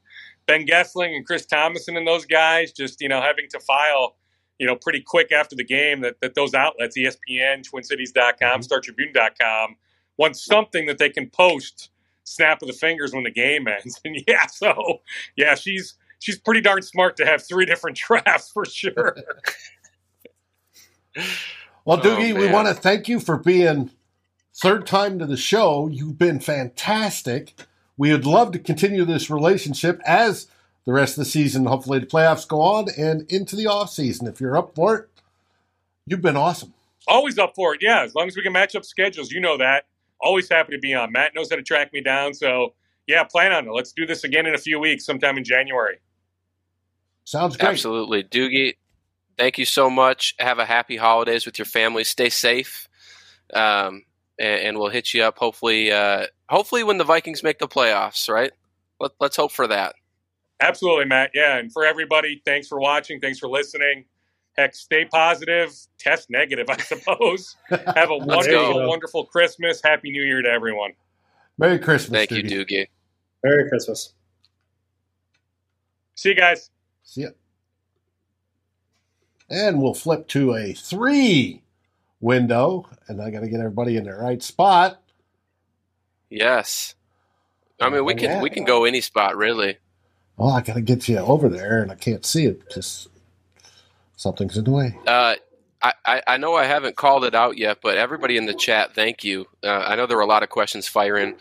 [0.45, 4.15] Ben Goessling and Chris Tomasson and those guys just, you know, having to file,
[4.57, 8.61] you know, pretty quick after the game that, that those outlets, ESPN, TwinCities.com, mm-hmm.
[8.61, 9.75] StarTribune.com,
[10.17, 11.89] want something that they can post
[12.23, 13.99] snap of the fingers when the game ends.
[14.05, 15.01] And yeah, so
[15.35, 19.17] yeah, she's she's pretty darn smart to have three different drafts for sure.
[21.85, 23.91] well, oh, Doogie, oh, we want to thank you for being
[24.55, 25.87] third time to the show.
[25.87, 27.53] You've been fantastic.
[27.97, 30.47] We would love to continue this relationship as
[30.85, 34.27] the rest of the season, hopefully the playoffs go on and into the off season.
[34.27, 35.09] If you're up for it,
[36.05, 36.73] you've been awesome.
[37.07, 38.03] Always up for it, yeah.
[38.03, 39.85] As long as we can match up schedules, you know that.
[40.19, 41.11] Always happy to be on.
[41.11, 42.73] Matt knows how to track me down, so
[43.07, 43.71] yeah, plan on it.
[43.71, 45.99] Let's do this again in a few weeks, sometime in January.
[47.25, 47.69] Sounds great.
[47.69, 48.23] Absolutely.
[48.23, 48.75] Doogie,
[49.37, 50.35] thank you so much.
[50.39, 52.03] Have a happy holidays with your family.
[52.03, 52.87] Stay safe.
[53.53, 54.03] Um,
[54.39, 58.27] and, and, we'll hit you up hopefully uh, hopefully when the Vikings make the playoffs,
[58.29, 58.51] right?
[58.99, 59.95] Let, let's hope for that.
[60.59, 61.31] Absolutely, Matt.
[61.33, 63.19] Yeah, and for everybody, thanks for watching.
[63.19, 64.05] Thanks for listening.
[64.57, 67.55] Heck, stay positive, test negative, I suppose.
[67.69, 69.81] Have a wonderful, wonderful Christmas.
[69.83, 70.93] Happy New Year to everyone.
[71.57, 72.17] Merry Christmas.
[72.17, 72.49] Thank Doogie.
[72.49, 72.87] you, Doogie.
[73.43, 74.13] Merry Christmas.
[76.15, 76.69] See you guys.
[77.03, 77.29] See ya.
[79.49, 81.61] And we'll flip to a three
[82.19, 85.01] window, and I got to get everybody in the right spot.
[86.29, 86.95] Yes.
[87.79, 89.77] I mean, we can we can go any spot really.
[90.37, 93.07] Well, I got to get you over there, and I can't see it because
[94.15, 94.97] something's in the way.
[95.05, 95.35] Uh,
[96.05, 99.23] I, I know I haven't called it out yet, but everybody in the chat, thank
[99.23, 99.47] you.
[99.61, 101.35] Uh, I know there were a lot of questions firing.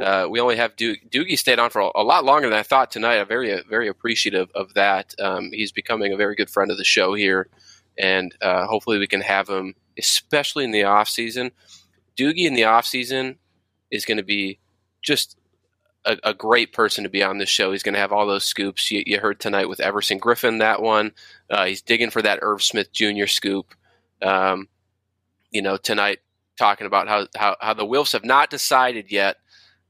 [0.00, 2.90] Uh, we only have Do- Doogie stayed on for a, lot longer than I thought
[2.90, 3.18] tonight.
[3.18, 5.14] I'm very very appreciative of that.
[5.18, 7.48] Um, he's becoming a very good friend of the show here,
[7.98, 11.52] and uh, hopefully we can have him, especially in the off season.
[12.16, 13.36] Doogie in the off season
[13.90, 14.58] is going to be
[15.02, 15.36] just
[16.04, 17.72] a, a, great person to be on this show.
[17.72, 20.58] He's going to have all those scoops you, you heard tonight with Everson Griffen.
[20.58, 21.12] That one,
[21.50, 23.26] uh, he's digging for that Irv Smith Jr.
[23.26, 23.74] scoop.
[24.22, 24.68] Um,
[25.50, 26.20] you know, tonight
[26.56, 29.36] talking about how, how, how the Wilfs have not decided yet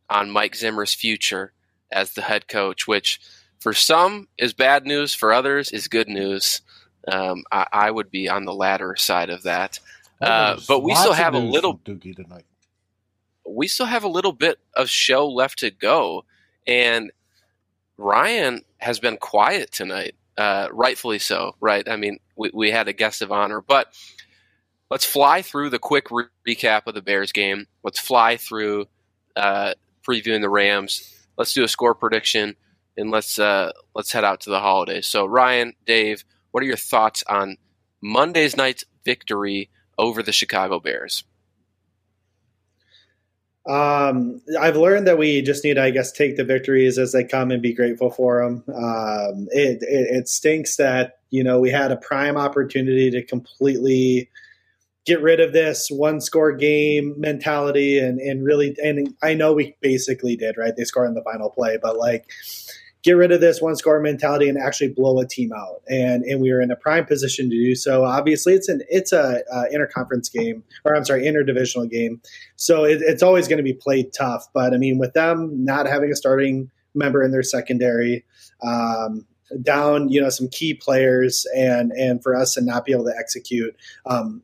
[0.08, 1.52] on Mike Zimmer's future
[1.90, 3.20] as the head coach, which
[3.58, 6.60] for some is bad news, for others is good news.
[7.08, 9.78] Um, I, I, would be on the latter side of that.
[10.20, 12.46] Uh, but we still have a little Doogie tonight.
[13.48, 16.24] We still have a little bit of show left to go,
[16.66, 17.12] and
[17.96, 21.54] Ryan has been quiet tonight, uh, rightfully so.
[21.60, 21.88] Right?
[21.88, 23.94] I mean, we, we had a guest of honor, but
[24.90, 27.66] let's fly through the quick re- recap of the Bears game.
[27.84, 28.86] Let's fly through
[29.36, 29.74] uh,
[30.06, 31.26] previewing the Rams.
[31.36, 32.56] Let's do a score prediction
[32.96, 35.06] and let's uh, let's head out to the holidays.
[35.06, 37.56] So Ryan, Dave, what are your thoughts on
[38.00, 41.24] Monday's night's victory over the Chicago Bears?
[43.68, 47.50] Um, I've learned that we just need I guess, take the victories as they come
[47.50, 48.62] and be grateful for them.
[48.72, 54.30] Um, it, it, it stinks that You know, we had a prime opportunity to completely
[55.06, 59.76] get rid of this one score game mentality and and really and I know we
[59.80, 60.74] basically did, right?
[60.76, 62.26] They scored in the final play, but like
[63.06, 65.80] get rid of this one score mentality and actually blow a team out.
[65.88, 68.04] And and we were in a prime position to do so.
[68.04, 72.20] Obviously, it's an it's a uh, interconference game, or I'm sorry, interdivisional game.
[72.56, 74.48] So it, it's always going to be played tough.
[74.52, 78.24] But I mean, with them not having a starting member in their secondary.
[78.62, 79.26] Um,
[79.62, 83.14] down, you know, some key players, and and for us to not be able to
[83.16, 84.42] execute um,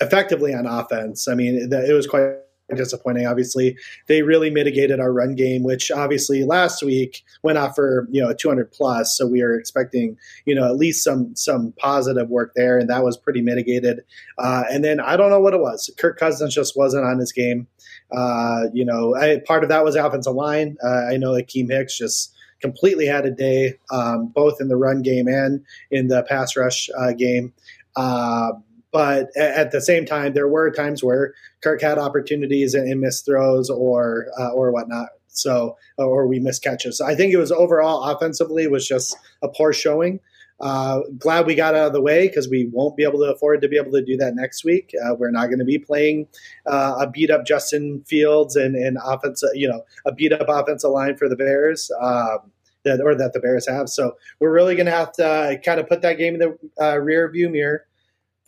[0.00, 1.28] effectively on offense.
[1.28, 2.36] I mean, it was quite
[2.76, 3.26] disappointing.
[3.26, 3.76] Obviously,
[4.06, 8.32] they really mitigated our run game, which obviously last week went off for you know
[8.32, 9.16] 200 plus.
[9.16, 13.04] So we are expecting you know at least some some positive work there, and that
[13.04, 14.00] was pretty mitigated.
[14.38, 15.90] Uh, and then I don't know what it was.
[15.98, 17.66] Kirk Cousins just wasn't on his game.
[18.10, 20.76] Uh, you know, I, part of that was offensive line.
[20.82, 25.02] Uh, I know Akiem Hicks just completely had a day, um, both in the run
[25.02, 27.52] game and in the pass rush uh, game.
[27.96, 28.52] Uh,
[28.92, 33.68] but at the same time, there were times where Kirk had opportunities and, missed throws
[33.68, 35.08] or uh, or whatnot.
[35.28, 36.98] So or we missed catches.
[36.98, 40.20] So I think it was overall offensively was just a poor showing.
[40.60, 43.62] Uh, glad we got out of the way because we won't be able to afford
[43.62, 44.92] to be able to do that next week.
[45.04, 46.26] Uh, we're not going to be playing
[46.66, 50.90] uh, a beat up Justin Fields and and offense, you know, a beat up offensive
[50.90, 51.90] line for the Bears.
[52.00, 52.50] Um,
[52.84, 53.88] that, or that the Bears have.
[53.88, 56.58] So we're really going to have to uh, kind of put that game in the
[56.80, 57.87] uh, rear view mirror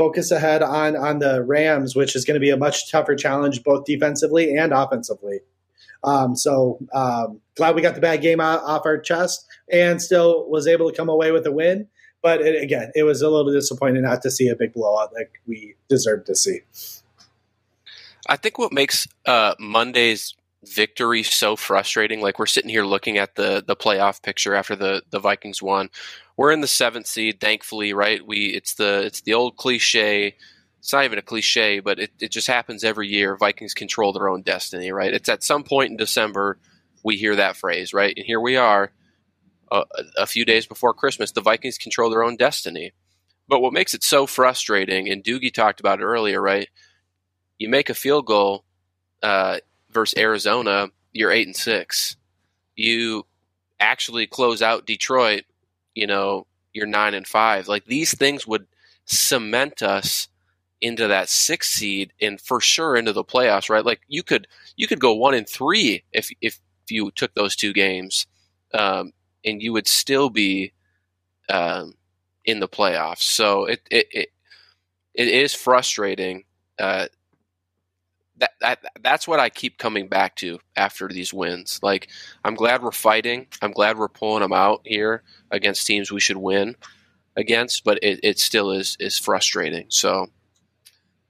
[0.01, 3.63] focus ahead on on the Rams, which is going to be a much tougher challenge
[3.63, 5.41] both defensively and offensively.
[6.03, 10.67] Um, so um, glad we got the bad game off our chest and still was
[10.67, 11.87] able to come away with a win.
[12.23, 15.39] But it, again, it was a little disappointing not to see a big blowout like
[15.47, 16.61] we deserved to see.
[18.27, 20.35] I think what makes uh, Monday's
[20.65, 25.03] victory so frustrating, like we're sitting here looking at the the playoff picture after the
[25.11, 25.91] the Vikings won,
[26.41, 28.27] we're in the seventh seed, thankfully, right?
[28.27, 30.37] We it's the it's the old cliche.
[30.79, 33.37] It's not even a cliche, but it, it just happens every year.
[33.37, 35.13] Vikings control their own destiny, right?
[35.13, 36.57] It's at some point in December
[37.05, 38.15] we hear that phrase, right?
[38.17, 38.91] And here we are,
[39.71, 39.85] uh,
[40.17, 41.33] a few days before Christmas.
[41.33, 42.93] The Vikings control their own destiny.
[43.47, 46.71] But what makes it so frustrating, and Doogie talked about it earlier, right?
[47.59, 48.65] You make a field goal
[49.23, 49.59] uh,
[49.91, 52.17] versus Arizona, you're eight and six.
[52.77, 53.27] You
[53.79, 55.45] actually close out Detroit
[55.95, 57.69] you know, you're nine and five.
[57.69, 58.67] Like these things would
[59.07, 60.29] cement us
[60.81, 63.85] into that six seed and for sure into the playoffs, right?
[63.85, 67.73] Like you could you could go one and three if if you took those two
[67.73, 68.27] games,
[68.75, 69.13] um,
[69.45, 70.73] and you would still be
[71.49, 71.95] um,
[72.45, 73.23] in the playoffs.
[73.23, 74.29] So it it it,
[75.15, 76.45] it is frustrating.
[76.79, 77.07] Uh,
[78.41, 81.79] that, that that's what I keep coming back to after these wins.
[81.83, 82.09] Like
[82.45, 83.47] I'm glad we're fighting.
[83.63, 86.77] I'm glad we're pulling them out here against teams we should win
[87.37, 89.87] against, but it, it still is is frustrating.
[89.89, 90.29] So,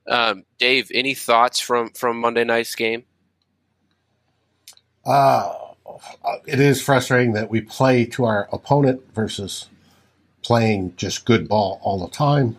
[0.08, 3.04] um, Dave, any thoughts from from Monday night's game?
[5.04, 5.52] Uh,
[6.46, 9.68] it is frustrating that we play to our opponent versus
[10.42, 12.56] playing just good ball all the time.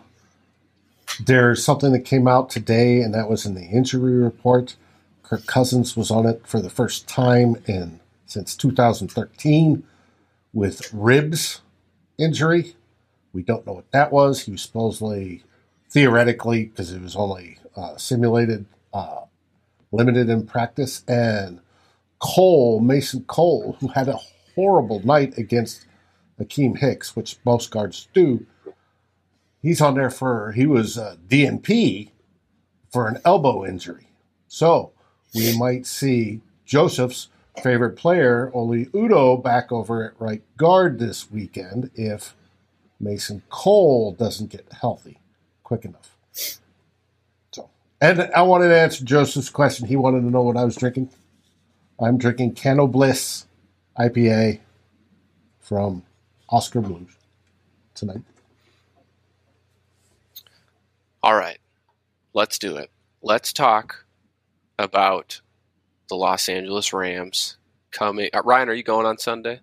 [1.20, 4.76] There's something that came out today, and that was in the injury report.
[5.22, 9.84] Kirk Cousins was on it for the first time in since 2013
[10.52, 11.60] with ribs
[12.18, 12.76] injury.
[13.32, 14.42] We don't know what that was.
[14.42, 15.42] He was supposedly,
[15.90, 19.22] theoretically, because it was only uh, simulated, uh,
[19.90, 21.04] limited in practice.
[21.08, 21.60] And
[22.18, 24.20] Cole, Mason Cole, who had a
[24.54, 25.86] horrible night against
[26.40, 28.46] Akiem Hicks, which most guards do,
[29.62, 32.10] he's on there for, he was uh, DNP
[32.90, 34.08] for an elbow injury.
[34.48, 34.92] So
[35.34, 37.28] we might see Joseph's
[37.62, 42.34] favorite player, Oli Udoh, back over at right guard this weekend if
[43.00, 45.18] Mason Cole doesn't get healthy
[45.62, 46.16] quick enough.
[47.52, 49.86] So, and I wanted to answer Joseph's question.
[49.86, 51.10] He wanted to know what I was drinking.
[52.00, 53.46] I'm drinking Can-O-Bliss
[53.98, 54.60] IPA
[55.60, 56.02] from
[56.48, 57.16] Oskar Blues
[57.94, 58.22] tonight.
[61.24, 61.58] All right,
[62.34, 62.90] let's do it.
[63.22, 64.06] Let's talk
[64.76, 65.40] about
[66.08, 67.58] the Los Angeles Rams
[67.92, 68.28] coming.
[68.34, 69.60] Uh, Ryan, are you going on Sunday?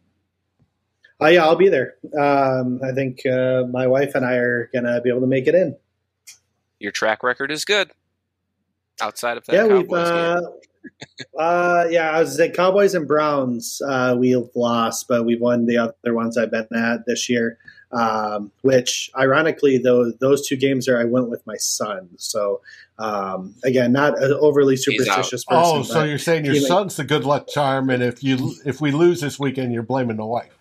[1.22, 1.95] Uh, yeah, I'll be there.
[2.18, 5.55] Um, I think uh, my wife and I are gonna be able to make it
[5.55, 5.76] in.
[6.80, 7.91] Your track record is good.
[9.01, 10.41] Outside of that, yeah, we've uh,
[11.38, 13.82] uh, yeah, I was saying Cowboys and Browns.
[13.86, 17.57] Uh, we've lost, but we've won the other ones I've been at this year.
[17.92, 22.10] Um, which ironically, though, those two games are I went with my son.
[22.18, 22.62] So
[23.00, 25.80] um, again, not an overly superstitious person.
[25.80, 28.92] Oh, so you're saying your son's the good luck charm, and if you if we
[28.92, 30.54] lose this weekend, you're blaming the wife.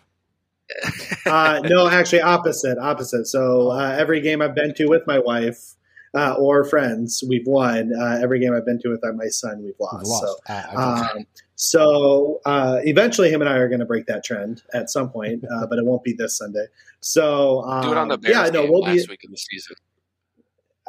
[1.26, 3.26] uh, no, actually, opposite, opposite.
[3.26, 5.74] So uh, every game I've been to with my wife
[6.14, 7.92] uh, or friends, we've won.
[7.98, 10.04] Uh, every game I've been to with my son, we've lost.
[10.04, 10.40] We've lost.
[10.46, 11.26] So, um,
[11.60, 15.44] so uh, eventually, him and I are going to break that trend at some point,
[15.44, 16.66] uh, but it won't be this Sunday.
[17.00, 19.10] So um, Do it on the Bears yeah, no, we'll last be.
[19.10, 19.74] week of the season.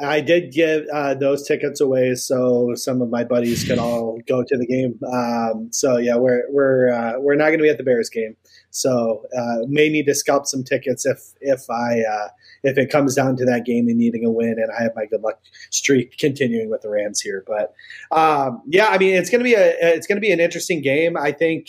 [0.00, 4.44] I did give uh, those tickets away, so some of my buddies could all go
[4.44, 4.98] to the game.
[5.12, 8.36] Um, so yeah, we're we're uh, we're not going to be at the Bears game,
[8.70, 12.28] so uh, may need to scalp some tickets if if I uh,
[12.62, 15.06] if it comes down to that game and needing a win, and I have my
[15.06, 15.40] good luck
[15.70, 17.44] streak continuing with the Rams here.
[17.46, 17.74] But
[18.10, 21.16] um, yeah, I mean it's going to be a it's to be an interesting game.
[21.16, 21.68] I think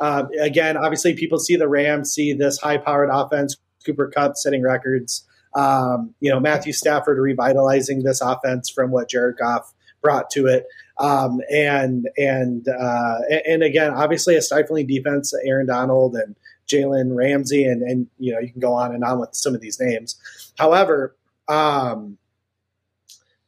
[0.00, 4.62] uh, again, obviously, people see the Rams, see this high powered offense, Cooper Kupp setting
[4.62, 5.26] records.
[5.54, 9.72] Um, you know, Matthew Stafford revitalizing this offense from what Jared Goff
[10.02, 10.66] brought to it.
[10.98, 16.34] Um, and and uh, and again, obviously a stifling defense, Aaron Donald and
[16.68, 19.60] Jalen Ramsey, and and you know you can go on and on with some of
[19.60, 20.16] these names.
[20.58, 21.16] However,
[21.48, 22.18] um,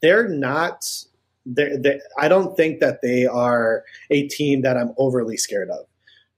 [0.02, 0.84] they're not.
[1.46, 5.86] They're, they I don't think that they are a team that I'm overly scared of.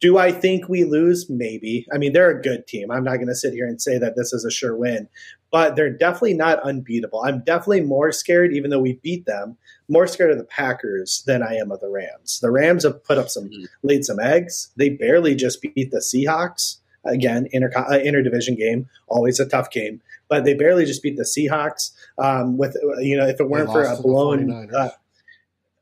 [0.01, 1.31] Do I think we lose?
[1.31, 1.87] Maybe.
[1.95, 2.91] I mean, they're a good team.
[2.91, 5.09] I'm not going to sit here and say that this is a sure win,
[5.53, 7.23] but they're definitely not unbeatable.
[7.25, 9.57] I'm definitely more scared, even though we beat them,
[9.89, 12.41] more scared of the Packers than I am of the Rams.
[12.41, 13.67] The Rams have put up some, Mhm.
[13.83, 14.71] laid some eggs.
[14.77, 16.77] They barely just beat the Seahawks.
[17.05, 21.25] Again, inter uh, interdivision game, always a tough game, but they barely just beat the
[21.25, 21.91] Seahawks.
[22.17, 24.91] Um, with you know, if it weren't for a blown, uh,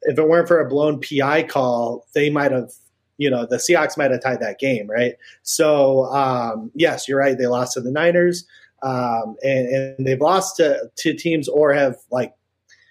[0.03, 2.73] if it weren't for a blown PI call, they might have
[3.19, 5.17] you know the Seahawks might have tied that game, right?
[5.43, 7.37] So um, yes, you're right.
[7.37, 8.47] They lost to the Niners,
[8.83, 12.33] um, and, and they've lost to, to teams or have like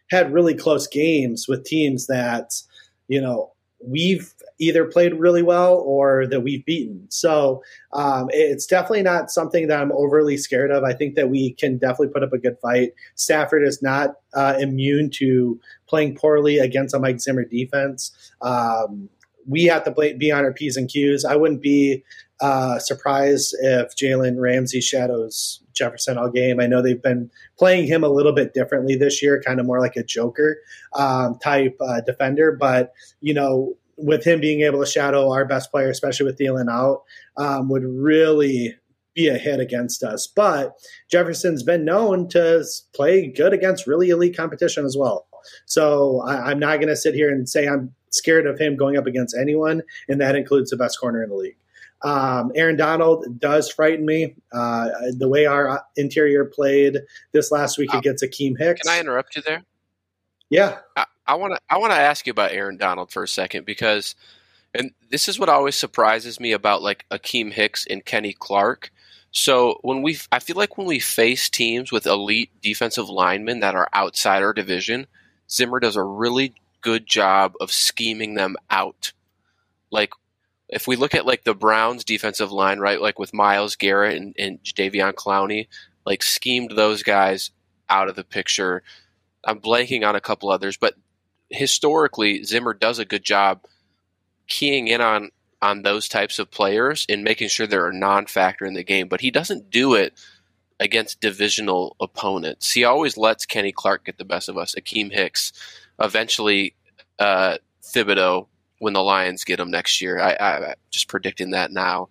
[0.10, 2.52] had really close games with teams that
[3.08, 3.52] you know
[3.86, 7.06] we've either played really well or that we've beaten.
[7.10, 10.84] So um, it's definitely not something that I'm overly scared of.
[10.84, 12.92] I think that we can definitely put up a good fight.
[13.16, 18.12] Stafford is not uh, immune to playing poorly against a Mike Zimmer defense.
[18.42, 19.10] Um,
[19.50, 21.26] we have to play, be on our P's and Q's.
[21.26, 22.04] I wouldn't be
[22.42, 26.60] uh, surprised if Jalen Ramsey shadows Jefferson all game.
[26.60, 29.80] I know they've been playing him a little bit differently this year, kind of more
[29.80, 30.58] like a Joker
[30.94, 32.52] um, type uh, defender.
[32.52, 36.72] But, you know, with him being able to shadow our best player, especially with Thielen
[36.72, 37.04] out,
[37.38, 38.76] um, would really
[39.14, 40.28] be a hit against us.
[40.28, 40.78] But
[41.12, 45.28] Jefferson's been known to play good against really elite competition as well.
[45.66, 48.98] So I, I'm not going to sit here and say I'm scared of him going
[48.98, 51.58] up against anyone, and that includes the best corner in the league.
[52.02, 54.36] Um, Aaron Donald does frighten me.
[54.54, 56.98] Uh, the way our interior played
[57.34, 58.82] this last week Uh, against Akiem Hicks.
[58.82, 59.64] Can I interrupt you there?
[60.50, 60.80] yeah,
[61.28, 64.16] I want to I want to ask you about Aaron Donald for a second because,
[64.74, 68.92] and this is what always surprises me about like Akiem Hicks and Kenny Clark.
[69.32, 73.76] So when we, I feel like when we face teams with elite defensive linemen that
[73.76, 75.06] are outside our division,
[75.52, 79.14] Zimmer does a really good job of scheming them out.
[79.92, 80.12] Like
[80.70, 84.36] if we look at like the Browns defensive line, right, like with Myles Garrett and,
[84.38, 85.68] and Davion Clowney,
[86.06, 87.52] like schemed those guys
[87.90, 88.84] out of the picture.
[89.44, 90.96] I'm blanking on a couple others, but
[91.50, 93.66] historically Zimmer does a good job
[94.48, 95.32] keying in on
[95.62, 99.10] on those types of players and making sure they're a non-factor in the game.
[99.10, 100.14] But he doesn't do it
[100.80, 102.72] against divisional opponents.
[102.72, 104.76] He always lets Kenny Clark get the best of us.
[104.76, 105.52] Akiem Hicks,
[106.00, 106.76] eventually
[107.20, 108.48] uh, Thibodeaux
[108.80, 110.20] when the Lions get him next year.
[110.20, 112.10] I, I I'm just predicting that now.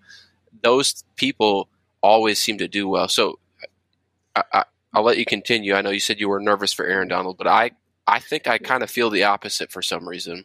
[0.62, 1.68] Those people
[2.02, 3.08] always seem to do well.
[3.08, 3.38] So
[4.36, 5.74] I, I, I'll let you continue.
[5.74, 7.72] I know you said you were nervous for Aaron Donald, but I
[8.06, 10.44] I think I kind of feel the opposite for some reason.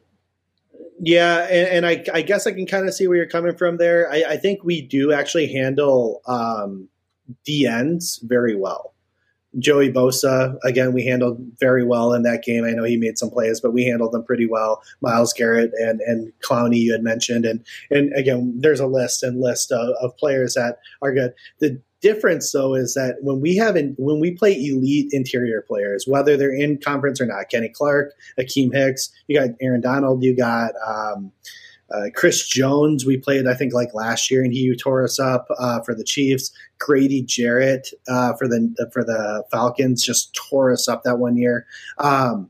[0.99, 3.77] Yeah, and, and I, I, guess I can kind of see where you're coming from
[3.77, 4.11] there.
[4.11, 6.89] I, I think we do actually handle um,
[7.47, 8.93] DNs very well.
[9.59, 12.65] Joey Bosa, again, we handled very well in that game.
[12.65, 14.81] I know he made some plays, but we handled them pretty well.
[15.01, 19.39] Myles Garrett and and Clowney, you had mentioned, and and again, there's a list and
[19.39, 21.33] list of, of players that are good.
[21.59, 26.05] The difference though is that when we have in, when we play elite interior players,
[26.07, 30.35] whether they're in conference or not, Kenny Clark, Akiem Hicks, you got Aaron Donald, you
[30.35, 31.31] got um,
[31.91, 33.05] uh, Chris Jones.
[33.05, 36.03] We played I think like last year, and he tore us up uh, for the
[36.03, 36.51] Chiefs.
[36.79, 41.65] Grady Jarrett uh, for the for the Falcons just tore us up that one year.
[41.97, 42.49] Um,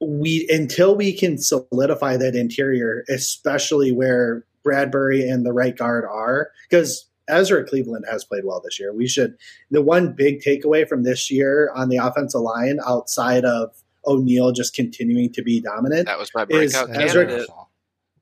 [0.00, 6.50] we until we can solidify that interior, especially where Bradbury and the right guard are,
[6.68, 8.92] because Ezra Cleveland has played well this year.
[8.92, 9.36] We should.
[9.70, 13.70] The one big takeaway from this year on the offensive line, outside of
[14.06, 17.48] O'Neill just continuing to be dominant, That was my Is breakout Ezra- candidate.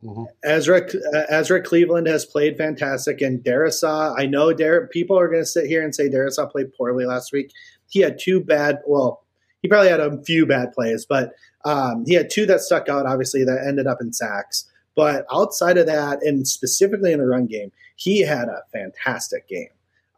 [0.04, 0.24] Mm-hmm.
[0.44, 0.80] Ezra
[1.14, 4.14] uh, Ezra Cleveland has played fantastic, and Darrisaw.
[4.18, 7.32] I know Dar- people are going to sit here and say Darrisaw played poorly last
[7.32, 7.52] week.
[7.88, 8.78] He had two bad.
[8.86, 9.22] Well,
[9.60, 11.34] he probably had a few bad plays, but
[11.66, 13.04] um, he had two that stuck out.
[13.04, 14.70] Obviously, that ended up in sacks.
[14.96, 19.68] But outside of that, and specifically in the run game, he had a fantastic game.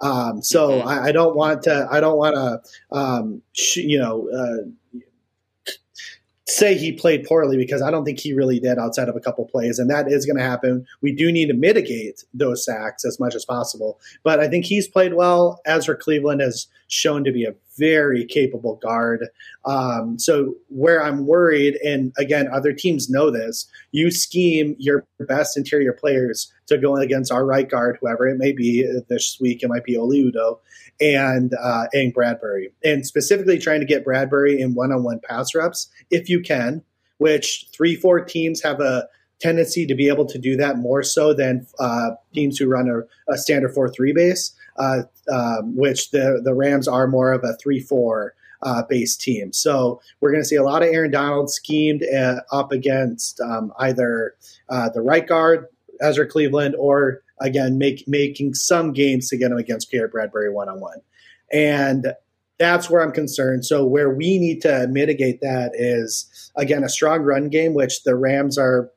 [0.00, 0.88] Um, so mm-hmm.
[0.88, 1.88] I, I, don't want to.
[1.90, 2.96] I don't want to.
[2.96, 4.28] Um, sh- you know.
[4.30, 4.68] Uh,
[6.48, 9.44] say he played poorly because I don't think he really did outside of a couple
[9.46, 10.86] plays, and that is going to happen.
[11.00, 14.88] We do need to mitigate those sacks as much as possible, but I think he's
[14.88, 15.60] played well.
[15.64, 19.28] Ezra Cleveland has shown to be a very capable guard.
[19.64, 25.56] Um, so where I'm worried, and again, other teams know this, you scheme your best
[25.56, 28.86] interior players to go against our right guard, whoever it may be.
[29.08, 30.58] This week it might be Oli Udoh
[31.02, 36.28] and uh, and Bradbury, and specifically trying to get Bradbury in one-on-one pass reps if
[36.28, 36.82] you can.
[37.18, 39.06] Which three, four teams have a
[39.40, 43.32] tendency to be able to do that more so than uh, teams who run a,
[43.32, 47.80] a standard four-three base uh, um, which the the Rams are more of a three
[47.80, 49.52] four uh, base team.
[49.52, 53.72] So we're going to see a lot of Aaron Donald schemed uh, up against um,
[53.78, 54.34] either
[54.68, 55.66] uh, the right guard
[56.00, 60.68] Ezra Cleveland or again make, making some games to get him against Pierre Bradbury one
[60.68, 60.98] on one,
[61.52, 62.14] and
[62.58, 63.64] that's where I'm concerned.
[63.64, 68.14] So where we need to mitigate that is again a strong run game, which the
[68.14, 68.90] Rams are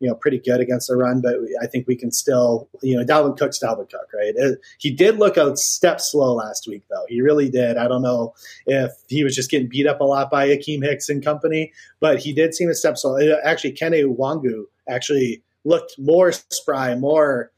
[0.00, 3.04] you know, pretty good against the run, but I think we can still, you know,
[3.04, 4.32] Dalvin Cook's Dalvin Cook, right?
[4.34, 7.04] It, he did look a step slow last week, though.
[7.06, 7.76] He really did.
[7.76, 8.34] I don't know
[8.66, 11.70] if he was just getting beat up a lot by Akiem Hicks and company,
[12.00, 13.16] but he did seem a step slow.
[13.18, 17.52] Uh, actually, Kene Nwangwu actually looked more spry, more,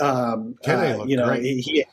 [0.00, 1.42] um, uh, you know, great.
[1.42, 1.84] he,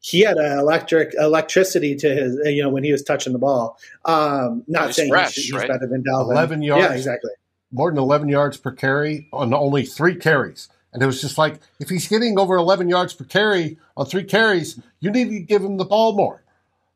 [0.00, 3.78] he had an electric electricity to his, you know, when he was touching the ball.
[4.04, 5.68] Um, not he's saying fresh, he's, he's right?
[5.68, 6.32] better than Dalvin.
[6.32, 6.84] Eleven yards.
[6.84, 7.30] Yeah, exactly
[7.74, 10.68] more than 11 yards per carry on only three carries.
[10.92, 14.22] And it was just like, if he's getting over 11 yards per carry on three
[14.22, 16.44] carries, you need to give him the ball more.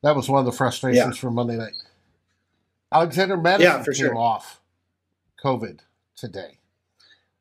[0.05, 1.21] That was one of the frustrations yeah.
[1.21, 1.73] from Monday night.
[2.93, 4.17] Alexander Mattison yeah, for came sure.
[4.17, 4.61] off
[5.43, 5.81] COVID
[6.15, 6.59] today.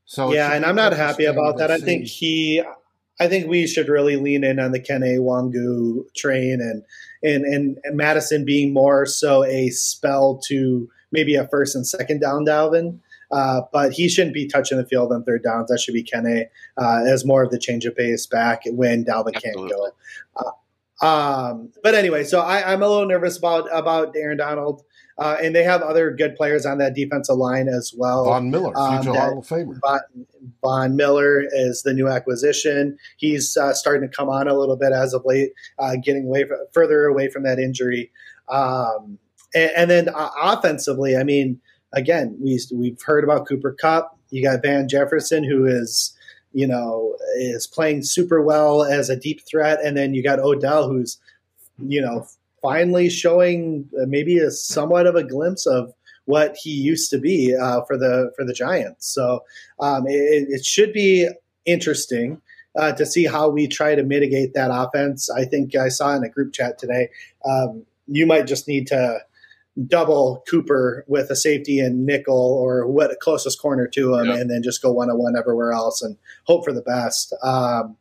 [0.05, 1.69] So yeah, and I'm not happy about that.
[1.69, 2.63] I think he,
[3.19, 6.83] I think we should really lean in on the Kene Nwangwu train and
[7.23, 12.45] and and Mattison being more so a spell to maybe a first and second down
[12.45, 12.99] Dalvin
[13.31, 15.69] uh, but he shouldn't be touching the field on third downs.
[15.69, 16.45] That should be Kene
[16.77, 19.41] uh, as more of the change of pace back when Dalvin Absolutely.
[19.41, 19.91] can't go.
[20.37, 20.51] Uh,
[21.05, 24.83] um, but anyway, so I, am a little nervous about about Aaron Donald.
[25.19, 28.25] Uh, and they have other good players on that defensive line as well.
[28.25, 29.79] Von Miller, um, future Hall of Famer.
[29.81, 29.99] Von,
[30.61, 32.97] Von, Miller is the new acquisition.
[33.17, 36.43] He's uh, starting to come on a little bit as of late, uh, getting away
[36.43, 38.11] from, further away from that injury.
[38.47, 39.17] Um,
[39.55, 41.59] and, and, then uh, offensively, I mean,
[41.93, 44.17] again, we we've heard about Cooper Kupp.
[44.29, 46.15] You got Van Jefferson, who is
[46.53, 50.87] you know is playing super well as a deep threat, and then you got Odell,
[50.87, 51.17] who's
[51.79, 52.27] you know
[52.61, 55.93] finally showing maybe a somewhat of a glimpse of
[56.25, 59.07] what he used to be uh, for the for the Giants.
[59.07, 59.43] So
[59.79, 61.27] um, it, it, should be
[61.65, 62.41] interesting.
[62.77, 66.23] Uh, to see how we try to mitigate that offense, I think I saw in
[66.23, 67.09] a group chat today.
[67.43, 69.19] Um, you might just need to
[69.87, 74.61] double Cooper with a safety and nickel or what closest corner to him, and then
[74.61, 77.33] just go one on one everywhere else and hope for the best.
[77.41, 77.97] Um,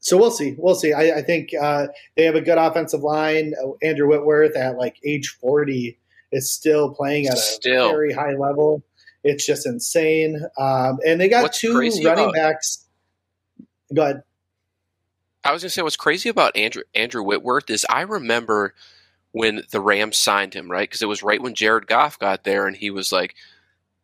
[0.00, 0.54] so we'll see.
[0.58, 0.92] We'll see.
[0.92, 3.54] I, I think uh, they have a good offensive line.
[3.82, 5.98] Andrew Whitworth at like age forty
[6.32, 7.88] is still playing at a still.
[7.88, 8.82] very high level.
[9.24, 10.40] It's just insane.
[10.56, 12.86] Um, and they got what's two running backs.
[13.94, 14.22] Go ahead.
[15.44, 18.74] I was going to say what's crazy about Andrew Andrew Whitworth is I remember
[19.32, 20.88] when the Rams signed him, right?
[20.88, 23.34] Because it was right when Jared Goff got there, and he was like,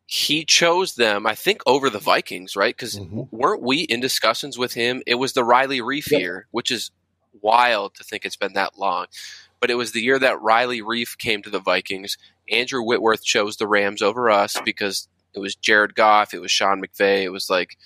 [0.07, 2.76] he chose them, I think, over the Vikings, right?
[2.76, 3.22] Because mm-hmm.
[3.30, 5.02] weren't we in discussions with him?
[5.07, 6.20] It was the Riley Reiff yep.
[6.20, 6.90] year, which is
[7.40, 9.07] wild to think it's been that long.
[9.61, 12.18] But it was the year that Riley Reiff came to the Vikings.
[12.50, 16.82] Andrew Whitworth chose the Rams over us because it was Jared Goff, it was Sean
[16.82, 17.22] McVay.
[17.22, 17.78] It was like,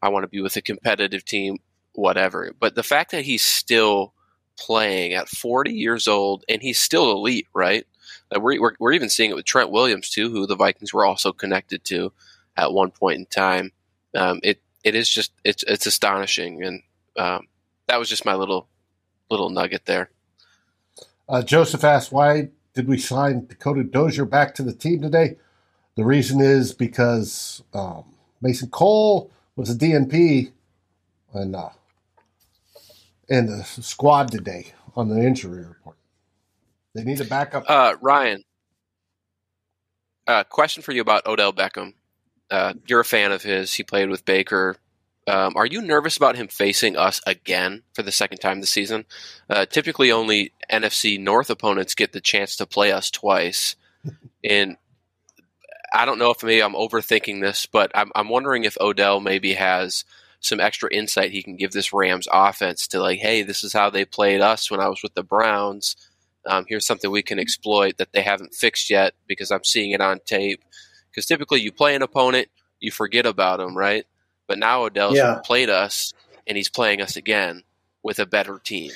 [0.00, 1.58] I want to be with a competitive team,
[1.92, 2.52] whatever.
[2.58, 4.14] But the fact that he's still
[4.58, 7.84] playing at 40 years old, and he's still elite, right?
[8.34, 11.32] We're, we're, we're, even seeing it with Trent Williams too, who the Vikings were also
[11.32, 12.12] connected to
[12.56, 13.72] at one point in time.
[14.14, 16.82] Um, it it is just it's it's astonishing, and
[17.16, 17.46] um,
[17.86, 18.68] that was just my little
[19.30, 20.10] little nugget there.
[21.28, 25.36] Uh, Joseph asked, "Why did we sign Dakota Dozier back to the team today?"
[25.96, 28.04] The reason is because um,
[28.40, 30.52] Mason Cole was a DNP,
[31.34, 31.70] and uh,
[33.28, 35.87] in the squad today on the injury report.
[36.94, 37.64] They need a backup.
[37.68, 38.44] Uh, Ryan,
[40.26, 41.94] uh, question for you about Odell Beckham.
[42.50, 43.74] uh, you're a fan of his.
[43.74, 44.76] He played with Baker.
[45.26, 49.04] Um, are you nervous about him facing us again for the second time this season?
[49.50, 53.76] Uh, typically, only NFC North opponents get the chance to play us twice.
[54.44, 54.78] and
[55.92, 59.54] I don't know if maybe I'm overthinking this, but I'm, I'm wondering if Odell maybe
[59.54, 60.04] has
[60.40, 63.90] some extra insight he can give this Rams offense to like, hey, this is how
[63.90, 65.96] they played us when I was with the Browns.
[66.46, 70.00] Um, here's something we can exploit that they haven't fixed yet because I'm seeing it
[70.00, 70.62] on tape.
[71.10, 72.48] Because typically you play an opponent,
[72.80, 74.06] you forget about them, right?
[74.46, 75.40] But now Odell's Yeah.
[75.44, 76.12] played us
[76.46, 77.64] and he's playing us again
[78.02, 78.92] with a better team.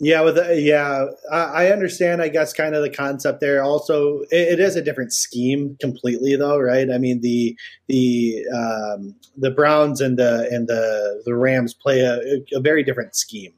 [0.00, 2.22] Yeah, with the, yeah, I, I understand.
[2.22, 3.64] I guess kind of the concept there.
[3.64, 6.88] Also, it, it is a different scheme completely, though, right?
[6.88, 12.44] I mean the the um, the Browns and the and the the Rams play a,
[12.56, 13.54] a very different scheme.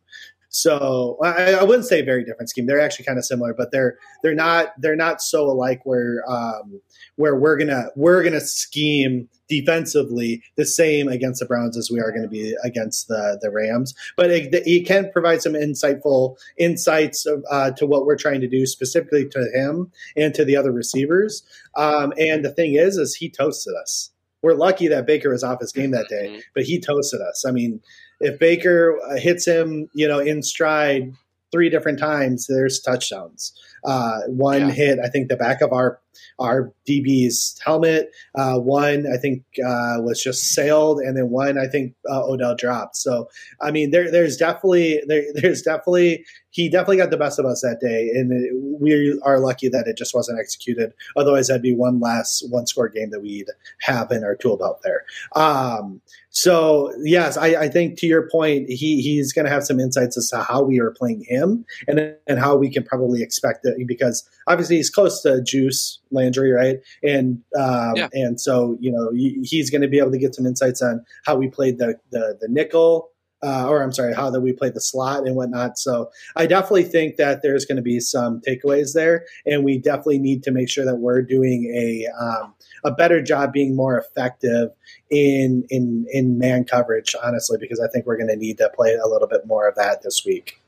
[0.52, 2.66] So I, I wouldn't say very different scheme.
[2.66, 5.80] They're actually kind of similar, but they're they're not they're not so alike.
[5.84, 6.80] Where um,
[7.16, 12.10] where we're gonna we're gonna scheme defensively the same against the Browns as we are
[12.10, 13.94] going to be against the the Rams.
[14.16, 18.66] But it, it can provide some insightful insights uh, to what we're trying to do
[18.66, 21.44] specifically to him and to the other receivers.
[21.76, 24.10] Um, and the thing is, is he toasted us.
[24.42, 26.42] We're lucky that Baker was off his game that day, Mhm.
[26.54, 27.44] but he toasted us.
[27.46, 27.80] I mean,
[28.20, 31.12] if Baker uh, hits him, you know, in stride
[31.52, 33.52] three different times, there's touchdowns.
[33.84, 34.70] Uh, one Yeah.
[34.70, 36.00] hit, I think, the back of our
[36.38, 38.10] our DB's helmet.
[38.34, 42.54] Uh, one, I think, uh, was just sailed, and then one, I think, uh, Odell
[42.56, 42.96] dropped.
[42.96, 43.28] So,
[43.60, 47.60] I mean, there, there's definitely, there, there's definitely, he definitely got the best of us
[47.62, 50.92] that day, and it, we are lucky that it just wasn't executed.
[51.16, 53.48] Otherwise, that'd be one last one score game that we'd
[53.82, 55.04] have in our tool belt there.
[55.36, 59.80] Um, so, yes, I, I think to your point, he he's going to have some
[59.80, 63.66] insights as to how we are playing him, and and how we can probably expect
[63.66, 66.78] it because obviously he's close to Juice Landry, right?
[67.02, 68.08] And um, Yeah.
[68.12, 71.36] and so you know he's going to be able to get some insights on how
[71.36, 73.09] we played the the, the nickel.
[73.42, 75.78] Uh, or I'm sorry, how that we play the slot and whatnot.
[75.78, 80.18] So I definitely think that there's going to be some takeaways there, and we definitely
[80.18, 84.70] need to make sure that we're doing a um, a better job being more effective
[85.10, 87.14] in in in man coverage.
[87.22, 89.74] Honestly, because I think we're going to need to play a little bit more of
[89.76, 90.60] that this week.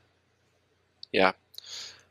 [1.11, 1.33] Yeah.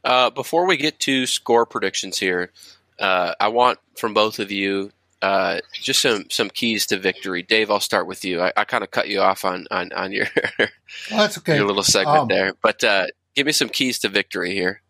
[0.04, 2.50] Uh, before we get to score predictions here,
[2.98, 4.90] uh, I want from both of you
[5.22, 7.42] uh, just some some keys to victory.
[7.42, 8.40] Dave, I'll start with you.
[8.42, 10.26] I, I kind of cut you off on on, on your
[10.58, 10.68] Well,
[11.10, 11.56] that's okay.
[11.56, 14.82] your little segment Um, there, but uh, give me some keys to victory here.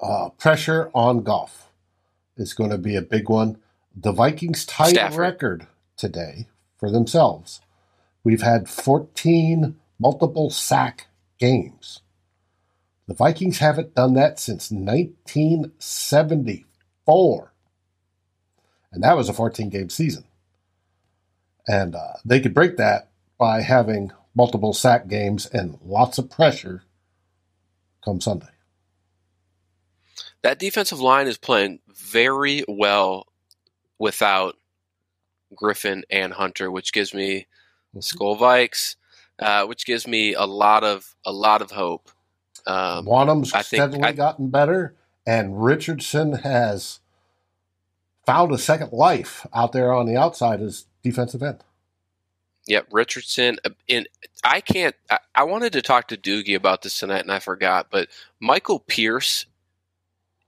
[0.00, 1.68] Uh, pressure on Goff
[2.36, 3.58] is going to be a big one.
[3.94, 5.18] The Vikings tied Stafford.
[5.18, 5.66] record
[5.96, 6.46] today
[6.78, 7.60] for themselves.
[8.24, 11.06] We've had 14 multiple sack
[11.38, 12.00] games.
[13.08, 17.52] The Vikings haven't done that since 1974.
[18.96, 20.24] And that was a 14 game season.
[21.68, 26.82] And uh, they could break that by having multiple sack games and lots of pressure
[28.02, 28.46] come Sunday.
[30.40, 33.26] That defensive line is playing very well
[33.98, 34.56] without
[35.54, 37.46] Griffen and Hunter, which gives me
[37.96, 38.96] Skol Vikes,
[39.38, 42.08] uh, which gives me a lot of a lot of hope.
[42.66, 44.94] Um, Wonnum's steadily I- gotten better,
[45.26, 47.00] and Richardson has
[48.26, 51.62] found a second life out there on the outside as defensive end.
[52.66, 53.58] Yep, Richardson.
[53.64, 54.08] uh, And
[54.42, 54.94] I can't.
[55.08, 57.88] I, I wanted to talk to Doogie about this tonight, and I forgot.
[57.90, 58.08] But
[58.40, 59.46] Michael Pierce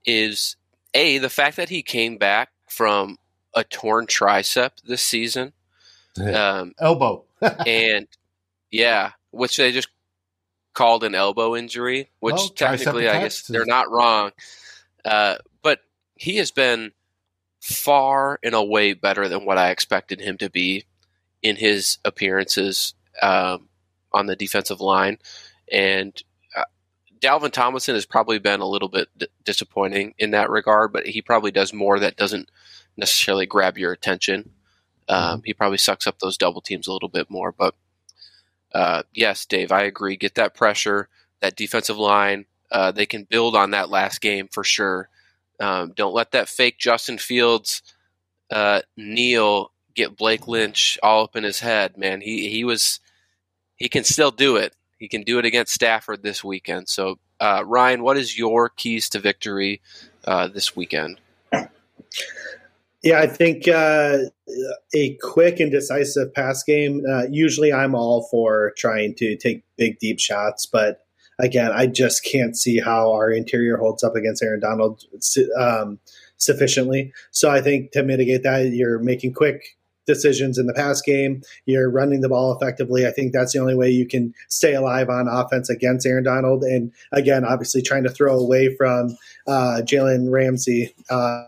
[0.05, 0.57] is
[0.93, 3.17] a the fact that he came back from
[3.53, 5.53] a torn tricep this season,
[6.19, 7.23] um, Elbow.
[7.65, 8.07] and
[8.69, 9.89] yeah, which they just
[10.73, 14.31] called an elbow injury, which Well, technically I guess they're not wrong.
[15.05, 15.79] Uh, but
[16.15, 16.91] he has been
[17.59, 20.85] far and away better than what I expected him to be
[21.41, 23.69] in his appearances um,
[24.13, 25.17] on the defensive line,
[25.71, 26.21] and
[26.55, 26.63] uh,
[27.19, 31.21] Dalvin Tomlinson has probably been a little bit d- disappointing in that regard, but he
[31.21, 32.49] probably does more that doesn't
[32.97, 34.51] necessarily grab your attention.
[35.07, 37.75] Um, he probably sucks up those double teams a little bit more, but
[38.73, 40.15] uh, yes, Dave, I agree.
[40.15, 41.09] Get that pressure,
[41.41, 42.45] that defensive line.
[42.71, 45.09] Uh, they can build on that last game for sure.
[45.59, 47.81] Um, don't let that fake Justin Fields
[48.51, 51.97] uh, kneel get Blake Lynch all up in his head.
[51.97, 52.99] Man, he he was
[53.75, 54.75] he can still do it.
[54.97, 56.89] He can do it against Stafford this weekend.
[56.89, 59.81] So, uh, Ryan, what is your keys to victory
[60.25, 61.19] uh, this weekend?
[63.01, 64.17] Yeah, I think uh,
[64.93, 67.03] a quick and decisive pass game.
[67.09, 71.05] Uh, usually, I'm all for trying to take big, deep shots, but
[71.39, 75.03] again, I just can't see how our interior holds up against Aaron Donald
[75.57, 75.99] um,
[76.37, 77.13] sufficiently.
[77.31, 81.43] So I think to mitigate that, you're making quick, decisions in the pass game.
[81.65, 83.05] You're running the ball effectively.
[83.05, 86.63] I think that's the only way you can stay alive on offense against Aaron Donald.
[86.63, 89.15] And again, obviously trying to throw away from
[89.47, 90.95] uh, Jalen Ramsey.
[91.09, 91.45] Uh,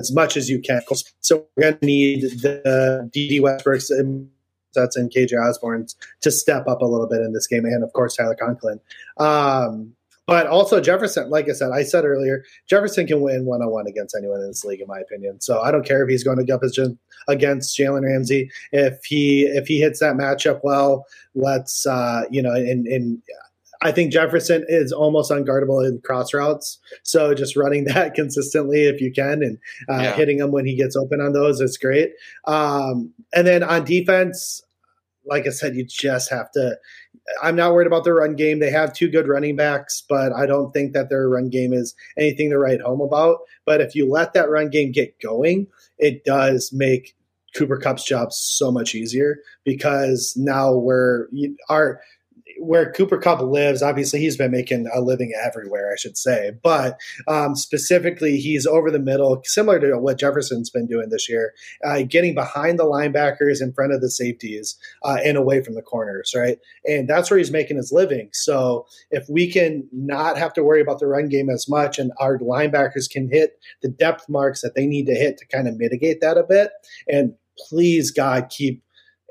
[0.00, 0.80] as much as you can.
[1.20, 3.90] So we're going to need the Dede Westbrooks
[4.74, 5.86] that's in KJ Osborne
[6.22, 8.80] to step up a little bit in this game, and of course Tyler Conklin.
[9.18, 9.94] Um,
[10.30, 13.88] but also Jefferson, like I said, I said earlier, Jefferson can win one on one
[13.88, 15.40] against anyone in this league, in my opinion.
[15.40, 16.62] So I don't care if he's going to go up
[17.26, 18.48] against Jalen Ramsey.
[18.70, 23.20] If he if he hits that matchup well, let's uh, you know, and, and
[23.82, 26.78] I think Jefferson is almost unguardable in cross routes.
[27.02, 29.58] So just running that consistently if you can and
[29.88, 30.12] uh, yeah.
[30.14, 32.12] hitting him when he gets open on those is great.
[32.46, 34.62] Um, and then on defense,
[35.24, 36.76] like I said, you just have to.
[37.42, 38.58] I'm not worried about their run game.
[38.58, 41.94] They have two good running backs, but I don't think that their run game is
[42.18, 43.38] anything to write home about.
[43.64, 47.14] But if you let that run game get going, it does make
[47.54, 51.28] Cooper Kupp's job so much easier because now we're
[51.68, 52.00] our
[52.60, 56.52] where Cooper Kupp lives, obviously he's been making a living everywhere, I should say.
[56.62, 61.54] But um, specifically, he's over the middle, similar to what Jefferson's been doing this year,
[61.84, 65.82] uh, getting behind the linebackers in front of the safeties uh, and away from the
[65.82, 66.58] corners, right?
[66.86, 68.28] And that's where he's making his living.
[68.32, 72.12] So if we can not have to worry about the run game as much and
[72.18, 75.78] our linebackers can hit the depth marks that they need to hit to kind of
[75.78, 76.72] mitigate that a bit,
[77.08, 77.34] and
[77.68, 78.82] please, God, keep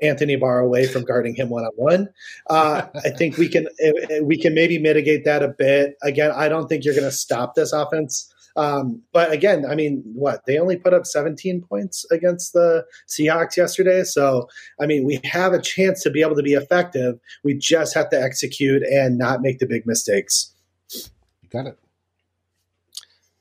[0.02, 2.08] Anthony Barr away from guarding him one on one.
[2.48, 5.96] I think we can eh, eh, we can maybe mitigate that a bit.
[6.02, 8.32] Again, I don't think you're going to stop this offense.
[8.56, 13.56] Um, but again, I mean, what they only put up 17 points against the Seahawks
[13.56, 14.02] yesterday.
[14.02, 14.48] So,
[14.80, 17.18] I mean, we have a chance to be able to be effective.
[17.44, 20.52] We just have to execute and not make the big mistakes.
[20.92, 21.78] You got it.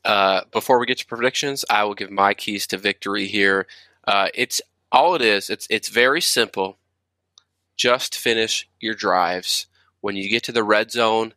[0.05, 3.67] Uh, before we get to predictions, I will give my keys to victory here.
[4.07, 4.61] Uh, it's
[4.91, 6.77] all it is, it's it's very simple.
[7.77, 9.67] Just finish your drives.
[10.01, 11.33] When you get to the red zone,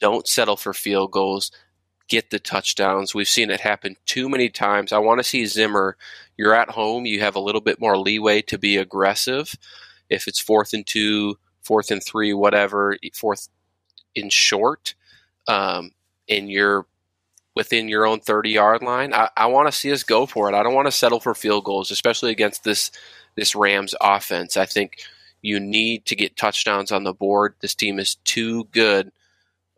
[0.00, 1.50] don't settle for field goals.
[2.08, 3.14] Get the touchdowns.
[3.14, 4.92] We've seen it happen too many times.
[4.92, 5.96] I want to see Zimmer.
[6.36, 7.06] You're at home.
[7.06, 9.54] You have a little bit more leeway to be aggressive.
[10.10, 13.48] If it's fourth and two, fourth and three, whatever, fourth
[14.14, 14.94] in short,
[15.48, 15.92] um,
[16.28, 16.86] and you're
[17.54, 19.14] within your own 30 yard line.
[19.14, 20.54] I, I want to see us go for it.
[20.54, 22.90] I don't want to settle for field goals, especially against this
[23.36, 24.56] this Rams offense.
[24.56, 24.98] I think
[25.42, 27.54] you need to get touchdowns on the board.
[27.60, 29.12] This team is too good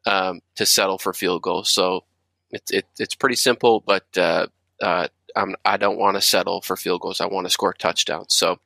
[0.04, 1.68] um, to settle for field goals.
[1.70, 2.04] So
[2.50, 4.46] it's it, it's pretty simple, but uh,
[4.80, 7.20] uh, I'm, I do not want to settle for field goals.
[7.20, 8.34] I want to score touchdowns.
[8.34, 8.58] So.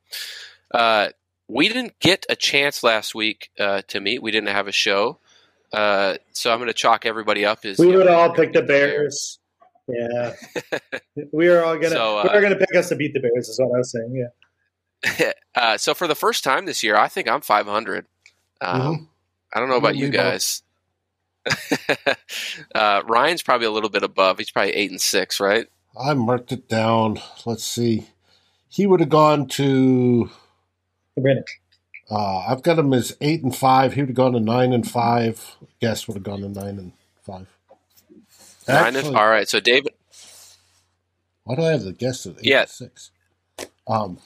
[0.73, 1.09] Uh,
[1.51, 4.23] we didn't get a chance last week uh, to meet.
[4.23, 5.19] We didn't have a show.
[5.73, 9.39] Uh, so I'm going to chalk everybody up as we would all pick the Bears.
[9.87, 10.35] Yeah,
[11.31, 13.49] we are all gonna so, uh, we are gonna pick us to beat the Bears.
[13.49, 14.15] Is what I was saying.
[14.15, 15.31] Yeah.
[15.55, 18.05] uh, so for the first time this year, I think I'm 500.
[18.61, 19.03] Um, mm-hmm.
[19.53, 20.63] I don't know about you guys.
[22.75, 24.37] uh, Ryan's probably a little bit above.
[24.37, 25.67] He's probably eight and six, right?
[25.99, 27.19] I marked it down.
[27.45, 28.07] Let's see.
[28.69, 30.29] He would have gone to.
[32.11, 33.93] Uh, I've got him as eight and five.
[33.93, 35.55] He would have gone to nine and five.
[35.79, 36.91] Guess would have gone to nine and
[37.23, 37.47] five.
[38.67, 39.47] Nine and all right.
[39.47, 39.93] So David,
[41.45, 42.65] why do I have the guess at eight yeah.
[42.65, 43.11] six?
[43.87, 44.19] Um,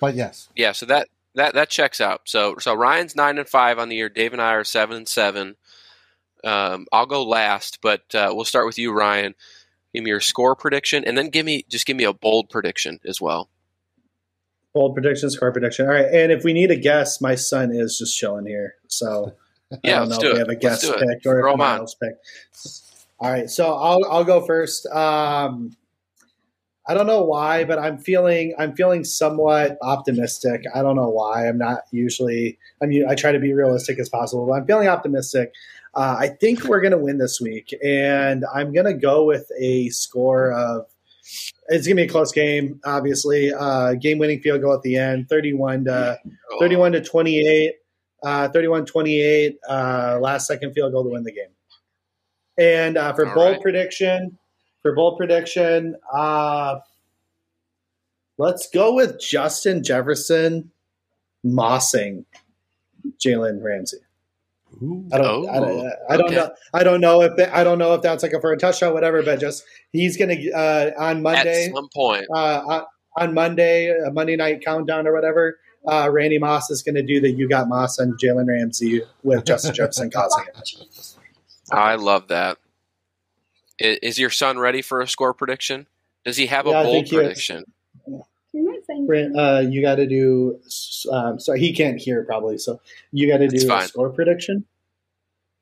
[0.00, 0.72] but yes, yeah.
[0.72, 2.22] So that that that checks out.
[2.24, 4.08] So so Ryan's nine and five on the year.
[4.08, 5.54] Dave and I are seven and seven.
[6.42, 9.36] Um, I'll go last, but uh, we'll start with you, Ryan.
[9.94, 12.98] Give me your score prediction, and then give me just give me a bold prediction
[13.06, 13.48] as well.
[14.74, 15.86] Bold predictions, score prediction.
[15.86, 19.34] All right, and if we need a guess, my son is just chilling here, so
[19.82, 22.14] yeah, I don't know if we have a guest pick or if Miles pick.
[23.20, 24.86] All right, so I'll I'll go first.
[24.86, 25.76] Um,
[26.86, 30.64] I don't know why, but I'm feeling I'm feeling somewhat optimistic.
[30.74, 31.48] I don't know why.
[31.48, 32.58] I'm not usually.
[32.82, 35.54] I mean, I try to be realistic as possible, but I'm feeling optimistic.
[35.94, 39.50] Uh, I think we're going to win this week, and I'm going to go with
[39.58, 40.86] a score of
[41.68, 42.80] it's gonna be a close game.
[42.84, 46.58] Obviously, uh, game-winning field goal at the end, thirty-one to oh.
[46.58, 47.74] thirty-one to twenty-eight,
[48.24, 51.50] uh, 31-28, uh, last second field goal to win the game.
[52.56, 53.60] And uh, for All bold right.
[53.60, 54.38] prediction,
[54.82, 56.78] for bold prediction, uh,
[58.38, 60.70] let's go with Justin Jefferson
[61.44, 62.24] mossing
[63.18, 63.98] Jalen Ramsey.
[65.12, 66.34] I don't, oh, I don't, I don't okay.
[66.34, 66.50] know.
[66.72, 68.92] I don't know if they, I don't know if that's like a for a touchdown,
[68.94, 69.22] whatever.
[69.22, 71.66] But just he's gonna uh, on Monday.
[71.66, 72.82] At some point, uh,
[73.16, 75.58] on Monday, a Monday night countdown or whatever.
[75.86, 79.44] Uh, Randy Moss is going to do the "You Got Moss" and Jalen Ramsey with
[79.44, 81.16] Justin Jefferson causing it.
[81.70, 82.58] I love that.
[83.78, 85.86] Is your son ready for a score prediction?
[86.24, 87.64] Does he have a yeah, bold prediction?
[89.36, 90.60] Uh, you got to do.
[91.10, 92.80] Um, sorry, he can't hear probably, so
[93.12, 94.64] you got to That's do a score prediction.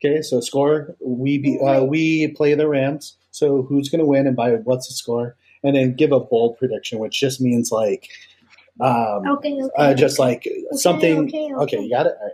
[0.05, 3.17] Okay, so score we be, uh, we play the Rams.
[3.31, 5.37] So who's going to win and by what's the score?
[5.63, 8.09] And then give a bold prediction, which just means like,
[8.81, 9.71] um, Okay, okay.
[9.79, 11.21] uh, just like something.
[11.29, 11.81] okay, Okay, okay.
[11.83, 12.15] you got it.
[12.21, 12.27] All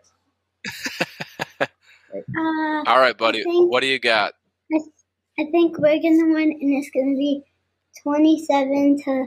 [1.60, 1.68] right.
[2.10, 3.44] Uh, All right, buddy.
[3.44, 4.32] Think- What do you got?
[5.38, 7.42] I think we're gonna win, and it's gonna be
[8.02, 9.26] twenty-seven to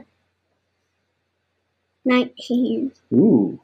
[2.04, 2.92] nineteen.
[3.14, 3.58] Ooh.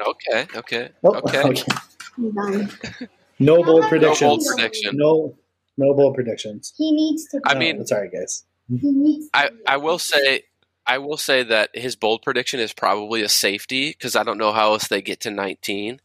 [0.00, 1.62] Okay, okay, Oh, okay.
[2.18, 2.70] I'm done.
[3.44, 4.20] No bold No No predictions.
[4.20, 4.96] bold prediction.
[4.96, 5.36] No,
[5.76, 6.72] no bold predictions.
[6.76, 7.40] He needs to.
[7.44, 8.44] I No, mean- sorry guys.
[8.68, 9.28] he needs.
[9.34, 10.42] I, I will say
[10.86, 14.52] I will say that his bold prediction is probably a safety because I don't know
[14.52, 15.98] how else they get to 19,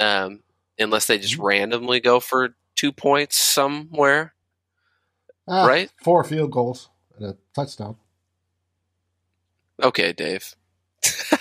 [0.00, 0.40] um,
[0.78, 4.34] unless they just randomly go for two points somewhere.
[5.46, 5.90] Ah, Right?
[6.02, 7.96] Four field goals and a touchdown.
[9.82, 10.54] Okay, Dave.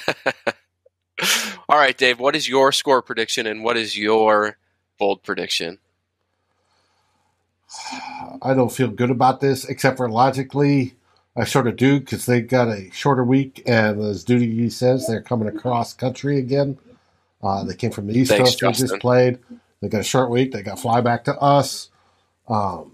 [1.69, 2.19] All right, Dave.
[2.19, 4.57] What is your score prediction and what is your
[4.97, 5.79] bold prediction?
[8.41, 10.95] I don't feel good about this, except for logically,
[11.35, 15.21] I sort of do because they got a shorter week, and as Doogie says, they're
[15.21, 16.77] coming across country again.
[17.43, 18.79] Uh, they came from the East Thanks, Coast.
[18.79, 19.39] They just played.
[19.81, 20.51] They got a short week.
[20.51, 21.89] They got fly back to us
[22.47, 22.91] um,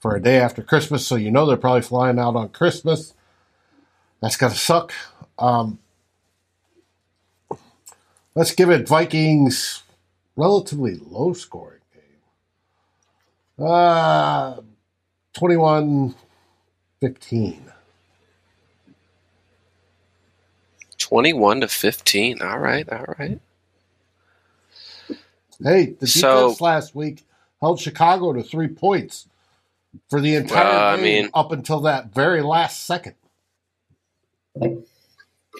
[0.00, 3.14] for a day after Christmas, so you know they're probably flying out on Christmas.
[4.20, 4.92] That's gonna suck.
[5.38, 5.78] Um,
[8.34, 9.81] let's give it Vikings
[10.36, 11.80] relatively low scoring
[13.58, 13.66] game.
[13.66, 14.60] Uh,
[15.34, 16.14] 21
[17.00, 17.64] 15.
[20.98, 22.42] 21 to 15.
[22.42, 23.40] All right, all right.
[25.62, 27.24] Hey, the defense So- last week
[27.60, 29.28] held Chicago to three points
[30.08, 33.14] for the entire I game mean- up until that very last second.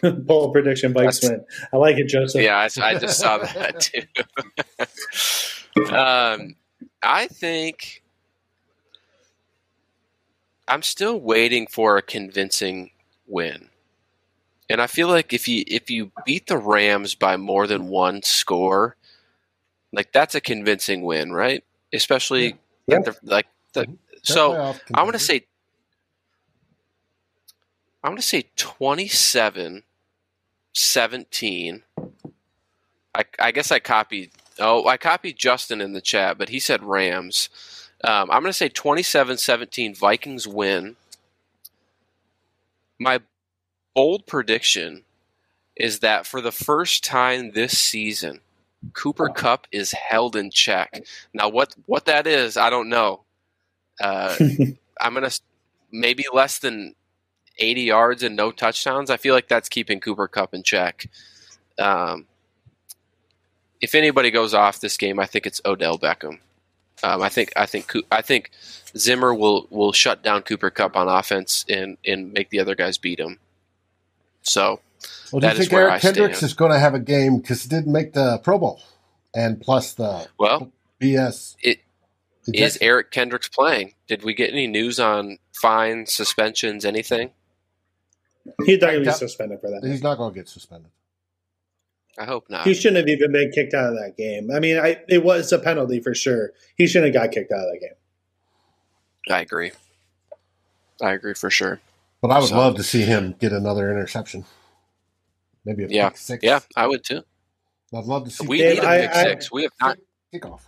[0.03, 0.93] bold prediction.
[0.93, 1.47] Bikes That's- win.
[1.73, 2.43] I like it, Joseph.
[2.43, 3.81] Yeah, I, I just saw that
[5.77, 5.95] too.
[5.95, 6.57] um,
[7.03, 8.03] I think
[10.69, 12.91] I'm still waiting for a convincing
[13.27, 13.69] win,
[14.71, 18.23] and I feel like if you if you beat the Rams by more than one
[18.23, 18.97] score,
[19.93, 21.65] like that's a convincing win, right?
[21.93, 22.57] Especially
[22.87, 22.97] Yeah.
[22.99, 23.87] at the, like the
[24.23, 24.75] so.
[24.95, 25.47] I want to say
[28.03, 29.85] I'm going to say 27
[30.75, 31.83] 17.
[33.15, 36.83] I, I guess I copied oh, I copied Justin in the chat, but he said
[36.83, 37.49] Rams.
[38.05, 40.97] Um, I'm going to say 27 17 Vikings win.
[42.99, 43.21] My
[43.95, 45.05] bold prediction
[45.77, 48.41] is that for the first time this season,
[48.93, 51.05] Cooper Kupp is held in check.
[51.33, 53.23] Now, what, what that is, I don't know.
[54.01, 54.37] Uh,
[55.01, 55.31] I'm gonna
[55.91, 56.95] maybe less than
[57.59, 59.11] 80 yards and no touchdowns.
[59.11, 61.07] I feel like that's keeping Cooper Kupp in check.
[61.79, 62.27] Um,
[63.81, 66.39] if anybody goes off this game, I think it's Odell Beckham.
[67.03, 68.51] Um, I think I think I think
[68.97, 72.97] Zimmer will will shut down Cooper Kupp on offense and and make the other guys
[72.97, 73.39] beat him.
[74.43, 74.81] So
[75.33, 76.51] Well, do you think Eric I Kendricks stand.
[76.51, 78.81] is going to have a game because he didn't make the Pro Bowl?
[79.35, 80.71] And plus the well,
[81.01, 81.57] BS.
[81.63, 81.81] It-
[82.47, 82.77] is.
[82.81, 83.95] Eric Kendricks playing?
[84.09, 87.31] Did we get any news on fines, suspensions, anything?
[88.65, 89.83] He's not going to be suspended for that.
[89.85, 90.91] He's not going to get suspended.
[92.19, 92.67] I hope not.
[92.67, 94.51] He shouldn't have even been kicked out of that game.
[94.51, 96.53] I mean, I, it was a penalty for sure.
[96.77, 99.35] He shouldn't have got kicked out of that game.
[99.35, 99.73] I agree.
[101.01, 101.81] I agree for sure.
[102.21, 104.45] But I would So- love to see him get another interception.
[105.65, 106.09] Maybe a Yeah.
[106.11, 106.45] pick six.
[106.45, 107.23] Yeah, I would too.
[107.95, 109.53] I'd love to see We Dave, need a pick I- six.
[109.53, 109.99] We have not.
[110.35, 110.61] kickoff.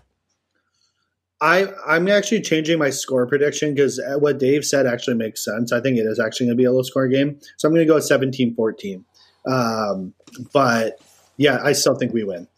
[1.40, 5.72] I I'm actually changing my score prediction because what Dave said actually makes sense.
[5.72, 7.86] I think it is actually going to be a low score game, so I'm going
[7.86, 9.04] to go 17-14.
[9.46, 10.14] Um,
[10.52, 11.00] but
[11.36, 12.48] yeah, I still think we win.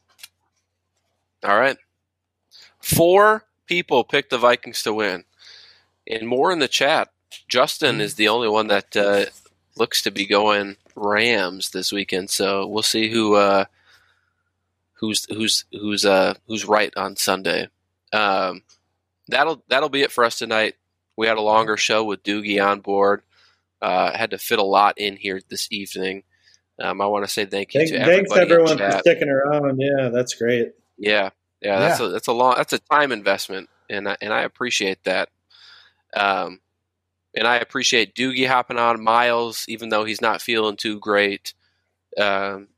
[1.44, 1.76] All right.
[2.80, 5.24] Four people picked the Vikings to win,
[6.06, 7.08] and more in the chat.
[7.48, 9.26] Justin is the only one that uh,
[9.76, 12.30] looks to be going Rams this weekend.
[12.30, 13.66] So we'll see who uh,
[14.94, 17.68] who's who's who's uh, who's right on Sunday.
[18.16, 18.62] Um,
[19.28, 20.74] that'll that'll be it for us tonight.
[21.16, 23.22] We had a longer show with Doogie on board.
[23.82, 26.22] Uh, had to fit a lot in here this evening.
[26.78, 29.28] Um, I want to say thank you Thank, to thanks everybody in everyone for sticking
[29.28, 29.80] around.
[29.80, 30.72] Yeah, that's great.
[30.98, 31.30] Yeah,
[31.60, 35.04] yeah, that's a that's a long that's a time investment, and I, and I appreciate
[35.04, 35.30] that.
[36.14, 36.60] Um,
[37.34, 41.52] and I appreciate Doogie hopping on Miles, even though he's not feeling too great.
[42.18, 42.68] Um,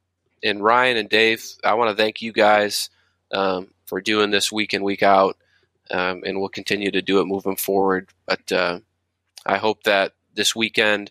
[0.43, 2.91] and Ryan and Dave, I want to thank you guys
[3.33, 5.37] um, for doing this week in week out,
[5.91, 8.09] um, and we'll continue to do it moving forward.
[8.27, 8.81] But uh,
[9.47, 11.11] I hope that this weekend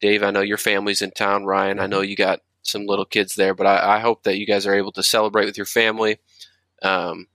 [0.00, 1.44] Dave, I know your family's in town.
[1.44, 4.46] Ryan, I know you got some little kids there, but I, I hope that you
[4.46, 6.18] guys are able to celebrate with your family.
[6.82, 7.28] Um,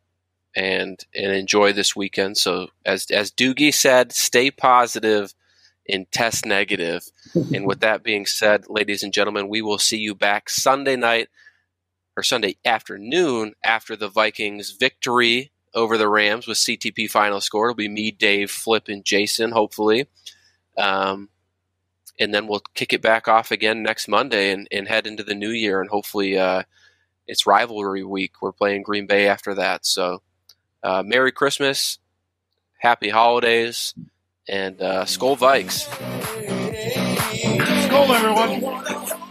[0.55, 2.37] and and enjoy this weekend.
[2.37, 5.33] So as as Doogie said, stay positive
[5.87, 7.03] and test negative.
[7.53, 11.29] and with that being said, ladies and gentlemen, we will see you back Sunday night
[12.21, 17.65] or Sunday afternoon after the Vikings victory over the Rams with CTP final score.
[17.69, 20.05] It'll be me, Dave, Flip, and Jason, hopefully.
[20.77, 21.29] Um,
[22.19, 25.33] and then we'll kick it back off again next Monday and, and head into the
[25.33, 25.81] new year.
[25.81, 26.61] And hopefully, uh,
[27.25, 28.39] it's rivalry week.
[28.39, 29.83] We're playing Green Bay after that.
[29.83, 30.21] So,
[30.83, 31.97] uh, Merry Christmas,
[32.77, 33.95] Happy Holidays,
[34.47, 35.87] and uh, Skol Vikes.
[37.87, 39.30] Skol, everyone.